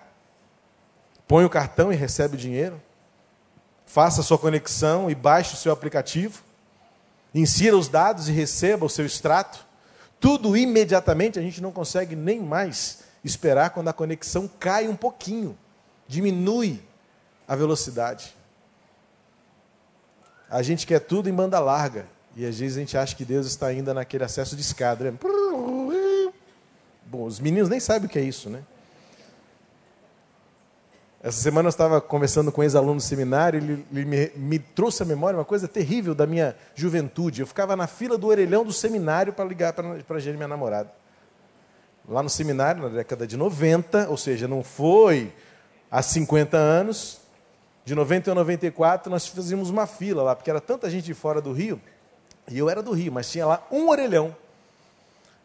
põe 1.27 1.45
o 1.45 1.49
cartão 1.49 1.91
e 1.91 1.95
recebe 1.95 2.35
o 2.35 2.39
dinheiro, 2.39 2.81
faça 3.85 4.21
sua 4.21 4.37
conexão 4.37 5.09
e 5.09 5.15
baixe 5.15 5.53
o 5.53 5.57
seu 5.57 5.71
aplicativo, 5.71 6.43
insira 7.33 7.77
os 7.77 7.87
dados 7.87 8.27
e 8.27 8.31
receba 8.33 8.85
o 8.85 8.89
seu 8.89 9.05
extrato, 9.05 9.65
tudo 10.19 10.57
imediatamente, 10.57 11.39
a 11.39 11.41
gente 11.41 11.61
não 11.61 11.71
consegue 11.71 12.15
nem 12.15 12.41
mais 12.41 13.03
esperar 13.23 13.69
quando 13.69 13.87
a 13.87 13.93
conexão 13.93 14.49
cai 14.59 14.87
um 14.87 14.95
pouquinho, 14.95 15.57
diminui 16.07 16.83
a 17.47 17.55
velocidade. 17.55 18.35
A 20.49 20.61
gente 20.61 20.85
quer 20.85 20.99
tudo 20.99 21.29
em 21.29 21.33
banda 21.33 21.59
larga. 21.59 22.07
E 22.35 22.45
às 22.45 22.59
vezes 22.59 22.77
a 22.77 22.79
gente 22.79 22.97
acha 22.97 23.15
que 23.15 23.25
Deus 23.25 23.45
está 23.45 23.67
ainda 23.67 23.93
naquele 23.93 24.23
acesso 24.23 24.55
de 24.55 24.61
escada. 24.61 25.05
Né? 25.05 25.17
Bom, 27.09 27.25
os 27.25 27.39
meninos 27.39 27.67
nem 27.69 27.79
sabem 27.79 28.05
o 28.05 28.09
que 28.09 28.19
é 28.19 28.21
isso, 28.21 28.51
né? 28.51 28.61
Essa 31.23 31.41
semana 31.41 31.65
eu 31.65 31.71
estava 31.71 31.99
conversando 31.99 32.51
com 32.51 32.61
um 32.61 32.63
ex-aluno 32.63 32.97
do 32.97 33.01
seminário, 33.01 33.57
ele, 33.57 33.85
ele 33.91 34.05
me, 34.05 34.31
me, 34.35 34.59
trouxe 34.59 35.01
à 35.01 35.05
memória 35.07 35.35
uma 35.35 35.43
coisa 35.43 35.67
terrível 35.67 36.13
da 36.13 36.27
minha 36.27 36.55
juventude. 36.75 37.41
Eu 37.41 37.47
ficava 37.47 37.75
na 37.75 37.87
fila 37.87 38.15
do 38.15 38.27
orelhão 38.27 38.63
do 38.63 38.71
seminário 38.71 39.33
para 39.33 39.43
ligar 39.43 39.73
para 39.73 39.87
a 39.87 40.19
minha 40.21 40.47
namorada. 40.47 40.93
Lá 42.07 42.21
no 42.21 42.29
seminário, 42.29 42.83
na 42.83 42.89
década 42.89 43.25
de 43.25 43.35
90, 43.35 44.07
ou 44.07 44.15
seja, 44.15 44.47
não 44.47 44.63
foi 44.63 45.33
há 45.89 46.03
50 46.03 46.55
anos, 46.57 47.19
de 47.83 47.95
90 47.95 48.31
a 48.31 48.35
94, 48.35 49.09
nós 49.09 49.25
fazíamos 49.25 49.71
uma 49.71 49.87
fila 49.87 50.21
lá, 50.21 50.35
porque 50.35 50.49
era 50.51 50.61
tanta 50.61 50.87
gente 50.91 51.05
de 51.05 51.15
fora 51.15 51.41
do 51.41 51.51
Rio, 51.51 51.81
e 52.47 52.57
eu 52.57 52.69
era 52.69 52.83
do 52.83 52.91
Rio, 52.91 53.11
mas 53.11 53.31
tinha 53.31 53.47
lá 53.47 53.65
um 53.71 53.89
orelhão. 53.89 54.35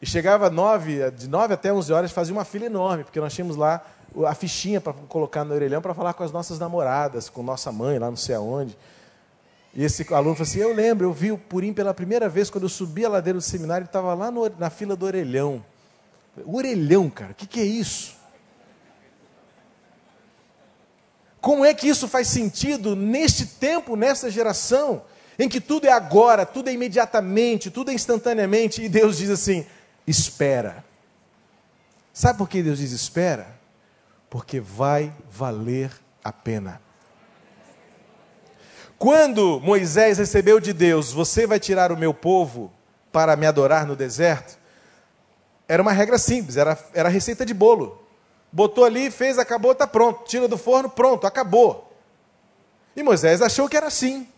E 0.05 0.07
chegava 0.07 0.51
nove, 0.51 1.11
de 1.13 1.27
9 1.27 1.55
até 1.55 1.73
11 1.73 1.91
horas, 1.91 2.13
fazia 2.13 2.35
uma 2.35 2.45
fila 2.45 2.67
enorme, 2.67 3.05
porque 3.05 3.19
nós 3.19 3.33
tínhamos 3.33 3.57
lá 3.57 3.83
a 4.27 4.35
fichinha 4.35 4.79
para 4.79 4.93
colocar 4.93 5.45
no 5.45 5.55
orelhão 5.55 5.81
para 5.81 5.95
falar 5.95 6.13
com 6.13 6.23
as 6.23 6.31
nossas 6.31 6.59
namoradas, 6.59 7.31
com 7.31 7.43
nossa 7.43 7.73
mãe, 7.73 7.99
lá 7.99 8.11
não 8.11 8.17
sei 8.17 8.35
aonde. 8.35 8.77
E 9.73 9.83
esse 9.83 10.03
aluno 10.13 10.35
falou 10.35 10.43
assim: 10.43 10.59
Eu 10.59 10.75
lembro, 10.75 11.07
eu 11.07 11.13
vi 11.15 11.33
o 11.33 11.39
Purim 11.39 11.73
pela 11.73 11.95
primeira 11.95 12.29
vez 12.29 12.51
quando 12.51 12.65
eu 12.65 12.69
subi 12.69 13.03
a 13.07 13.09
ladeira 13.09 13.39
do 13.39 13.43
seminário, 13.43 13.87
estava 13.87 14.13
lá 14.13 14.31
no, 14.31 14.47
na 14.59 14.69
fila 14.69 14.95
do 14.95 15.07
orelhão. 15.07 15.65
Orelhão, 16.45 17.09
cara, 17.09 17.33
o 17.33 17.35
que, 17.35 17.47
que 17.47 17.61
é 17.61 17.65
isso? 17.65 18.15
Como 21.41 21.65
é 21.65 21.73
que 21.73 21.89
isso 21.89 22.07
faz 22.07 22.29
sentido 22.29 22.95
neste 22.95 23.47
tempo, 23.47 23.97
nessa 23.97 24.31
geração, 24.31 25.01
em 25.39 25.49
que 25.49 25.63
tudo 25.63 25.87
é 25.87 25.93
agora, 25.93 26.45
tudo 26.45 26.69
é 26.69 26.75
imediatamente, 26.75 27.71
tudo 27.71 27.91
é 27.91 27.95
instantaneamente, 27.95 28.83
e 28.83 28.89
Deus 28.91 29.17
diz 29.17 29.31
assim: 29.31 29.65
espera. 30.07 30.85
Sabe 32.13 32.39
por 32.39 32.49
que 32.49 32.63
Deus 32.63 32.79
diz 32.79 32.93
espera? 32.93 33.59
Porque 34.31 34.61
vai 34.61 35.13
valer 35.31 35.91
a 36.23 36.33
pena. 36.33 36.81
Quando 38.99 39.61
Moisés 39.61 40.19
recebeu 40.19 40.61
de 40.61 40.73
Deus, 40.73 41.13
você 41.13 41.47
vai 41.47 41.59
tirar 41.59 41.93
o 41.93 41.97
meu 41.97 42.15
povo 42.15 42.73
para 43.13 43.37
me 43.37 43.47
adorar 43.47 43.87
no 43.87 43.95
deserto, 43.95 44.59
era 45.69 45.83
uma 45.83 45.93
regra 45.93 46.19
simples, 46.19 46.57
era, 46.57 46.79
era 46.93 47.09
receita 47.09 47.45
de 47.45 47.55
bolo 47.55 48.05
botou 48.55 48.85
ali, 48.85 49.11
fez, 49.11 49.37
acabou, 49.37 49.73
está 49.73 49.85
pronto. 49.85 50.25
Tira 50.29 50.47
do 50.47 50.57
forno, 50.57 50.89
pronto, 50.89 51.27
acabou. 51.27 51.93
E 52.95 53.03
Moisés 53.03 53.43
achou 53.43 53.69
que 53.69 53.77
era 53.77 53.89
assim. 53.89 54.29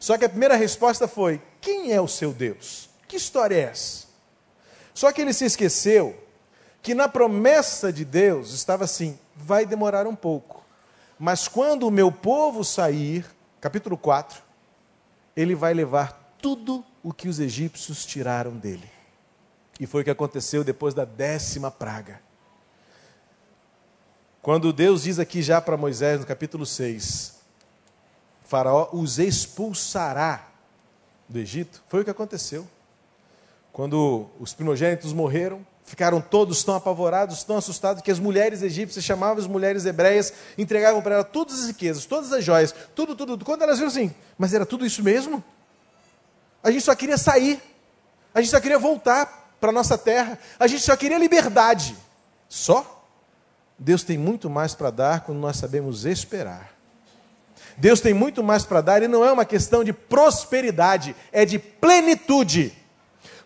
Só 0.00 0.18
que 0.18 0.24
a 0.24 0.28
primeira 0.28 0.56
resposta 0.56 1.06
foi: 1.06 1.40
Quem 1.60 1.92
é 1.92 2.00
o 2.00 2.08
seu 2.08 2.32
Deus? 2.32 2.90
Que 3.06 3.16
história 3.16 3.54
é 3.54 3.60
essa? 3.60 4.07
Só 4.98 5.12
que 5.12 5.20
ele 5.20 5.32
se 5.32 5.44
esqueceu 5.44 6.20
que 6.82 6.92
na 6.92 7.06
promessa 7.06 7.92
de 7.92 8.04
Deus 8.04 8.52
estava 8.52 8.82
assim: 8.82 9.16
vai 9.36 9.64
demorar 9.64 10.08
um 10.08 10.16
pouco, 10.16 10.64
mas 11.16 11.46
quando 11.46 11.86
o 11.86 11.90
meu 11.90 12.10
povo 12.10 12.64
sair, 12.64 13.24
capítulo 13.60 13.96
4, 13.96 14.42
ele 15.36 15.54
vai 15.54 15.72
levar 15.72 16.34
tudo 16.42 16.84
o 17.00 17.12
que 17.12 17.28
os 17.28 17.38
egípcios 17.38 18.04
tiraram 18.04 18.56
dele. 18.56 18.90
E 19.78 19.86
foi 19.86 20.00
o 20.00 20.04
que 20.04 20.10
aconteceu 20.10 20.64
depois 20.64 20.94
da 20.94 21.04
décima 21.04 21.70
praga. 21.70 22.20
Quando 24.42 24.72
Deus 24.72 25.04
diz 25.04 25.20
aqui 25.20 25.42
já 25.42 25.60
para 25.60 25.76
Moisés, 25.76 26.18
no 26.18 26.26
capítulo 26.26 26.66
6, 26.66 27.36
Faraó 28.42 28.88
os 28.92 29.20
expulsará 29.20 30.48
do 31.28 31.38
Egito, 31.38 31.84
foi 31.86 32.00
o 32.00 32.04
que 32.04 32.10
aconteceu. 32.10 32.66
Quando 33.78 34.28
os 34.40 34.52
primogênitos 34.52 35.12
morreram, 35.12 35.64
ficaram 35.84 36.20
todos 36.20 36.64
tão 36.64 36.74
apavorados, 36.74 37.44
tão 37.44 37.58
assustados, 37.58 38.02
que 38.02 38.10
as 38.10 38.18
mulheres 38.18 38.60
egípcias 38.60 39.04
chamavam 39.04 39.38
as 39.38 39.46
mulheres 39.46 39.86
hebreias, 39.86 40.32
entregavam 40.58 41.00
para 41.00 41.14
elas 41.14 41.28
todas 41.32 41.60
as 41.60 41.68
riquezas, 41.68 42.04
todas 42.04 42.32
as 42.32 42.44
joias, 42.44 42.74
tudo, 42.92 43.14
tudo, 43.14 43.34
tudo. 43.34 43.44
Quando 43.44 43.62
elas 43.62 43.78
viram 43.78 43.92
assim, 43.92 44.12
mas 44.36 44.52
era 44.52 44.66
tudo 44.66 44.84
isso 44.84 45.00
mesmo? 45.00 45.44
A 46.60 46.72
gente 46.72 46.82
só 46.82 46.92
queria 46.92 47.16
sair, 47.16 47.62
a 48.34 48.40
gente 48.40 48.50
só 48.50 48.58
queria 48.58 48.80
voltar 48.80 49.54
para 49.60 49.70
a 49.70 49.72
nossa 49.72 49.96
terra, 49.96 50.40
a 50.58 50.66
gente 50.66 50.82
só 50.82 50.96
queria 50.96 51.16
liberdade. 51.16 51.96
Só? 52.48 53.06
Deus 53.78 54.02
tem 54.02 54.18
muito 54.18 54.50
mais 54.50 54.74
para 54.74 54.90
dar 54.90 55.20
quando 55.20 55.38
nós 55.38 55.56
sabemos 55.56 56.04
esperar. 56.04 56.72
Deus 57.76 58.00
tem 58.00 58.12
muito 58.12 58.42
mais 58.42 58.64
para 58.64 58.80
dar 58.80 59.04
e 59.04 59.06
não 59.06 59.24
é 59.24 59.30
uma 59.30 59.44
questão 59.44 59.84
de 59.84 59.92
prosperidade, 59.92 61.14
é 61.30 61.44
de 61.44 61.60
plenitude. 61.60 62.76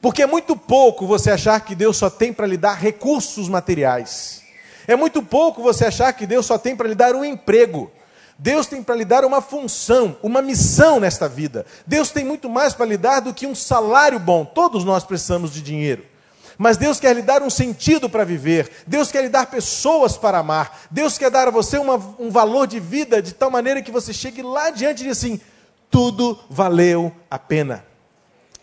Porque 0.02 0.22
é 0.22 0.26
muito 0.26 0.56
pouco 0.56 1.06
você 1.06 1.30
achar 1.30 1.60
que 1.60 1.76
Deus 1.76 1.96
só 1.96 2.10
tem 2.10 2.32
para 2.32 2.44
lhe 2.44 2.56
dar 2.56 2.74
recursos 2.74 3.48
materiais. 3.48 4.42
É 4.88 4.96
muito 4.96 5.22
pouco 5.22 5.62
você 5.62 5.86
achar 5.86 6.12
que 6.12 6.26
Deus 6.26 6.44
só 6.44 6.58
tem 6.58 6.74
para 6.74 6.88
lhe 6.88 6.94
dar 6.96 7.14
um 7.14 7.24
emprego. 7.24 7.88
Deus 8.36 8.66
tem 8.66 8.82
para 8.82 8.96
lhe 8.96 9.04
dar 9.04 9.24
uma 9.24 9.40
função, 9.40 10.16
uma 10.20 10.42
missão 10.42 10.98
nesta 10.98 11.28
vida. 11.28 11.64
Deus 11.86 12.10
tem 12.10 12.24
muito 12.24 12.50
mais 12.50 12.74
para 12.74 12.86
lhe 12.86 12.96
dar 12.96 13.20
do 13.20 13.32
que 13.32 13.46
um 13.46 13.54
salário 13.54 14.18
bom. 14.18 14.44
Todos 14.44 14.84
nós 14.84 15.04
precisamos 15.04 15.52
de 15.52 15.62
dinheiro. 15.62 16.04
Mas 16.58 16.76
Deus 16.76 16.98
quer 16.98 17.14
lhe 17.14 17.22
dar 17.22 17.40
um 17.40 17.48
sentido 17.48 18.10
para 18.10 18.24
viver, 18.24 18.70
Deus 18.86 19.10
quer 19.10 19.22
lhe 19.22 19.28
dar 19.28 19.46
pessoas 19.46 20.16
para 20.16 20.38
amar, 20.38 20.82
Deus 20.90 21.16
quer 21.16 21.30
dar 21.30 21.48
a 21.48 21.50
você 21.50 21.78
uma, 21.78 21.94
um 22.18 22.28
valor 22.28 22.66
de 22.66 22.78
vida 22.78 23.22
de 23.22 23.32
tal 23.32 23.50
maneira 23.50 23.80
que 23.80 23.90
você 23.90 24.12
chegue 24.12 24.42
lá 24.42 24.66
adiante 24.66 25.00
e 25.00 25.06
diz 25.06 25.16
assim: 25.16 25.40
tudo 25.90 26.38
valeu 26.50 27.12
a 27.30 27.38
pena. 27.38 27.91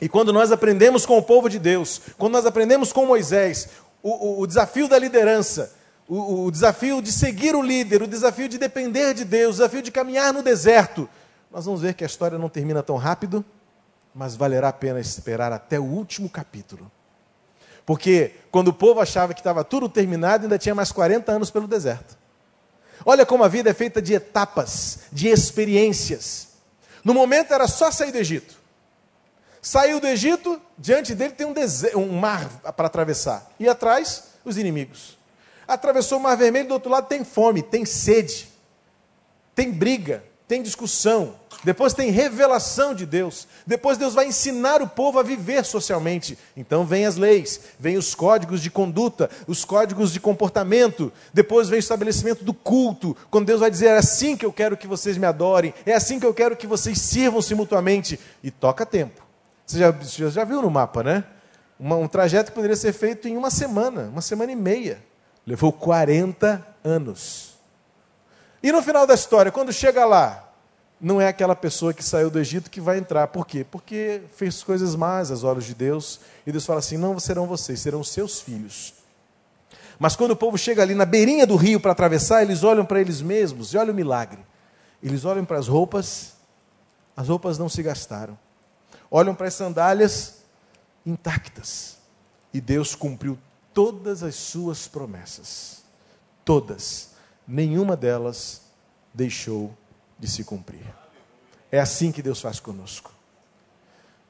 E 0.02 0.08
quando 0.08 0.32
nós 0.32 0.52
aprendemos 0.52 1.06
com 1.06 1.18
o 1.18 1.24
povo 1.24 1.50
de 1.50 1.60
Deus, 1.60 2.02
quando 2.18 2.34
nós 2.34 2.46
aprendemos 2.46 2.94
com 2.94 3.06
Moisés, 3.06 3.70
o, 4.02 4.10
o, 4.10 4.42
o 4.42 4.48
desafio 4.48 4.88
da 4.88 4.98
liderança, 4.98 5.74
o, 6.08 6.46
o 6.46 6.52
desafio 6.52 7.02
de 7.02 7.12
seguir 7.12 7.56
o 7.56 7.62
líder, 7.62 8.02
o 8.02 8.08
desafio 8.08 8.48
de 8.48 8.58
depender 8.58 9.14
de 9.14 9.26
Deus, 9.26 9.56
o 9.56 9.58
desafio 9.60 9.82
de 9.82 9.92
caminhar 9.92 10.34
no 10.34 10.42
deserto, 10.42 11.10
nós 11.52 11.66
vamos 11.66 11.82
ver 11.82 11.94
que 11.96 12.04
a 12.04 12.08
história 12.08 12.38
não 12.38 12.48
termina 12.48 12.84
tão 12.84 12.96
rápido, 12.96 13.44
mas 14.14 14.36
valerá 14.36 14.70
a 14.70 14.74
pena 14.74 15.00
esperar 15.00 15.52
até 15.52 15.80
o 15.80 15.84
último 15.84 16.30
capítulo. 16.30 16.92
Porque 17.86 18.36
quando 18.52 18.68
o 18.68 18.74
povo 18.74 19.00
achava 19.00 19.34
que 19.34 19.40
estava 19.40 19.64
tudo 19.64 19.90
terminado, 19.90 20.44
ainda 20.44 20.60
tinha 20.60 20.76
mais 20.76 20.92
40 20.92 21.32
anos 21.32 21.50
pelo 21.50 21.68
deserto. 21.68 22.18
Olha 23.04 23.26
como 23.26 23.44
a 23.44 23.48
vida 23.48 23.70
é 23.70 23.74
feita 23.74 24.02
de 24.02 24.14
etapas, 24.14 25.00
de 25.12 25.28
experiências. 25.28 26.50
No 27.04 27.14
momento 27.14 27.54
era 27.54 27.68
só 27.68 27.90
sair 27.90 28.12
do 28.12 28.18
Egito. 28.18 28.59
Saiu 29.62 30.00
do 30.00 30.08
Egito, 30.08 30.62
diante 30.78 31.14
dele 31.14 31.34
tem 31.34 31.46
um, 31.46 31.54
um 32.00 32.18
mar 32.18 32.48
para 32.76 32.88
atravessar. 32.88 33.52
E 33.60 33.68
atrás, 33.68 34.24
os 34.46 34.58
inimigos. 34.58 35.18
Atravessou 35.68 36.18
o 36.18 36.22
Mar 36.22 36.36
Vermelho, 36.36 36.70
do 36.70 36.74
outro 36.74 36.90
lado 36.90 37.08
tem 37.08 37.24
fome, 37.24 37.62
tem 37.62 37.86
sede, 37.86 38.48
tem 39.54 39.72
briga, 39.72 40.24
tem 40.48 40.64
discussão. 40.64 41.36
Depois 41.64 41.94
tem 41.94 42.10
revelação 42.10 42.96
de 42.96 43.06
Deus. 43.06 43.48
Depois 43.68 43.98
Deus 43.98 44.16
vai 44.16 44.26
ensinar 44.26 44.82
o 44.82 44.88
povo 44.88 45.20
a 45.20 45.24
viver 45.24 45.64
socialmente. 45.64 46.40
Então 46.58 46.86
vem 46.86 47.06
as 47.06 47.18
leis, 47.18 47.60
vem 47.78 47.98
os 47.98 48.16
códigos 48.16 48.64
de 48.64 48.72
conduta, 48.72 49.30
os 49.46 49.64
códigos 49.64 50.12
de 50.12 50.20
comportamento. 50.20 51.14
Depois 51.32 51.70
vem 51.70 51.78
o 51.78 51.80
estabelecimento 51.80 52.44
do 52.44 52.54
culto, 52.54 53.16
quando 53.30 53.46
Deus 53.46 53.60
vai 53.60 53.70
dizer: 53.70 53.88
é 53.88 53.98
assim 53.98 54.36
que 54.36 54.46
eu 54.46 54.52
quero 54.52 54.76
que 54.76 54.88
vocês 54.88 55.18
me 55.18 55.28
adorem, 55.28 55.72
é 55.86 55.94
assim 55.94 56.20
que 56.20 56.26
eu 56.26 56.34
quero 56.34 56.58
que 56.58 56.66
vocês 56.66 57.00
sirvam-se 57.00 57.54
mutuamente. 57.54 58.20
E 58.42 58.50
toca 58.50 58.88
tempo. 58.88 59.29
Você 59.70 59.78
já, 59.78 59.92
você 59.92 60.32
já 60.32 60.44
viu 60.44 60.64
no 60.64 60.72
mapa, 60.72 61.04
né? 61.04 61.24
Uma, 61.80 61.96
um 61.96 62.08
trajeto 62.08 62.50
que 62.50 62.56
poderia 62.56 62.76
ser 62.76 62.92
feito 62.92 63.28
em 63.28 63.38
uma 63.38 63.52
semana, 63.52 64.10
uma 64.12 64.20
semana 64.20 64.52
e 64.52 64.56
meia. 64.56 65.00
Levou 65.46 65.72
40 65.72 66.66
anos. 66.84 67.54
E 68.64 68.72
no 68.72 68.82
final 68.82 69.06
da 69.06 69.14
história, 69.14 69.52
quando 69.52 69.72
chega 69.72 70.06
lá, 70.06 70.52
não 71.00 71.22
é 71.22 71.28
aquela 71.28 71.56
pessoa 71.56 71.94
que 71.94 72.04
saiu 72.04 72.32
do 72.32 72.40
Egito 72.40 72.72
que 72.72 72.82
vai 72.82 72.98
entrar. 72.98 73.28
Por 73.28 73.46
quê? 73.46 73.64
Porque 73.64 74.24
fez 74.36 74.64
coisas 74.64 74.96
más 74.96 75.30
às 75.30 75.44
olhos 75.44 75.66
de 75.66 75.76
Deus. 75.76 76.20
E 76.48 76.52
Deus 76.52 76.66
fala 76.66 76.80
assim: 76.80 76.98
não 76.98 77.20
serão 77.20 77.46
vocês, 77.46 77.80
serão 77.80 78.04
seus 78.04 78.42
filhos. 78.42 78.96
Mas 80.00 80.16
quando 80.16 80.32
o 80.32 80.36
povo 80.36 80.58
chega 80.58 80.82
ali 80.82 80.96
na 80.96 81.06
beirinha 81.06 81.46
do 81.46 81.56
rio 81.56 81.80
para 81.80 81.92
atravessar, 81.92 82.42
eles 82.42 82.64
olham 82.64 82.86
para 82.86 83.00
eles 83.00 83.22
mesmos 83.22 83.72
e 83.72 83.78
olha 83.78 83.92
o 83.92 83.96
milagre. 83.96 84.40
Eles 85.04 85.26
olham 85.26 85.46
para 85.46 85.60
as 85.60 85.68
roupas, 85.68 86.34
as 87.16 87.28
roupas 87.28 87.60
não 87.60 87.70
se 87.70 87.84
gastaram 87.84 88.36
olham 89.10 89.34
para 89.34 89.48
as 89.48 89.54
sandálias 89.54 90.40
intactas. 91.06 91.98
E 92.54 92.60
Deus 92.60 92.96
cumpriu 92.96 93.38
todas 93.74 94.24
as 94.24 94.36
suas 94.36 94.88
promessas. 94.88 95.84
Todas. 96.44 97.12
Nenhuma 97.48 97.96
delas 97.96 98.62
deixou 99.14 99.76
de 100.18 100.28
se 100.28 100.44
cumprir. 100.44 100.86
É 101.72 101.80
assim 101.80 102.12
que 102.12 102.22
Deus 102.22 102.42
faz 102.42 102.60
conosco. 102.60 103.14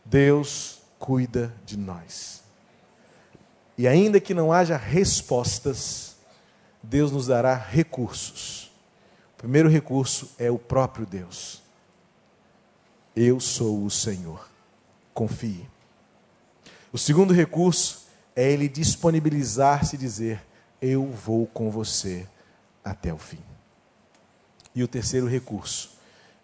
Deus 0.03 0.79
cuida 0.97 1.53
de 1.65 1.77
nós. 1.77 2.41
E 3.77 3.87
ainda 3.87 4.19
que 4.19 4.33
não 4.33 4.51
haja 4.51 4.75
respostas, 4.75 6.17
Deus 6.83 7.11
nos 7.11 7.27
dará 7.27 7.55
recursos. 7.55 8.71
O 9.33 9.37
primeiro 9.37 9.69
recurso 9.69 10.31
é 10.37 10.51
o 10.51 10.59
próprio 10.59 11.05
Deus. 11.05 11.61
Eu 13.15 13.39
sou 13.39 13.85
o 13.85 13.89
Senhor 13.89 14.48
confie. 15.19 15.67
O 16.93 16.97
segundo 16.97 17.33
recurso 17.33 18.07
é 18.33 18.49
ele 18.49 18.69
disponibilizar-se 18.69 19.97
e 19.97 19.99
dizer: 19.99 20.41
Eu 20.81 21.07
vou 21.07 21.45
com 21.45 21.69
você 21.69 22.25
até 22.85 23.13
o 23.13 23.17
fim. 23.17 23.43
E 24.73 24.81
o 24.81 24.87
terceiro 24.87 25.27
recurso 25.27 25.97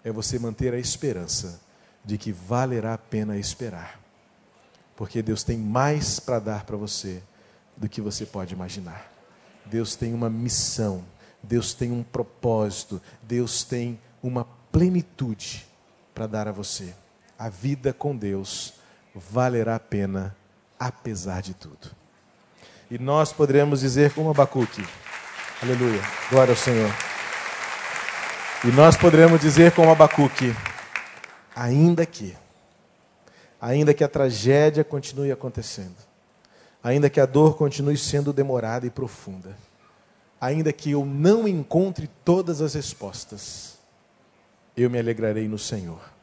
é 0.04 0.12
você 0.12 0.38
manter 0.38 0.74
a 0.74 0.78
esperança 0.78 1.62
de 2.04 2.18
que 2.18 2.34
valerá 2.34 2.96
a 2.96 2.98
pena 2.98 3.38
esperar. 3.38 3.98
Porque 4.98 5.22
Deus 5.22 5.42
tem 5.42 5.58
mais 5.58 6.20
para 6.20 6.40
dar 6.40 6.66
para 6.66 6.76
você 6.76 7.24
do 7.78 7.88
que 7.88 8.02
você 8.02 8.26
pode 8.26 8.54
imaginar. 8.54 9.10
Deus 9.66 9.96
tem 9.96 10.14
uma 10.14 10.30
missão, 10.30 11.02
Deus 11.42 11.74
tem 11.74 11.94
um 11.94 12.04
propósito, 12.04 13.02
Deus 13.24 13.64
tem 13.64 13.98
uma 14.22 14.44
plenitude 14.70 15.66
para 16.14 16.28
dar 16.28 16.50
a 16.50 16.52
você 16.52 16.94
a 17.38 17.50
vida 17.50 17.94
com 17.94 18.16
Deus 18.16 18.74
valerá 19.14 19.76
a 19.76 19.80
pena, 19.80 20.36
apesar 20.80 21.42
de 21.42 21.54
tudo. 21.54 21.92
E 22.90 22.98
nós 22.98 23.34
poderemos 23.34 23.82
dizer 23.82 24.14
como 24.14 24.30
Abacuque, 24.30 24.86
aleluia, 25.62 26.02
glória 26.30 26.52
ao 26.52 26.58
Senhor. 26.58 26.92
E 28.64 28.68
nós 28.68 28.96
poderemos 28.96 29.40
dizer 29.42 29.74
como 29.74 29.92
Abacuque, 29.92 30.56
ainda 31.56 32.06
que, 32.06 32.36
ainda 33.60 33.94
que 33.94 34.04
a 34.04 34.08
tragédia 34.08 34.84
continue 34.84 35.32
acontecendo, 35.32 35.96
ainda 36.84 37.10
que 37.10 37.20
a 37.20 37.26
dor 37.26 37.58
continue 37.58 37.98
sendo 37.98 38.32
demorada 38.32 38.86
e 38.86 38.90
profunda, 38.90 39.56
ainda 40.40 40.72
que 40.72 40.92
eu 40.92 41.06
não 41.06 41.48
encontre 41.48 42.10
todas 42.24 42.62
as 42.62 42.76
respostas, 42.76 43.78
eu 44.78 44.90
me 44.90 45.00
alegrarei 45.00 45.48
no 45.48 45.58
Senhor 45.58 46.15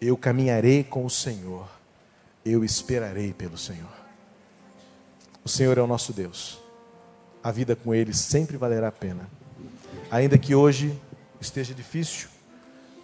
eu 0.00 0.16
caminharei 0.16 0.82
com 0.82 1.04
o 1.04 1.10
Senhor, 1.10 1.68
eu 2.44 2.64
esperarei 2.64 3.32
pelo 3.34 3.58
Senhor. 3.58 3.90
O 5.44 5.48
Senhor 5.48 5.76
é 5.76 5.82
o 5.82 5.86
nosso 5.86 6.12
Deus. 6.12 6.58
A 7.42 7.50
vida 7.50 7.76
com 7.76 7.94
Ele 7.94 8.14
sempre 8.14 8.56
valerá 8.56 8.88
a 8.88 8.92
pena. 8.92 9.28
Ainda 10.10 10.38
que 10.38 10.54
hoje 10.54 10.98
esteja 11.40 11.74
difícil, 11.74 12.28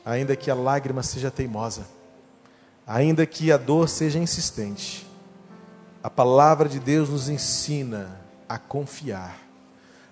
ainda 0.04 0.34
que 0.36 0.50
a 0.50 0.54
lágrima 0.54 1.02
seja 1.02 1.30
teimosa, 1.30 1.86
ainda 2.86 3.26
que 3.26 3.52
a 3.52 3.56
dor 3.56 3.88
seja 3.88 4.18
insistente, 4.18 5.06
a 6.02 6.08
palavra 6.08 6.68
de 6.68 6.78
Deus 6.78 7.10
nos 7.10 7.28
ensina 7.28 8.20
a 8.48 8.58
confiar, 8.58 9.38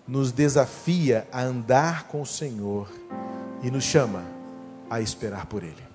nos 0.06 0.32
desafia 0.32 1.26
a 1.32 1.42
andar 1.42 2.08
com 2.08 2.20
o 2.20 2.26
Senhor 2.26 2.90
e 3.62 3.70
nos 3.70 3.84
chama 3.84 4.24
a 4.90 5.00
esperar 5.00 5.46
por 5.46 5.62
Ele. 5.62 5.93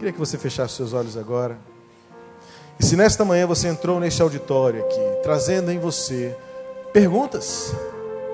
Queria 0.00 0.14
que 0.14 0.18
você 0.18 0.38
fechasse 0.38 0.76
seus 0.76 0.94
olhos 0.94 1.14
agora. 1.14 1.58
E 2.78 2.86
se 2.86 2.96
nesta 2.96 3.22
manhã 3.22 3.46
você 3.46 3.68
entrou 3.68 4.00
neste 4.00 4.22
auditório 4.22 4.82
aqui, 4.82 4.98
trazendo 5.22 5.70
em 5.70 5.78
você 5.78 6.34
perguntas, 6.90 7.74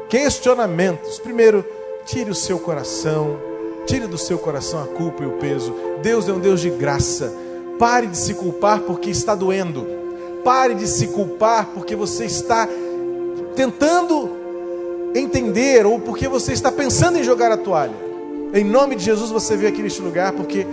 questionamentos, 0.09 1.19
primeiro, 1.19 1.65
tire 2.05 2.31
o 2.31 2.37
seu 2.37 2.61
coração, 2.61 3.37
tire 3.85 4.07
do 4.07 4.17
seu 4.17 4.39
coração 4.39 4.81
a 4.81 4.87
culpa 4.87 5.25
e 5.25 5.27
o 5.27 5.39
peso. 5.39 5.75
Deus 6.03 6.29
é 6.29 6.33
um 6.33 6.39
Deus 6.39 6.61
de 6.61 6.71
graça. 6.71 7.35
Pare 7.81 8.07
de 8.07 8.17
se 8.17 8.35
culpar 8.35 8.83
porque 8.83 9.11
está 9.11 9.35
doendo. 9.35 9.85
Pare 10.45 10.73
de 10.73 10.87
se 10.87 11.09
culpar 11.09 11.67
porque 11.75 11.97
você 11.97 12.27
está 12.27 12.69
tentando 13.57 14.31
entender 15.17 15.85
ou 15.85 15.99
porque 15.99 16.29
você 16.29 16.53
está 16.53 16.71
pensando 16.71 17.19
em 17.19 17.25
jogar 17.25 17.51
a 17.51 17.57
toalha. 17.57 18.07
Em 18.55 18.63
nome 18.63 18.95
de 18.95 19.05
Jesus 19.05 19.33
você 19.33 19.57
veio 19.57 19.73
aqui 19.73 19.83
neste 19.83 20.01
lugar 20.01 20.33
porque 20.33 20.65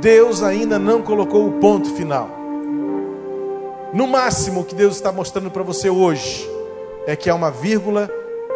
Deus 0.00 0.42
ainda 0.42 0.78
não 0.78 1.02
colocou 1.02 1.46
o 1.46 1.52
ponto 1.52 1.92
final. 1.94 2.28
No 3.92 4.06
máximo 4.06 4.64
que 4.64 4.74
Deus 4.74 4.96
está 4.96 5.10
mostrando 5.10 5.50
para 5.50 5.62
você 5.62 5.88
hoje 5.88 6.48
é 7.06 7.16
que 7.16 7.30
há 7.30 7.34
uma 7.34 7.50
vírgula 7.50 8.10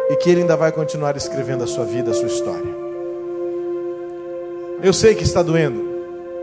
e 0.09 0.15
que 0.15 0.29
Ele 0.29 0.41
ainda 0.41 0.55
vai 0.55 0.71
continuar 0.71 1.15
escrevendo 1.15 1.63
a 1.63 1.67
sua 1.67 1.85
vida, 1.85 2.11
a 2.11 2.13
sua 2.13 2.27
história. 2.27 2.81
Eu 4.83 4.93
sei 4.93 5.15
que 5.15 5.23
está 5.23 5.41
doendo, 5.41 5.83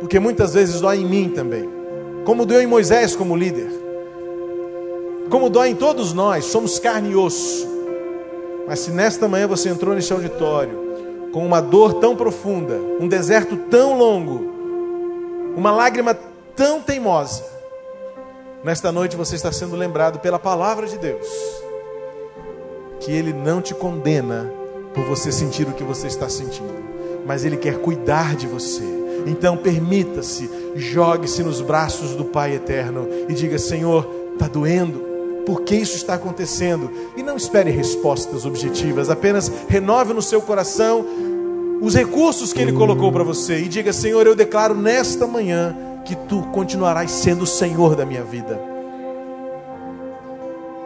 porque 0.00 0.18
muitas 0.18 0.54
vezes 0.54 0.80
dói 0.80 0.98
em 0.98 1.06
mim 1.06 1.28
também, 1.28 1.68
como 2.24 2.46
doeu 2.46 2.62
em 2.62 2.66
Moisés 2.66 3.14
como 3.14 3.36
líder, 3.36 3.68
como 5.28 5.50
dói 5.50 5.68
em 5.68 5.74
todos 5.74 6.12
nós, 6.12 6.46
somos 6.46 6.78
carne 6.78 7.10
e 7.10 7.16
osso. 7.16 7.68
Mas 8.66 8.80
se 8.80 8.90
nesta 8.90 9.28
manhã 9.28 9.46
você 9.46 9.68
entrou 9.68 9.94
neste 9.94 10.12
auditório 10.12 10.88
com 11.32 11.44
uma 11.44 11.60
dor 11.60 11.94
tão 11.94 12.16
profunda, 12.16 12.80
um 13.00 13.06
deserto 13.06 13.56
tão 13.70 13.96
longo, 13.96 14.57
uma 15.58 15.72
lágrima 15.72 16.16
tão 16.54 16.80
teimosa, 16.80 17.42
nesta 18.62 18.92
noite 18.92 19.16
você 19.16 19.34
está 19.34 19.50
sendo 19.50 19.74
lembrado 19.74 20.20
pela 20.20 20.38
palavra 20.38 20.86
de 20.86 20.96
Deus, 20.96 21.26
que 23.00 23.10
Ele 23.10 23.32
não 23.32 23.60
te 23.60 23.74
condena 23.74 24.48
por 24.94 25.04
você 25.04 25.32
sentir 25.32 25.66
o 25.66 25.72
que 25.72 25.82
você 25.82 26.06
está 26.06 26.28
sentindo, 26.28 26.72
mas 27.26 27.44
Ele 27.44 27.56
quer 27.56 27.78
cuidar 27.80 28.36
de 28.36 28.46
você. 28.46 28.84
Então 29.26 29.56
permita-se, 29.56 30.48
jogue-se 30.76 31.42
nos 31.42 31.60
braços 31.60 32.14
do 32.14 32.26
Pai 32.26 32.54
eterno 32.54 33.08
e 33.28 33.34
diga: 33.34 33.58
Senhor, 33.58 34.08
está 34.34 34.46
doendo. 34.46 35.08
Por 35.44 35.62
que 35.62 35.74
isso 35.74 35.96
está 35.96 36.14
acontecendo? 36.14 36.88
E 37.16 37.22
não 37.22 37.36
espere 37.36 37.72
respostas 37.72 38.46
objetivas, 38.46 39.10
apenas 39.10 39.50
renove 39.66 40.14
no 40.14 40.22
seu 40.22 40.40
coração 40.40 41.04
os 41.80 41.94
recursos 41.94 42.52
que 42.52 42.60
Ele 42.60 42.72
colocou 42.72 43.12
para 43.12 43.24
você 43.24 43.60
e 43.60 43.68
diga: 43.68 43.92
Senhor, 43.92 44.26
eu 44.26 44.34
declaro 44.34 44.74
nesta 44.74 45.26
manhã 45.26 45.76
que 46.04 46.16
tu 46.16 46.42
continuarás 46.52 47.10
sendo 47.10 47.42
o 47.42 47.46
Senhor 47.46 47.94
da 47.94 48.06
minha 48.06 48.24
vida. 48.24 48.60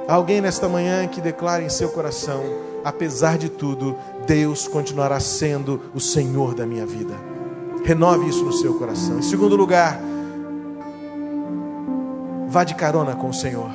Alguém 0.08 0.40
nesta 0.40 0.68
manhã 0.68 1.06
que 1.06 1.20
declare 1.20 1.64
em 1.64 1.68
seu 1.70 1.88
coração: 1.90 2.42
apesar 2.84 3.38
de 3.38 3.48
tudo, 3.48 3.96
Deus 4.26 4.66
continuará 4.68 5.20
sendo 5.20 5.80
o 5.94 6.00
Senhor 6.00 6.54
da 6.54 6.66
minha 6.66 6.84
vida. 6.84 7.14
Renove 7.84 8.28
isso 8.28 8.44
no 8.44 8.52
seu 8.52 8.74
coração. 8.74 9.18
Em 9.18 9.22
segundo 9.22 9.56
lugar, 9.56 10.00
vá 12.48 12.64
de 12.64 12.74
carona 12.74 13.14
com 13.14 13.28
o 13.28 13.34
Senhor. 13.34 13.70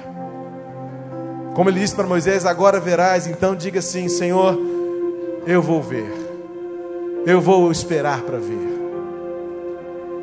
Como 1.55 1.69
ele 1.69 1.79
disse 1.79 1.95
para 1.95 2.05
Moisés: 2.05 2.45
agora 2.45 2.79
verás, 2.79 3.25
então 3.25 3.55
diga 3.55 3.79
assim: 3.79 4.07
Senhor, 4.07 4.57
eu 5.45 5.61
vou 5.61 5.81
ver, 5.81 6.26
eu 7.27 7.41
vou 7.41 7.69
esperar 7.69 8.21
para 8.21 8.37
ver. 8.37 8.77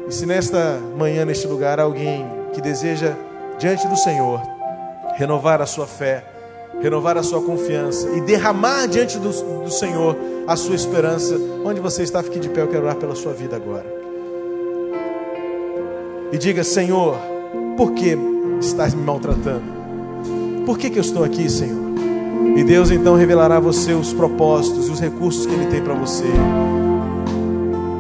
E 0.08 0.12
se 0.12 0.24
nesta 0.24 0.80
manhã, 0.96 1.26
neste 1.26 1.46
lugar, 1.46 1.78
alguém 1.78 2.24
que 2.54 2.62
deseja, 2.62 3.14
diante 3.58 3.86
do 3.86 3.94
Senhor, 3.94 4.40
renovar 5.14 5.60
a 5.60 5.66
sua 5.66 5.86
fé, 5.86 6.24
renovar 6.80 7.18
a 7.18 7.22
sua 7.22 7.42
confiança 7.42 8.08
e 8.08 8.22
derramar 8.22 8.86
diante 8.86 9.18
do, 9.18 9.28
do 9.62 9.70
Senhor 9.70 10.16
a 10.46 10.56
sua 10.56 10.74
esperança, 10.74 11.38
onde 11.62 11.78
você 11.78 12.02
está, 12.02 12.22
fique 12.22 12.40
de 12.40 12.48
pé, 12.48 12.62
eu 12.62 12.68
quero 12.68 12.84
orar 12.84 12.96
pela 12.96 13.14
sua 13.14 13.34
vida 13.34 13.54
agora. 13.54 13.86
E 16.32 16.38
diga: 16.38 16.64
Senhor, 16.64 17.18
por 17.76 17.92
que 17.92 18.16
estás 18.60 18.94
me 18.94 19.02
maltratando? 19.02 19.74
Por 20.64 20.78
que, 20.78 20.88
que 20.88 20.98
eu 20.98 21.02
estou 21.02 21.22
aqui, 21.22 21.50
Senhor? 21.50 21.84
E 22.56 22.64
Deus 22.64 22.90
então 22.90 23.14
revelará 23.14 23.58
a 23.58 23.60
você 23.60 23.92
os 23.92 24.14
propósitos 24.14 24.88
e 24.88 24.90
os 24.90 25.00
recursos 25.00 25.44
que 25.44 25.52
Ele 25.52 25.66
tem 25.66 25.82
para 25.82 25.92
você. 25.92 26.24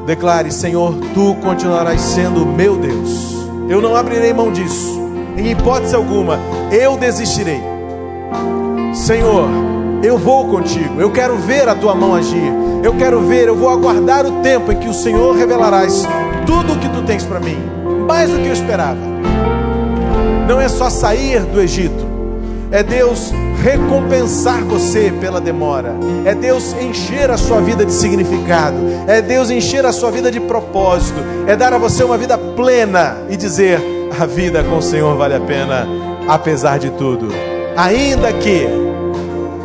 Declare: 0.06 0.50
Senhor, 0.52 0.94
tu 1.14 1.34
continuarás 1.36 2.00
sendo 2.00 2.44
meu 2.44 2.76
Deus. 2.76 3.34
Eu 3.68 3.80
não 3.80 3.96
abrirei 3.96 4.32
mão 4.32 4.52
disso. 4.52 5.02
Em 5.36 5.50
hipótese 5.50 5.94
alguma, 5.94 6.38
eu 6.70 6.96
desistirei. 6.96 7.60
Senhor, 8.94 9.48
eu 10.02 10.18
vou 10.18 10.48
contigo. 10.48 11.00
Eu 11.00 11.10
quero 11.10 11.36
ver 11.36 11.68
a 11.68 11.74
tua 11.74 11.94
mão 11.94 12.14
agir. 12.14 12.52
Eu 12.82 12.94
quero 12.96 13.22
ver, 13.22 13.48
eu 13.48 13.56
vou 13.56 13.70
aguardar 13.70 14.26
o 14.26 14.42
tempo 14.42 14.70
em 14.70 14.76
que 14.76 14.88
o 14.88 14.92
Senhor 14.92 15.34
revelarás 15.34 16.06
tudo 16.46 16.74
o 16.74 16.78
que 16.78 16.88
tu 16.90 17.02
tens 17.02 17.24
para 17.24 17.40
mim, 17.40 17.56
mais 18.06 18.28
do 18.28 18.36
que 18.36 18.46
eu 18.46 18.52
esperava. 18.52 19.00
Não 20.46 20.60
é 20.60 20.68
só 20.68 20.90
sair 20.90 21.40
do 21.46 21.62
Egito, 21.62 22.03
é 22.74 22.82
Deus 22.82 23.32
recompensar 23.62 24.64
você 24.64 25.12
pela 25.20 25.40
demora, 25.40 25.94
é 26.24 26.34
Deus 26.34 26.72
encher 26.72 27.30
a 27.30 27.36
sua 27.36 27.60
vida 27.60 27.86
de 27.86 27.92
significado, 27.92 28.76
é 29.06 29.22
Deus 29.22 29.48
encher 29.48 29.86
a 29.86 29.92
sua 29.92 30.10
vida 30.10 30.28
de 30.28 30.40
propósito, 30.40 31.20
é 31.46 31.54
dar 31.54 31.72
a 31.72 31.78
você 31.78 32.02
uma 32.02 32.18
vida 32.18 32.36
plena 32.36 33.16
e 33.30 33.36
dizer: 33.36 33.80
a 34.20 34.26
vida 34.26 34.64
com 34.64 34.78
o 34.78 34.82
Senhor 34.82 35.16
vale 35.16 35.34
a 35.36 35.40
pena, 35.40 35.86
apesar 36.26 36.80
de 36.80 36.90
tudo, 36.90 37.28
ainda 37.76 38.32
que 38.32 38.66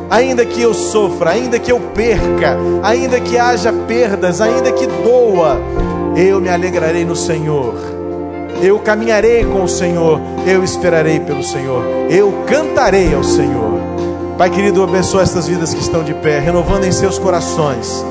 ainda 0.08 0.46
que 0.46 0.62
eu 0.62 0.76
sofra, 0.76 1.32
ainda 1.32 1.58
que 1.58 1.72
eu 1.72 1.80
perca, 1.80 2.60
ainda 2.84 3.20
que 3.20 3.40
haja 3.40 3.74
perdas, 3.88 4.40
ainda 4.40 4.72
que 4.72 4.86
doa, 4.86 5.60
eu 6.16 6.40
me 6.40 6.50
alegrarei 6.50 7.06
no 7.06 7.16
Senhor. 7.16 7.99
Eu 8.62 8.80
caminharei 8.80 9.46
com 9.46 9.64
o 9.64 9.70
Senhor, 9.70 10.20
eu 10.46 10.64
esperarei 10.64 11.20
pelo 11.20 11.44
Senhor, 11.44 11.84
eu 12.10 12.44
cantarei 12.46 13.14
ao 13.14 13.24
Senhor. 13.24 13.80
Pai 14.38 14.50
querido, 14.50 14.84
abençoa 14.84 15.22
estas 15.22 15.48
vidas 15.48 15.74
que 15.74 15.82
estão 15.82 16.04
de 16.04 16.14
pé, 16.14 16.40
renovando 16.40 16.84
em 16.84 16.92
seus 16.92 17.18
corações 17.18 18.06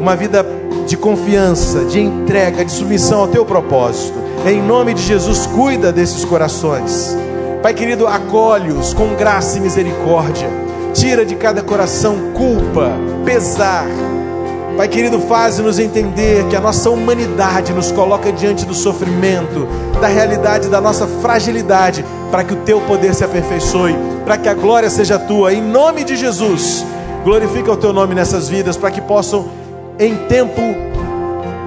uma 0.00 0.14
vida 0.14 0.46
de 0.86 0.96
confiança, 0.96 1.84
de 1.84 2.00
entrega, 2.00 2.64
de 2.64 2.72
submissão 2.72 3.20
ao 3.20 3.28
teu 3.28 3.44
propósito. 3.44 4.18
Em 4.46 4.62
nome 4.62 4.94
de 4.94 5.02
Jesus, 5.02 5.46
cuida 5.46 5.92
desses 5.92 6.24
corações. 6.24 7.16
Pai 7.62 7.74
querido, 7.74 8.06
acolhe-os 8.06 8.94
com 8.94 9.14
graça 9.14 9.58
e 9.58 9.60
misericórdia. 9.60 10.48
Tira 10.94 11.24
de 11.24 11.34
cada 11.34 11.62
coração 11.62 12.32
culpa, 12.32 12.92
pesar. 13.24 13.86
Pai 14.78 14.86
querido, 14.86 15.18
faz-nos 15.18 15.80
entender 15.80 16.46
que 16.46 16.54
a 16.54 16.60
nossa 16.60 16.88
humanidade 16.88 17.72
nos 17.72 17.90
coloca 17.90 18.30
diante 18.30 18.64
do 18.64 18.72
sofrimento, 18.72 19.66
da 20.00 20.06
realidade 20.06 20.68
da 20.68 20.80
nossa 20.80 21.04
fragilidade, 21.20 22.04
para 22.30 22.44
que 22.44 22.52
o 22.54 22.58
teu 22.58 22.80
poder 22.82 23.12
se 23.12 23.24
aperfeiçoe, 23.24 23.96
para 24.24 24.38
que 24.38 24.48
a 24.48 24.54
glória 24.54 24.88
seja 24.88 25.18
tua. 25.18 25.52
Em 25.52 25.60
nome 25.60 26.04
de 26.04 26.14
Jesus, 26.14 26.86
glorifica 27.24 27.72
o 27.72 27.76
teu 27.76 27.92
nome 27.92 28.14
nessas 28.14 28.48
vidas, 28.48 28.76
para 28.76 28.92
que 28.92 29.00
possam, 29.00 29.48
em 29.98 30.14
tempo 30.28 30.62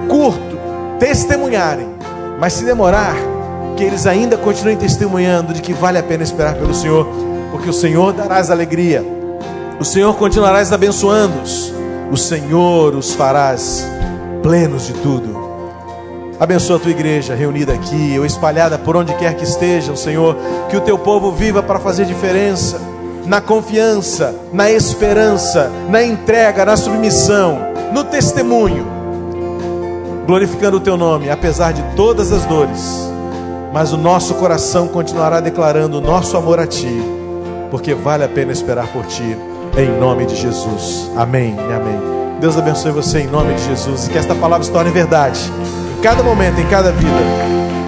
curto, 0.08 0.56
testemunharem. 0.98 1.88
Mas 2.40 2.54
se 2.54 2.64
demorar, 2.64 3.14
que 3.76 3.84
eles 3.84 4.06
ainda 4.06 4.38
continuem 4.38 4.78
testemunhando 4.78 5.52
de 5.52 5.60
que 5.60 5.74
vale 5.74 5.98
a 5.98 6.02
pena 6.02 6.22
esperar 6.22 6.54
pelo 6.54 6.72
Senhor, 6.72 7.06
porque 7.50 7.68
o 7.68 7.74
Senhor 7.74 8.14
darás 8.14 8.50
alegria, 8.50 9.04
o 9.78 9.84
Senhor 9.84 10.16
continuarás 10.16 10.72
abençoando-os, 10.72 11.81
o 12.12 12.16
Senhor 12.18 12.94
os 12.94 13.14
farás 13.14 13.88
plenos 14.42 14.86
de 14.86 14.92
tudo. 14.92 15.40
Abençoa 16.38 16.76
a 16.76 16.78
tua 16.78 16.90
igreja 16.90 17.34
reunida 17.34 17.72
aqui, 17.72 18.18
ou 18.18 18.26
espalhada 18.26 18.78
por 18.78 18.94
onde 18.98 19.14
quer 19.14 19.34
que 19.34 19.44
estejam, 19.44 19.96
Senhor, 19.96 20.36
que 20.68 20.76
o 20.76 20.82
teu 20.82 20.98
povo 20.98 21.32
viva 21.32 21.62
para 21.62 21.80
fazer 21.80 22.04
diferença, 22.04 22.78
na 23.24 23.40
confiança, 23.40 24.34
na 24.52 24.70
esperança, 24.70 25.70
na 25.88 26.04
entrega, 26.04 26.66
na 26.66 26.76
submissão, 26.76 27.58
no 27.94 28.04
testemunho, 28.04 28.86
glorificando 30.26 30.76
o 30.76 30.80
teu 30.80 30.98
nome, 30.98 31.30
apesar 31.30 31.72
de 31.72 31.82
todas 31.96 32.30
as 32.30 32.44
dores. 32.44 33.10
Mas 33.72 33.90
o 33.90 33.96
nosso 33.96 34.34
coração 34.34 34.86
continuará 34.86 35.40
declarando 35.40 35.96
o 35.96 36.02
nosso 36.02 36.36
amor 36.36 36.60
a 36.60 36.66
Ti, 36.66 37.02
porque 37.70 37.94
vale 37.94 38.22
a 38.22 38.28
pena 38.28 38.52
esperar 38.52 38.88
por 38.88 39.06
Ti, 39.06 39.34
em 39.76 39.98
nome 39.98 40.26
de 40.26 40.36
Jesus. 40.36 41.10
Amém 41.16 41.56
e 41.56 41.72
amém. 41.72 42.00
Deus 42.40 42.56
abençoe 42.56 42.92
você 42.92 43.20
em 43.20 43.26
nome 43.26 43.54
de 43.54 43.64
Jesus 43.64 44.06
e 44.06 44.10
que 44.10 44.18
esta 44.18 44.34
palavra 44.34 44.64
se 44.64 44.72
torne 44.72 44.90
verdade 44.90 45.40
em 45.98 46.02
cada 46.02 46.22
momento, 46.22 46.60
em 46.60 46.66
cada 46.66 46.90
vida. 46.92 47.81